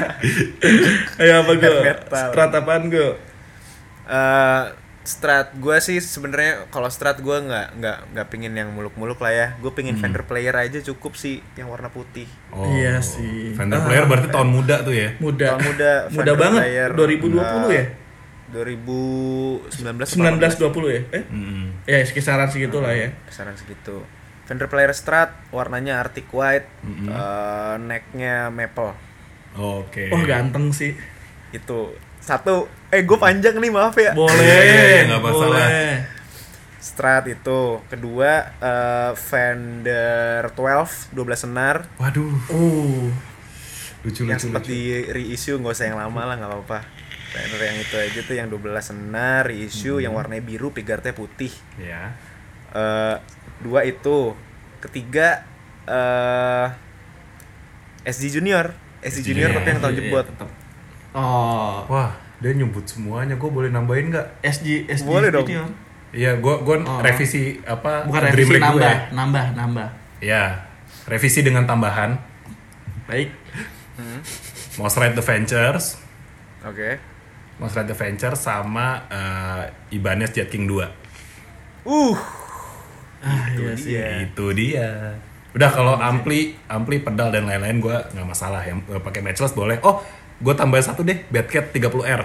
ayo 1.19 1.33
apa 1.37 1.51
gue 1.53 1.71
strat 2.09 2.51
apaan 2.53 2.87
gue 2.87 3.09
Eh, 4.09 4.63
strat 5.09 5.49
gue 5.53 5.73
sih 5.79 5.97
sebenarnya 5.97 6.69
kalau 6.69 6.85
strat 6.87 7.17
gue 7.17 7.33
nggak 7.33 7.67
nggak 7.75 7.97
nggak 8.13 8.27
pingin 8.29 8.53
yang 8.53 8.69
muluk-muluk 8.69 9.17
lah 9.17 9.33
ya. 9.33 9.47
Gue 9.57 9.73
pingin 9.73 9.97
Fender 9.97 10.21
player 10.21 10.53
aja 10.53 10.77
cukup 10.83 11.17
sih 11.17 11.41
yang 11.55 11.65
warna 11.67 11.89
putih. 11.89 12.29
Oh, 12.49 12.69
Iya 12.69 13.01
sih. 13.01 13.51
Fender 13.53 13.77
Ah. 13.77 13.83
player 13.83 14.05
berarti 14.05 14.29
tahun 14.29 14.49
muda 14.49 14.75
tuh 14.81 14.93
ya. 14.93 15.09
muda 15.17 15.45
Tahun 15.51 15.61
muda, 15.65 15.91
muda 16.07 16.31
banget 16.35 16.61
player. 16.61 16.89
2020 16.93 17.73
ya 17.73 17.85
2019 18.49 20.17
19 20.17 20.41
20 20.57 20.89
ya 20.89 21.01
eh 21.11 21.23
Mm-mm. 21.23 21.85
ya 21.85 22.01
kisaran 22.03 22.49
segitu 22.49 22.77
lah 22.77 22.93
ya 22.93 23.09
Kisaran 23.25 23.53
segitu. 23.53 24.01
Fender 24.45 24.65
player 24.65 24.89
strat 24.91 25.29
warnanya 25.49 26.01
Arctic 26.01 26.25
white, 26.29 26.65
eh, 26.81 27.75
necknya 27.79 28.49
maple. 28.49 28.97
Oke. 29.53 30.09
oh 30.09 30.21
ganteng 30.23 30.69
sih 30.69 30.93
Itu 31.49 31.93
satu. 32.29 32.55
Eh 32.89 33.01
gue 33.01 33.17
panjang 33.17 33.55
nih 33.55 33.69
maaf 33.69 33.95
ya. 33.95 34.13
boleh 34.13 35.05
nggak 35.05 35.19
masalah. 35.19 35.65
boleh 35.65 35.93
Strat 36.79 37.25
itu. 37.27 37.81
Kedua 37.85 38.31
eh, 38.55 39.11
Fender 39.13 40.47
12 40.53 41.11
12 41.11 41.17
senar 41.35 41.75
Waduh, 41.97 42.33
uh 42.49 43.09
lucu 43.99 44.23
yang 44.23 44.39
lucu. 44.39 44.47
sempat 44.47 44.63
di 44.63 45.03
reissue 45.05 45.59
nggak 45.59 45.75
usah 45.75 45.91
yang 45.91 45.99
lama 45.99 46.21
lah 46.23 46.35
nggak 46.37 46.49
apa-apa. 46.49 46.79
Fender 47.29 47.61
yang 47.61 47.77
itu 47.77 47.95
aja 47.95 48.19
tuh 48.23 48.35
yang 48.35 48.47
12 48.47 48.63
senar 48.79 49.43
reissue 49.43 49.99
yang 49.99 50.15
warnanya 50.15 50.39
biru 50.39 50.71
pigarnya 50.71 51.11
putih. 51.11 51.51
Ya. 51.75 52.15
Eh, 52.71 53.15
dua 53.59 53.83
itu. 53.83 54.33
Ketiga 54.79 55.43
eh 55.83 56.67
SG 58.07 58.39
Junior. 58.39 58.71
SG 59.03 59.19
Junior 59.21 59.51
tapi 59.51 59.67
yang 59.67 59.79
tahun 59.79 59.93
Iya, 59.93 59.99
jebot. 60.01 60.25
tetep. 60.25 60.49
Oh 61.11 61.85
Wah, 61.85 62.11
dia 62.37 62.51
nyebut 62.51 62.83
semuanya. 62.83 63.33
Gue 63.33 63.47
boleh 63.47 63.67
nambahin 63.67 64.09
nggak? 64.09 64.27
SG 64.41 64.85
SG 64.87 65.05
Boleh 65.05 65.29
dong. 65.29 65.43
Junior. 65.43 65.69
Iya, 66.09 66.31
gue 66.35 66.55
gua 66.59 66.75
Oh. 66.79 66.99
revisi 66.99 67.61
apa? 67.63 68.01
bukan 68.03 68.21
revisi 68.25 68.49
Rig 68.49 68.57
gue. 68.57 68.65
nambah 68.65 68.95
nambah 69.11 69.45
nambah 69.53 69.87
Ya. 70.19 70.65
revisi 71.05 71.41
dengan 71.41 71.63
tambahan 71.63 72.17
Baik. 73.05 73.29
Most 74.75 74.95
Ride 74.95 75.13
Adventures, 75.13 75.97
Oke. 76.61 76.97
Most 77.57 77.73
Ride 77.73 77.89
Adventures 77.89 78.39
sama 78.39 79.03
eh, 79.07 79.63
Ibanez 79.91 80.31
Jet 80.31 80.47
King 80.47 80.65
2. 80.65 80.87
Uh, 81.83 82.15
Ah, 83.19 83.51
iya 83.51 83.73
sih. 83.73 83.91
iya. 83.93 84.23
Itu 84.23 84.49
dia. 84.49 85.19
Udah 85.51 85.67
kalau 85.67 85.97
ampli, 85.97 86.55
ampli, 86.65 87.01
pedal 87.01 87.27
dan 87.29 87.43
lain-lain 87.43 87.77
gua 87.79 88.07
nggak 88.07 88.23
masalah 88.23 88.61
yang 88.61 88.79
eh, 88.87 88.97
pakai 88.97 89.19
matchless 89.19 89.51
boleh. 89.51 89.75
Oh, 89.81 89.99
gue 90.39 90.53
tambah 90.55 90.79
satu 90.79 91.03
deh, 91.03 91.27
Batcat 91.27 91.75
30R. 91.75 92.21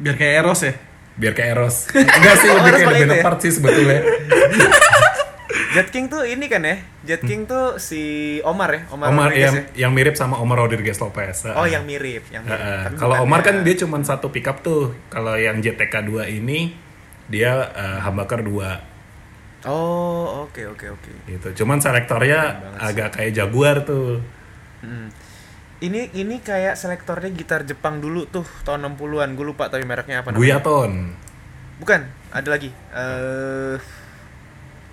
Biar 0.00 0.14
kayak 0.16 0.34
Eros 0.42 0.60
ya. 0.64 0.74
Biar 1.14 1.32
kayak 1.32 1.50
Eros. 1.54 1.76
Enggak 1.92 2.34
sih, 2.40 2.48
lebih 2.50 2.70
kayak 2.72 2.84
The 2.84 2.90
itu 2.90 2.98
ya? 2.98 3.06
Benefart 3.06 3.38
sih 3.40 3.52
sebetulnya. 3.54 4.00
Jet 5.74 5.90
King 5.90 6.06
tuh 6.06 6.22
ini 6.22 6.46
kan 6.46 6.62
ya? 6.62 6.78
Jet 7.02 7.22
King 7.22 7.46
tuh 7.46 7.78
si 7.78 8.38
Omar 8.46 8.70
ya? 8.70 8.80
Omar, 8.90 9.10
Omar 9.10 9.26
Rodriguez 9.30 9.42
yang 9.44 9.54
ya? 9.54 9.62
yang 9.86 9.92
mirip 9.94 10.14
sama 10.14 10.38
Omar 10.38 10.62
Rodriguez 10.62 10.98
Lopez. 10.98 11.50
Oh, 11.50 11.66
yang 11.66 11.82
mirip, 11.82 12.26
yang 12.30 12.46
mirip. 12.46 12.58
Tapi 12.58 12.94
Kalau 12.94 13.14
Omar 13.22 13.42
ya. 13.42 13.46
kan 13.50 13.56
dia 13.66 13.74
cuma 13.82 13.98
satu 14.00 14.30
pickup 14.30 14.62
tuh. 14.62 14.94
Kalau 15.10 15.34
yang 15.34 15.58
JTK 15.58 15.94
2 16.06 16.30
ini 16.30 16.74
dia 17.26 17.70
eh, 17.74 17.98
humbucker 18.02 18.42
2 18.42 18.94
Oh, 19.64 20.44
oke 20.44 20.60
oke 20.76 20.86
oke. 20.92 21.10
gitu. 21.24 21.64
Cuman 21.64 21.80
selektornya 21.80 22.60
agak 22.76 23.16
kayak 23.16 23.32
Jaguar 23.32 23.80
tuh. 23.82 24.20
Hmm. 24.84 25.08
Ini 25.84 26.16
ini 26.16 26.40
kayak 26.40 26.74
selektornya 26.74 27.28
gitar 27.28 27.60
Jepang 27.62 28.00
dulu 28.00 28.24
tuh 28.24 28.46
tahun 28.64 28.88
60-an. 28.90 29.36
Gue 29.36 29.44
lupa 29.44 29.68
tapi 29.68 29.84
mereknya 29.84 30.24
apa 30.24 30.32
namanya. 30.32 30.40
Guyaton. 30.40 30.92
Bukan, 31.76 32.00
ada 32.30 32.48
lagi. 32.48 32.72
Eh 32.72 33.76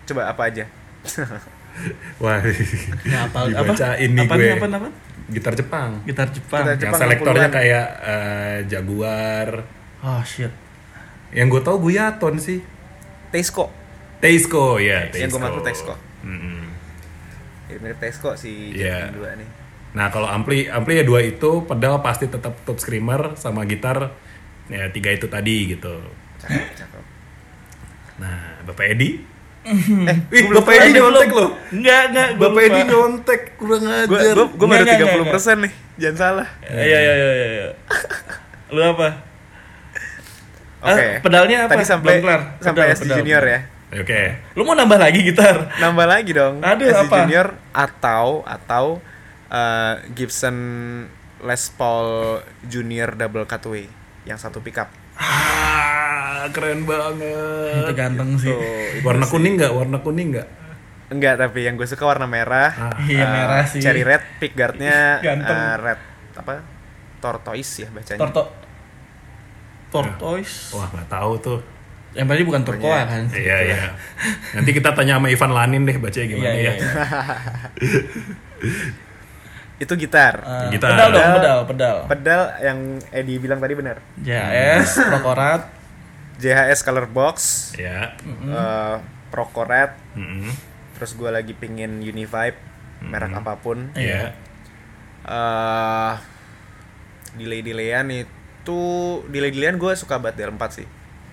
coba 0.04 0.28
apa 0.28 0.42
aja? 0.52 0.66
Wah. 2.22 2.44
Nggak 2.44 3.22
apa 3.32 3.40
Dibacain 3.48 4.10
nih 4.12 4.26
apa 4.28 4.36
gue. 4.36 4.52
Apa 4.52 4.68
apa? 4.68 4.90
Gitar 5.32 5.54
Jepang. 5.56 5.90
Gitar 6.04 6.28
Jepang. 6.28 6.64
Gitar 6.68 6.76
yang 6.76 6.82
Jepang 6.84 7.00
selektornya 7.00 7.48
60-an. 7.48 7.56
kayak 7.56 7.86
eh, 8.04 8.58
Jaguar. 8.68 9.50
Oh 10.04 10.22
shit. 10.28 10.52
Yang 11.32 11.48
gue 11.48 11.62
tau 11.64 11.78
Guyaton 11.80 12.36
sih. 12.36 12.60
Tesco. 13.32 13.72
Teisco 14.20 14.76
ya, 14.76 15.08
Yang 15.08 15.32
Teisco. 15.32 15.32
gue 15.32 15.40
maksud 15.40 15.64
Tesco. 15.64 15.94
Mm-mm. 16.22 16.62
Ya, 17.72 17.76
mirip 17.80 17.98
Tesco 17.98 18.36
si 18.36 18.76
Iya. 18.76 19.08
Jet 19.08 19.16
King 19.16 19.24
2 19.24 19.40
nih. 19.40 19.50
Nah 19.92 20.08
kalau 20.08 20.26
ampli 20.26 20.66
ampli 20.66 20.94
ya 20.96 21.04
dua 21.04 21.20
itu 21.22 21.64
pedal 21.64 22.00
pasti 22.00 22.26
tetap 22.26 22.56
top 22.62 22.78
screamer 22.78 23.36
sama 23.36 23.64
gitar 23.64 24.16
ya 24.68 24.88
tiga 24.88 25.10
itu 25.10 25.26
tadi 25.26 25.56
gitu. 25.70 26.00
Cakep, 26.38 26.64
cakep. 26.76 27.04
Nah 28.18 28.38
Bapak 28.62 28.86
Edi, 28.88 29.20
eh, 29.62 30.18
Ih, 30.32 30.40
gue 30.40 30.48
belum 30.48 30.58
Bapak 30.58 30.74
Edi 30.76 30.88
Eh, 30.88 30.94
nyontek 30.96 31.30
loh. 31.30 31.50
Enggak, 31.70 32.02
enggak. 32.08 32.30
Bapak 32.36 32.62
Edi 32.64 32.82
nyontek 32.84 33.42
kurang 33.56 33.84
ajar. 33.84 34.08
gue 34.08 34.20
gue 34.48 34.68
baru 34.68 34.84
nggak, 34.84 35.00
30 35.26 35.34
persen 35.34 35.56
nih 35.60 35.74
jangan 35.98 36.18
salah 36.18 36.48
Iya, 36.64 36.82
iya, 36.98 37.14
iya, 37.14 37.30
iya. 37.30 37.48
iya. 37.52 37.68
Lu 38.74 38.82
apa? 38.82 39.08
oke 40.82 41.06
Ah, 41.06 41.22
pedalnya 41.22 41.58
apa? 41.62 41.72
tadi 41.72 41.84
sampai 41.84 42.12
Belum 42.16 42.26
kelar. 42.26 42.42
sampai 42.58 42.82
Pedal, 42.84 42.96
SD 42.96 43.04
pedal. 43.06 43.18
junior 43.18 43.44
ya 43.46 43.60
Oke. 43.92 44.22
Lu 44.56 44.64
mau 44.64 44.72
nambah 44.72 44.96
lagi 44.98 45.20
gitar? 45.22 45.68
nambah 45.78 46.08
lagi 46.08 46.32
dong 46.32 46.56
Aduh, 46.60 46.88
SD 46.88 47.06
apa? 47.06 47.16
junior 47.20 47.48
atau 47.72 48.42
atau 48.44 48.86
eh, 49.52 49.94
Gibson 50.12 50.58
Les 51.42 51.64
Paul 51.72 52.40
Junior 52.64 53.14
Double 53.14 53.44
Cutaway 53.44 53.86
yang 54.24 54.38
satu 54.38 54.60
pickup 54.60 54.88
Ah, 55.14 56.48
keren 56.50 56.82
Itu 56.82 56.88
banget. 56.88 57.94
ganteng 57.94 58.34
sih. 58.36 58.48
tuh 58.48 58.58
itu 58.96 59.04
Warna 59.06 59.22
sih. 59.22 59.32
kuning 59.32 59.54
nggak? 59.56 59.72
Warna 59.72 59.98
kuning 60.00 60.28
nggak? 60.32 60.48
enggak 61.12 61.36
tapi 61.38 61.60
yang 61.62 61.76
gue 61.76 61.84
suka 61.84 62.08
warna 62.08 62.24
merah 62.24 62.72
Ah, 62.72 62.96
Iya, 62.98 63.20
Eh, 63.20 63.30
merah 63.30 63.64
sih. 63.66 63.78
cherry 63.80 64.02
red 64.02 64.24
pickguardnya 64.40 65.20
Ganteng. 65.20 65.60
eh, 65.60 65.76
red 65.78 66.00
apa 66.34 66.54
tortoise 67.20 67.74
ya 67.78 67.90
bacanya 67.90 68.18
Torto 68.18 68.44
Tortoise. 69.92 70.72
Wah 70.72 70.88
nggak 70.88 71.10
tahu 71.10 71.32
tuh. 71.38 71.60
Yang 72.12 72.28
tadi 72.28 72.42
bukan 72.44 72.62
turquoise 72.64 73.04
kan? 73.06 73.24
Iya 73.30 73.58
iya. 73.62 73.80
Nanti 74.54 74.72
kita 74.72 74.92
tanya 74.92 75.16
sama 75.16 75.28
Ivan 75.28 75.52
Lanin 75.52 75.84
deh 75.84 75.96
bacanya 75.96 76.28
gimana 76.28 76.48
Iya, 76.48 76.56
iya, 76.56 76.72
ya. 76.72 76.76
iya. 76.80 76.92
itu 79.82 79.94
gitar 79.98 80.46
Eh, 80.68 80.70
Gitar. 80.72 80.94
Pedal 80.94 81.10
dong, 81.10 81.32
pedal, 81.36 81.60
pedal. 81.66 81.96
pedal 82.06 82.42
yang 82.62 82.80
Edi 83.10 83.36
bilang 83.36 83.58
tadi 83.58 83.74
benar 83.74 83.98
JS, 84.16 85.02
Procorat, 85.04 85.66
JHS 86.38 86.80
Color 86.82 87.08
Box 87.08 87.36
Ya. 87.76 88.14
eh, 88.22 88.96
Procoret 89.28 89.98
Mm-mm. 90.14 90.54
terus 90.94 91.12
gue 91.12 91.28
lagi 91.28 91.52
pingin 91.52 91.98
Univibe 92.00 92.62
merek 93.02 93.34
apa 93.34 93.58
pun 93.58 93.90
Iya. 93.94 94.38
eh 95.24 96.14
delay 97.34 97.62
delayan 97.62 98.06
itu 98.12 98.82
delay 99.26 99.50
delayan 99.50 99.76
gue 99.76 99.94
suka 99.94 100.18
banget 100.18 100.46
DL4 100.46 100.64
sih 100.72 100.88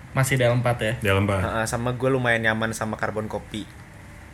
masih 0.08 0.34
dalam 0.34 0.64
4 0.64 0.80
ya. 0.80 0.94
Dalam 1.04 1.24
pak. 1.24 1.40
Eh, 1.42 1.66
sama 1.66 1.92
gue 1.92 2.08
lumayan 2.08 2.40
nyaman 2.42 2.72
sama 2.72 2.96
karbon 2.96 3.28
kopi 3.28 3.68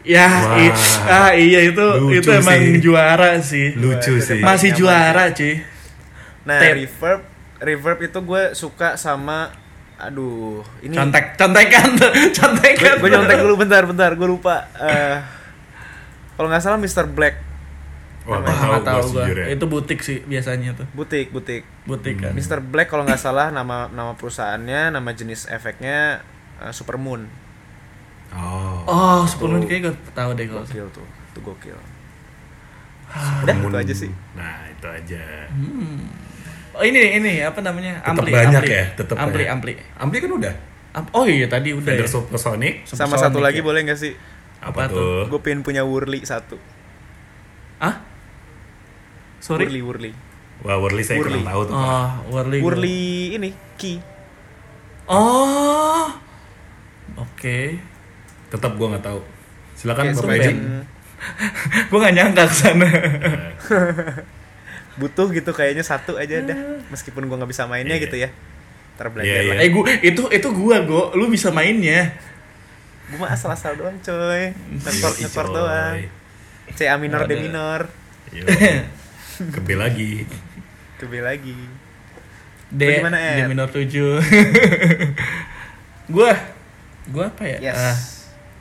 Ya, 0.05 0.29
i- 0.59 0.77
ah 1.03 1.33
iya 1.33 1.65
itu 1.65 1.81
Lucu 1.81 2.21
itu 2.21 2.31
emang 2.31 2.61
sih. 2.61 2.77
juara 2.79 3.31
sih. 3.41 3.67
Lucu 3.73 4.13
sih. 4.19 4.39
Masih 4.39 4.71
Nyaman 4.71 4.79
juara, 4.79 5.25
cuy. 5.31 5.55
nah 6.45 6.59
Tape. 6.59 6.77
reverb 6.79 7.21
reverb 7.59 7.99
itu 8.03 8.19
gue 8.21 8.43
suka 8.53 8.95
sama 8.95 9.49
aduh 9.97 10.61
ini 10.79 10.93
Contek, 10.93 11.35
contekan, 11.35 11.97
contekan. 12.39 12.95
gue 12.99 13.09
nyontek 13.09 13.39
dulu 13.39 13.57
bentar 13.57 13.81
bentar 13.83 14.13
gue 14.13 14.29
lupa 14.29 14.69
Eh, 14.77 15.17
kalau 16.35 16.47
nggak 16.47 16.61
salah 16.61 16.77
Mr. 16.77 17.09
Black 17.09 17.41
Wah 18.25 18.41
nggak 18.41 18.53
tahu 18.53 18.81
tahu 18.83 19.01
gua. 19.01 19.01
gue 19.01 19.09
sejujurnya. 19.25 19.47
Itu 19.51 19.65
butik 19.67 20.01
sih 20.01 20.21
biasanya 20.21 20.71
tuh. 20.75 20.87
butik 20.91 21.29
butik 21.31 21.65
Butik 21.85 22.17
kan. 22.19 22.33
Mr. 22.33 22.61
Black 22.61 22.89
kalau 22.89 23.05
nggak 23.05 23.17
salah 23.19 23.49
nama 23.49 23.89
nama 23.89 24.13
perusahaannya 24.13 24.93
nama 24.93 25.11
jenis 25.11 25.45
efeknya 25.47 26.21
eh, 26.59 26.73
Supermoon 26.73 27.25
Oh. 28.35 28.83
Oh, 28.85 29.21
Superman 29.25 29.63
kayaknya 29.63 29.89
gue 29.89 30.13
tahu 30.13 30.31
deh 30.35 30.45
kalau. 30.45 30.61
gokil 30.61 30.87
tuh 30.91 31.07
itu 31.07 31.39
gokil 31.41 31.79
Ah, 33.07 33.39
Udah, 33.41 33.55
itu 33.55 33.79
aja 33.79 33.95
sih. 33.97 34.11
Nah 34.35 34.67
itu 34.67 34.83
aja. 34.85 35.23
Oh, 36.73 36.83
ini 36.83 36.99
ini 37.15 37.39
apa 37.41 37.63
namanya? 37.63 38.03
Tetap 38.03 38.11
Ampli, 38.13 38.31
banyak 38.33 38.59
ampli. 38.61 38.75
ya, 38.75 38.85
tetap 38.93 39.17
ampli, 39.17 39.45
ampli. 39.47 39.73
Ampli 39.95 40.19
kan 40.19 40.31
udah. 40.33 40.55
Am- 40.93 41.11
Oh 41.13 41.23
iya 41.23 41.47
tadi 41.47 41.71
udah 41.71 41.87
Fender 41.89 42.03
ya. 42.03 42.11
Supersonic. 42.11 42.83
sama 42.83 43.07
Supersonic 43.09 43.23
satu 43.25 43.39
lagi 43.39 43.61
ya. 43.61 43.65
boleh 43.65 43.81
nggak 43.83 44.01
sih 44.01 44.15
Apa, 44.61 44.87
Apa 44.87 44.91
tuh? 44.91 45.27
gue 45.29 45.41
pengen 45.41 45.63
punya 45.63 45.83
Wurli 45.83 46.23
satu 46.23 46.59
Ah? 47.77 48.03
Sorry. 49.39 49.67
Wurli 49.69 49.81
Wurli 49.81 50.11
Wah 50.61 50.75
Wurli 50.77 51.03
saya 51.03 51.19
Wurli. 51.19 51.39
kurang 51.39 51.47
tahu 51.47 51.63
tuh. 51.65 51.75
Pak. 51.75 51.85
Oh, 51.85 52.11
Wurli. 52.33 52.59
Wurli 52.59 52.99
ini 53.33 53.49
Ki 53.77 53.95
Oh. 55.05 56.09
Oke. 57.17 57.79
Tetap 58.55 58.73
gue 58.73 58.87
nggak 58.87 59.03
tahu. 59.03 59.21
Silakan 59.75 60.05
Kayak 60.07 60.17
Bapak 60.17 60.35
Edi. 60.39 60.55
gue 61.85 61.99
gak 61.99 62.15
nyangka 62.15 62.45
ke 62.45 62.55
sana. 62.55 62.89
butuh 64.95 65.27
gitu 65.29 65.51
kayaknya 65.51 65.83
satu 65.83 66.15
aja 66.15 66.39
dah 66.41 66.55
meskipun 66.87 67.25
gue 67.25 67.35
nggak 67.35 67.51
bisa 67.51 67.67
mainnya 67.67 67.99
Iya. 67.99 68.05
gitu 68.07 68.17
ya 68.17 68.31
terbelajar 68.95 69.27
Iya, 69.27 69.43
lah 69.43 69.55
iya. 69.57 69.67
eh 69.67 69.71
gua 69.73 69.85
itu 69.91 70.23
itu 70.31 70.49
gua 70.53 70.77
go, 70.81 71.11
lu 71.13 71.27
bisa 71.27 71.51
mainnya. 71.51 72.15
gue 73.05 73.19
mah 73.19 73.27
asal-asal 73.29 73.75
doang 73.75 73.99
coy 73.99 74.55
Iya, 74.55 75.11
ngekor 75.19 75.47
coy. 75.47 75.55
doang 75.57 75.97
C 76.71 76.87
A 76.87 76.95
minor 76.95 77.27
D 77.27 77.35
minor 77.37 77.91
Yo. 78.31 78.47
Kebe 79.51 79.75
lagi. 79.75 80.23
ke 80.95 81.05
B 81.05 81.19
lagi 81.19 81.59
D, 82.71 82.83
D 83.03 83.03
minor 83.45 83.67
7 83.67 83.91
Gua 86.07 86.31
Gua 87.07 87.25
apa 87.29 87.43
ya? 87.45 87.59
yes 87.61 87.75
Ah, 87.77 87.99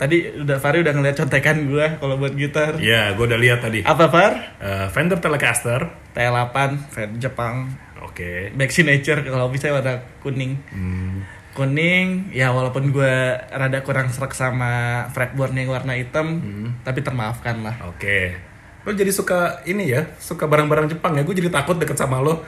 tadi 0.04 0.36
udah 0.36 0.60
Fari 0.60 0.84
udah 0.84 0.92
ngeliat 0.92 1.16
contekan 1.16 1.64
gua 1.72 1.96
kalau 1.96 2.20
buat 2.20 2.36
gitar. 2.36 2.76
Ya, 2.84 3.16
gue 3.16 3.24
udah 3.24 3.40
lihat 3.40 3.64
tadi. 3.64 3.88
Apa 3.88 4.12
Far? 4.12 4.60
Eh, 4.60 4.88
Fender 4.92 5.24
Telecaster. 5.24 5.88
T8, 6.12 6.56
Fed 6.92 7.12
Jepang, 7.24 7.72
Oke. 8.04 8.52
Back 8.54 8.76
Signature 8.76 9.24
kalau 9.24 9.48
bisa 9.48 9.72
warna 9.72 10.04
kuning. 10.20 10.60
Hmm. 10.76 11.24
Kuning, 11.56 12.34
ya 12.36 12.52
walaupun 12.52 12.92
gua 12.92 13.40
rada 13.48 13.80
kurang 13.86 14.12
serak 14.12 14.36
sama 14.36 15.06
fretboardnya 15.16 15.64
yang 15.64 15.72
warna 15.72 15.94
hitam, 15.96 16.42
tapi 16.84 17.00
termaafkan 17.00 17.64
lah. 17.64 17.76
Oke. 17.88 18.53
Lo 18.84 18.92
jadi 18.92 19.10
suka 19.10 19.64
ini 19.64 19.88
ya, 19.90 20.04
suka 20.20 20.44
barang-barang 20.44 20.92
Jepang 20.92 21.16
ya? 21.16 21.24
Gue 21.24 21.32
jadi 21.32 21.48
takut 21.48 21.80
deket 21.80 21.96
sama 21.96 22.20
lo. 22.20 22.44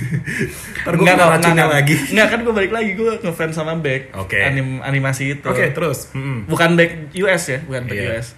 Ntar 0.82 0.94
gue 0.96 1.04
kena 1.04 1.28
racunnya 1.28 1.68
lagi. 1.68 1.92
Enggak 2.08 2.28
kan 2.32 2.40
gue 2.40 2.54
balik 2.54 2.72
lagi 2.72 2.90
gue 2.92 3.20
ngefans 3.20 3.52
sama 3.52 3.76
Beck. 3.76 4.08
Oke. 4.16 4.40
Anim, 4.40 4.80
animasi 4.80 5.36
itu. 5.36 5.44
Oke, 5.44 5.68
terus. 5.70 6.08
Mm-mm. 6.12 6.48
Bukan 6.48 6.72
Beck 6.72 7.12
US 7.20 7.42
ya, 7.46 7.58
bukan 7.62 7.84
Beck 7.84 8.00
Iya. 8.00 8.08
US. 8.16 8.28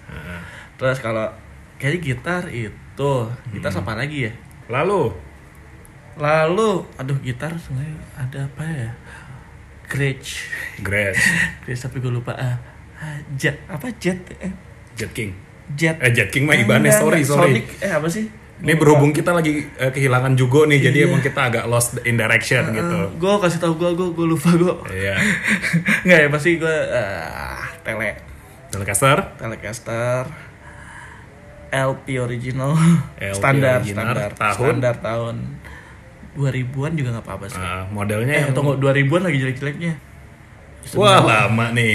Terus 0.75 0.99
kalau 0.99 1.31
kayaknya 1.77 2.01
gitar 2.03 2.43
itu, 2.51 3.13
gitar 3.51 3.71
Hmm. 3.71 3.81
apa 3.81 3.93
lagi 3.95 4.19
ya? 4.27 4.33
Lalu, 4.67 5.31
Lalu, 6.21 6.85
aduh 6.99 7.17
gitar 7.23 7.55
sebenarnya 7.57 7.97
ada 8.13 8.45
apa 8.45 8.61
ya? 8.67 8.91
Gretsch. 9.89 10.51
Gretsch, 10.79 11.23
Gretsch 11.65 11.83
tapi 11.83 11.97
gue 11.97 12.13
lupa. 12.13 12.35
Ah, 12.35 12.59
ah, 12.99 13.17
jet 13.33 13.57
apa 13.67 13.89
jet? 13.97 14.19
Eh, 14.37 14.53
Jet 14.93 15.11
King. 15.11 15.33
Jet. 15.73 15.97
Eh 15.99 16.11
Jet 16.11 16.29
King 16.29 16.45
mah 16.45 16.55
Ibanez, 16.55 16.95
sorry 16.95 17.23
sorry. 17.23 17.61
Sonic 17.61 17.67
eh 17.79 17.93
apa 17.93 18.07
sih? 18.07 18.27
Ini 18.61 18.77
berhubung 18.77 19.11
kita 19.11 19.33
lagi 19.33 19.65
eh, 19.73 19.89
kehilangan 19.89 20.35
Jugo 20.35 20.65
nih, 20.65 20.83
jadi 20.83 20.99
Iya. 20.99 21.09
emang 21.09 21.21
kita 21.21 21.41
agak 21.43 21.65
lost 21.65 21.97
in 22.03 22.15
direction 22.15 22.69
gitu. 22.71 22.97
Gue 23.17 23.35
kasih 23.39 23.57
tau 23.59 23.73
gue, 23.73 23.89
gue 23.91 24.09
gue 24.11 24.27
lupa 24.29 24.53
gue. 24.53 24.75
Iya. 24.91 25.17
Nggak 26.05 26.19
ya 26.19 26.29
pasti 26.29 26.51
gue 26.57 26.77
uh, 26.87 27.57
tele 27.81 28.21
Telecaster, 28.69 29.19
Telecaster 29.35 30.29
LP 31.71 32.19
original 32.19 32.75
LP 33.17 33.33
standar 33.33 33.79
original, 33.79 34.05
standar 34.05 34.31
tahun? 34.33 34.55
standar 34.77 34.95
tahun 35.01 35.35
2000-an 36.33 36.93
juga 36.95 37.09
nggak 37.11 37.25
apa-apa 37.25 37.47
sih. 37.47 37.59
eh, 37.59 37.83
modelnya 37.91 38.31
eh 38.33 38.41
yang 38.41 38.53
tunggu 38.53 38.77
2000-an 38.77 39.23
lagi 39.25 39.39
jelek-jeleknya. 39.41 39.93
Wah 40.93 41.19
lama 41.21 41.73
nih. 41.73 41.95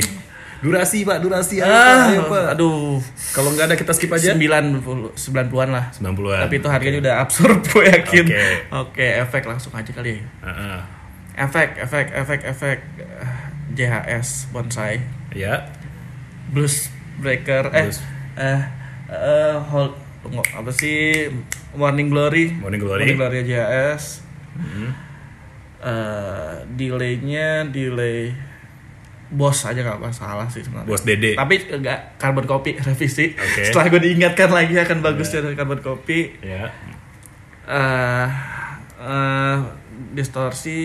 Durasi 0.65 1.05
pak, 1.05 1.21
durasi 1.21 1.55
ayo, 1.57 1.69
Ah, 1.69 2.09
ayo, 2.09 2.21
Pak. 2.25 2.45
aduh. 2.51 2.97
Kalau 3.29 3.53
nggak 3.53 3.69
ada 3.69 3.75
kita 3.75 3.93
skip 3.93 4.09
aja. 4.09 4.33
90 4.33 5.13
90-an 5.13 5.69
lah. 5.69 5.85
90-an. 5.91 6.41
Tapi 6.41 6.55
itu 6.57 6.67
harganya 6.67 6.99
udah 6.99 7.15
absurd 7.21 7.61
gue 7.63 7.85
yakin. 7.85 8.25
Oke. 8.25 8.45
Oke, 8.73 9.07
efek 9.21 9.45
langsung 9.45 9.69
aja 9.71 9.91
kali 9.91 10.17
ya. 10.17 10.25
Heeh. 10.43 10.79
Efek, 11.37 11.77
efek, 11.77 12.07
efek, 12.15 12.39
efek 12.43 12.79
eh, 12.97 13.37
JHS 13.71 14.49
bonsai. 14.49 15.05
Ya. 15.31 15.69
Blues 16.47 16.89
breaker 17.15 17.69
eh 17.69 17.85
Blues. 17.85 17.99
eh 18.35 18.61
eh 19.07 19.55
hold 19.65 19.93
tunggu 20.19 20.41
apa 20.47 20.71
sih 20.71 21.29
Morning 21.73 22.07
Glory 22.07 22.55
Morning 22.55 22.79
Glory. 22.79 23.05
Morning 23.05 23.19
Glory 23.19 23.39
JHS 23.45 24.23
eh 25.83 26.51
delaynya 26.69 27.67
delay 27.67 28.33
bos 29.27 29.57
aja 29.61 29.81
nggak 29.81 29.97
masalah 29.99 30.45
sih 30.45 30.61
sebenarnya 30.61 30.85
Bos 30.87 31.01
Dede. 31.01 31.33
tapi 31.33 31.57
enggak 31.65 32.13
carbon 32.15 32.45
copy 32.45 32.77
revisi 32.85 33.33
Oke. 33.33 33.65
setelah 33.65 33.89
gue 33.89 34.01
diingatkan 34.03 34.49
lagi 34.49 34.75
akan 34.75 35.01
bagusnya 35.01 35.41
dari 35.41 35.53
carbon 35.53 35.79
copy 35.79 36.37
Ya. 36.39 36.69
eh 37.65 38.27
eh, 38.95 39.57
distorsi 40.13 40.81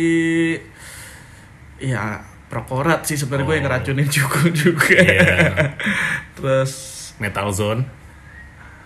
ya 1.78 2.16
prokorat 2.46 3.04
sih 3.04 3.14
sebenarnya 3.14 3.44
gue 3.44 3.54
yang 3.54 3.60
Oh. 3.60 3.68
ngeracunin 3.68 4.08
juga 4.18 4.40
juga 4.50 4.88
Iya. 4.90 5.28
terus 6.36 6.72
Metal 7.16 7.48
Zone. 7.50 7.84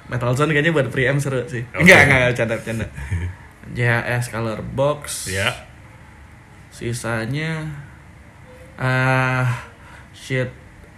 Metal 0.05 0.35
Zone 0.35 0.51
kayaknya 0.51 0.71
buat 0.71 0.91
preamp 0.91 1.17
seru 1.17 1.47
sih 1.47 1.63
Oke. 1.71 1.81
enggak 1.81 2.01
enggak 2.05 2.35
canda 2.35 2.55
canda 2.59 2.87
JHS 3.71 4.29
Color 4.29 4.61
Box 4.69 5.31
Ya. 5.31 5.49
sisanya 6.69 7.71
ah 8.77 9.47
shit 10.11 10.51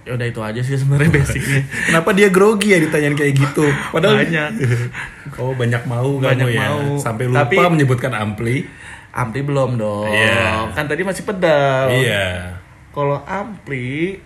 ya 0.02 0.12
udah 0.12 0.22
itu 0.24 0.38
aja 0.38 0.60
sih 0.60 0.74
sebenarnya 0.74 1.10
basicnya 1.16 1.60
Kenapa 1.86 2.10
dia 2.12 2.28
grogi 2.28 2.70
ya 2.70 2.78
ditanyain 2.78 3.12
kayak 3.12 3.34
gitu? 3.34 3.66
Padahal 3.90 4.18
banyak 4.22 4.50
Oh 5.42 5.52
banyak 5.52 5.82
mau 5.84 6.16
Banyak 6.16 6.40
kamu 6.40 6.54
ya. 6.54 6.62
mau. 6.64 6.94
Sampai 6.96 7.26
lupa 7.26 7.42
Tapi- 7.42 7.58
menyebutkan 7.68 8.12
ampli. 8.12 8.62
ampli 9.10 9.40
belum 9.40 9.74
dong 9.74 10.06
Iya. 10.06 10.70
kan 10.70 10.84
tadi 10.84 11.00
masih 11.00 11.24
pedal 11.24 11.88
Iya. 11.88 12.52
kalau 12.90 13.16
ampli 13.20 14.20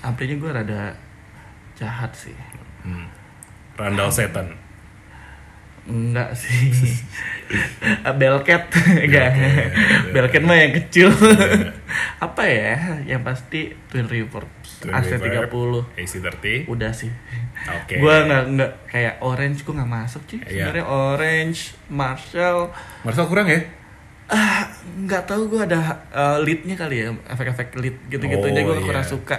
amplinya 0.00 0.34
gue 0.34 0.50
rada 0.50 0.82
jahat 1.74 2.08
sih 2.10 2.32
Randall 3.74 4.08
Seton. 4.08 4.48
enggak 5.84 6.32
sih 6.32 6.72
Belket 8.20 8.62
enggak. 8.72 9.30
Belket. 9.32 9.68
Belket 10.10 10.42
mah 10.42 10.56
yang 10.56 10.72
kecil. 10.74 11.08
Apa 12.24 12.42
ya? 12.44 12.98
Yang 13.04 13.22
pasti 13.22 13.60
Twin 13.86 14.06
Reverb 14.06 14.48
Twin 14.80 14.92
AC30 14.92 15.22
Reverb, 15.44 15.84
AC30. 15.94 16.44
udah 16.66 16.90
sih. 16.90 17.10
Oke. 17.64 17.96
gua 17.96 18.24
nggak 18.24 18.42
nggak 18.50 18.70
kayak 18.86 19.14
orange 19.20 19.62
gua 19.62 19.80
nggak 19.80 19.92
masuk 19.94 20.22
sih 20.26 20.38
Iya. 20.42 20.68
sebenarnya 20.68 20.84
orange 20.84 21.60
Marshall. 21.88 22.68
Marcel 23.00 23.26
kurang 23.26 23.48
ya? 23.48 23.60
ah 24.24 24.64
nggak 25.04 25.28
tahu 25.28 25.52
gua 25.52 25.68
ada 25.68 26.00
uh, 26.08 26.40
leadnya 26.40 26.72
kali 26.74 27.04
ya 27.04 27.12
efek-efek 27.28 27.76
lead 27.76 27.96
gitu-gitu 28.08 28.40
Oh, 28.40 28.48
aja 28.48 28.60
gua 28.62 28.76
iya. 28.76 28.84
kurang 28.84 29.04
suka. 29.04 29.36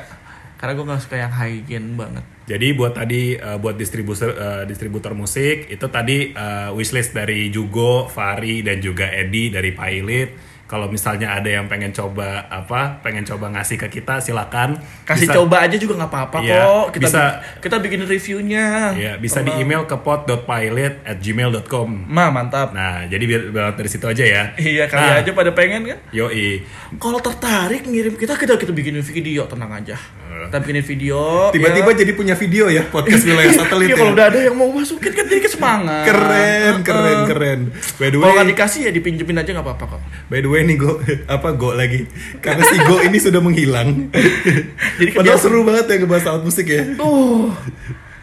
Karena 0.56 0.74
gua 0.74 0.86
nggak 0.90 1.02
suka 1.02 1.16
yang 1.18 1.34
high 1.34 1.58
gain 1.62 1.94
banget 1.94 2.26
Jadi 2.46 2.68
buat 2.72 2.94
tadi 2.94 3.34
eh, 3.34 3.58
buat 3.58 3.74
distributor 3.74 4.30
eh, 4.30 4.64
distributor 4.64 5.12
musik 5.12 5.66
itu 5.68 5.86
tadi 5.88 6.30
eh, 6.30 6.70
wishlist 6.72 7.12
dari 7.12 7.50
Jugo, 7.50 8.06
Fari 8.06 8.62
dan 8.62 8.78
juga 8.78 9.06
Edi 9.08 9.50
dari 9.50 9.72
Pilot. 9.72 10.30
Kalau 10.66 10.90
misalnya 10.90 11.30
ada 11.32 11.46
yang 11.48 11.66
pengen 11.66 11.90
coba 11.90 12.26
apa, 12.44 12.98
pengen 13.00 13.22
coba 13.24 13.54
ngasih 13.54 13.78
ke 13.78 13.88
kita 13.92 14.18
silakan. 14.18 14.82
kasih 15.04 15.30
Bisa- 15.30 15.38
coba 15.38 15.62
aja 15.62 15.78
juga 15.78 15.94
nggak 15.96 16.10
apa-apa 16.10 16.38
Iya, 16.42 16.58
kok 16.58 16.88
kita 16.92 17.06
bisa- 17.06 17.22
bi- 17.22 17.42
kita 17.62 17.76
bikin 17.80 18.00
reviewnya 18.04 18.66
Ya, 18.96 19.14
bisa 19.16 19.42
di 19.42 19.54
email 19.56 19.86
ke 19.86 19.94
pot.pilot 19.96 20.94
at 21.04 21.18
gmail.com. 21.20 21.90
mah 22.08 22.30
mantap 22.30 22.74
Nah, 22.74 23.06
jadi 23.06 23.22
biar 23.22 23.42
biar 23.48 23.68
dari 23.74 23.86
situ 23.88 24.06
aja 24.06 24.26
ya. 24.26 24.44
iya 24.58 24.86
kali 24.86 25.06
Nah, 25.06 25.22
aja 25.22 25.32
pada 25.32 25.52
pengen 25.52 25.86
kan 25.86 26.00
Yoi. 26.10 26.66
kalau 26.98 27.18
tertarik 27.20 27.86
ngirim 27.86 28.14
kita 28.16 28.34
kita 28.34 28.58
kita 28.58 28.72
bikinin 28.72 29.02
video 29.02 29.46
tenang 29.46 29.70
aja 29.72 30.02
kita 30.36 30.58
bikinin 30.62 30.86
video 30.86 31.20
Tiba-tiba 31.56 31.92
ya. 31.92 31.98
jadi 32.04 32.12
punya 32.12 32.36
video 32.36 32.66
ya 32.68 32.84
podcast 32.92 33.24
wilayah 33.30 33.54
satelit. 33.56 33.88
Iya, 33.88 33.96
ya. 33.96 34.00
kalau 34.00 34.12
udah 34.14 34.26
ada 34.28 34.40
yang 34.44 34.56
mau 34.56 34.70
masukin 34.70 35.12
kan 35.16 35.26
jadi 35.26 35.48
semangat 35.48 36.04
Keren, 36.06 36.76
keren, 36.84 37.20
keren. 37.26 37.60
By 37.96 38.10
the 38.12 38.18
kalau 38.20 38.36
way, 38.36 38.52
dikasih 38.52 38.80
ya 38.88 38.92
dipinjemin 38.92 39.38
aja 39.40 39.50
nggak 39.56 39.66
apa-apa 39.66 39.86
kok 39.96 40.02
by 40.28 40.40
the 40.44 40.50
way 40.50 40.62
nih 40.68 40.76
go 40.76 41.00
apa 41.26 41.48
go 41.56 41.72
lagi. 41.72 42.06
Karena 42.44 42.64
si 42.68 42.76
go 42.84 43.00
ini 43.00 43.18
sudah 43.18 43.40
menghilang. 43.40 44.12
Jadi 45.00 45.12
Padahal 45.16 45.40
seru 45.40 45.64
banget 45.64 45.86
ya 45.88 45.96
ngebahas 46.04 46.26
alat 46.30 46.44
musik 46.44 46.68
ya. 46.68 46.84
uh 47.00 47.50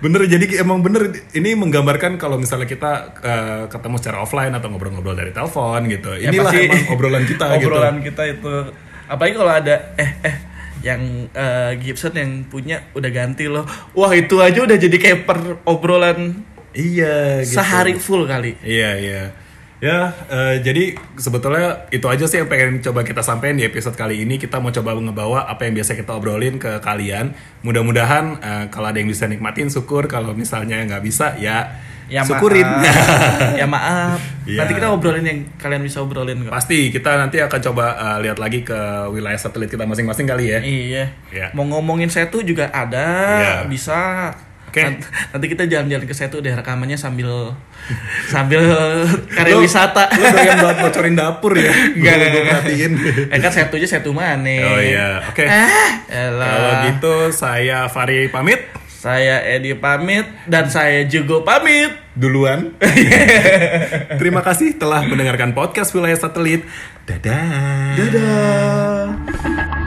Bener 0.02 0.26
jadi 0.26 0.66
emang 0.66 0.82
bener 0.82 1.14
ini 1.30 1.54
menggambarkan 1.54 2.18
kalau 2.18 2.34
misalnya 2.34 2.66
kita 2.66 3.14
eh, 3.22 3.62
ketemu 3.70 4.02
secara 4.02 4.18
offline 4.26 4.50
atau 4.50 4.66
ngobrol-ngobrol 4.66 5.14
dari 5.14 5.30
telepon 5.30 5.86
gitu. 5.86 6.18
Ya, 6.18 6.34
Inilah 6.34 6.50
pasti 6.50 6.58
emang 6.66 6.82
obrolan 6.90 7.22
kita 7.22 7.44
obrolan 7.54 7.94
gitu. 8.02 8.06
kita 8.10 8.22
itu 8.34 8.54
apalagi 9.06 9.34
kalau 9.38 9.52
ada 9.54 9.94
eh 9.94 10.10
eh 10.26 10.36
yang 10.83 11.30
eh, 11.30 11.78
Gibson 11.78 12.14
yang 12.14 12.45
punya 12.47 12.91
udah 12.93 13.11
ganti 13.11 13.47
loh 13.47 13.64
wah 13.95 14.12
itu 14.12 14.39
aja 14.43 14.62
udah 14.66 14.78
jadi 14.78 14.97
kayak 14.99 15.20
per 15.24 15.39
obrolan 15.66 16.43
Iya 16.72 17.45
gitu. 17.45 17.61
sehari 17.61 18.01
full 18.01 18.24
kali 18.24 18.57
Iya 18.64 18.91
iya. 18.97 19.22
Ya 19.83 20.14
eh, 20.30 20.62
jadi 20.62 20.95
sebetulnya 21.18 21.91
itu 21.91 22.07
aja 22.07 22.22
sih 22.30 22.39
yang 22.39 22.47
pengen 22.47 22.78
coba 22.78 23.03
kita 23.03 23.18
sampaikan 23.18 23.59
di 23.59 23.66
episode 23.66 23.99
kali 23.99 24.22
ini. 24.22 24.39
Kita 24.39 24.62
mau 24.62 24.70
coba 24.70 24.95
ngebawa 24.95 25.51
apa 25.51 25.66
yang 25.66 25.74
biasa 25.74 25.99
kita 25.99 26.14
obrolin 26.14 26.62
ke 26.62 26.78
kalian. 26.78 27.35
Mudah-mudahan 27.66 28.24
eh, 28.39 28.64
kalau 28.70 28.95
ada 28.95 29.03
yang 29.03 29.11
bisa 29.11 29.26
nikmatin 29.26 29.74
syukur. 29.74 30.07
Kalau 30.07 30.39
misalnya 30.39 30.78
nggak 30.87 31.03
bisa 31.03 31.35
ya, 31.35 31.83
ya 32.12 32.20
syukurin. 32.22 32.62
maaf. 32.62 33.56
ya 33.60 33.66
maaf 33.66 34.20
Iya. 34.42 34.58
nanti 34.58 34.74
kita 34.74 34.90
obrolin 34.90 35.22
yang 35.22 35.38
kalian 35.54 35.80
bisa 35.80 35.98
obrolin 35.98 36.34
kok 36.40 36.50
Pasti 36.52 36.90
kita 36.90 37.14
nanti 37.16 37.38
akan 37.38 37.60
coba 37.62 37.84
eh, 37.94 38.18
lihat 38.20 38.36
lagi 38.36 38.60
ke 38.60 38.76
wilayah 39.08 39.38
satelit 39.38 39.66
kita 39.66 39.82
masing-masing 39.82 40.26
kali 40.26 40.44
ya. 40.48 40.58
iya 40.58 41.04
Iya. 41.28 41.46
mau 41.52 41.64
ngomongin 41.64 42.06
setu 42.06 42.42
juga 42.42 42.68
ada 42.68 43.06
Iya. 43.38 43.54
bisa 43.64 44.00
Oke. 44.66 44.80
Nant- 44.82 45.04
nanti 45.30 45.46
kita 45.46 45.64
jalan-jalan 45.66 46.02
ke 46.02 46.12
setu 46.12 46.40
deh 46.40 46.48
rekamannya 46.50 46.96
sambil 46.96 47.52
sambil 48.26 48.64
karya 49.28 49.52
Lu- 49.52 49.60
wisata 49.60 50.08
Lu 50.10 50.24
doyan 50.24 50.56
banget 50.58 50.76
bocorin 50.88 51.12
dapur 51.14 51.52
ya? 51.52 51.68
Enggak, 51.92 52.12
enggak, 52.14 52.28
enggak. 52.30 52.44
perhatiin. 52.56 52.92
eh 53.28 53.38
kan 53.38 53.52
setu 53.52 53.74
aja 53.76 53.88
setu 53.90 54.10
mana 54.10 54.48
Oh 54.66 54.80
iya, 54.80 55.20
oke. 55.22 55.44
ah, 55.44 55.92
elah. 56.08 56.48
Kalau 56.48 56.72
gitu 56.88 57.14
saya 57.30 57.84
Fari 57.86 58.26
pamit 58.26 58.72
Saya 59.03 59.42
Edi 59.42 59.74
pamit 59.74 60.22
dan 60.46 60.70
saya 60.70 61.03
juga 61.03 61.42
pamit. 61.42 61.90
duluan. 62.14 62.70
Terima 64.22 64.46
kasih 64.46 64.78
telah 64.78 65.03
mendengarkan 65.03 65.59
podcast 65.59 65.90
wilayah 65.90 66.14
satelit. 66.14 66.62
Dadah. 67.03 67.98
Dadah. 67.98 69.82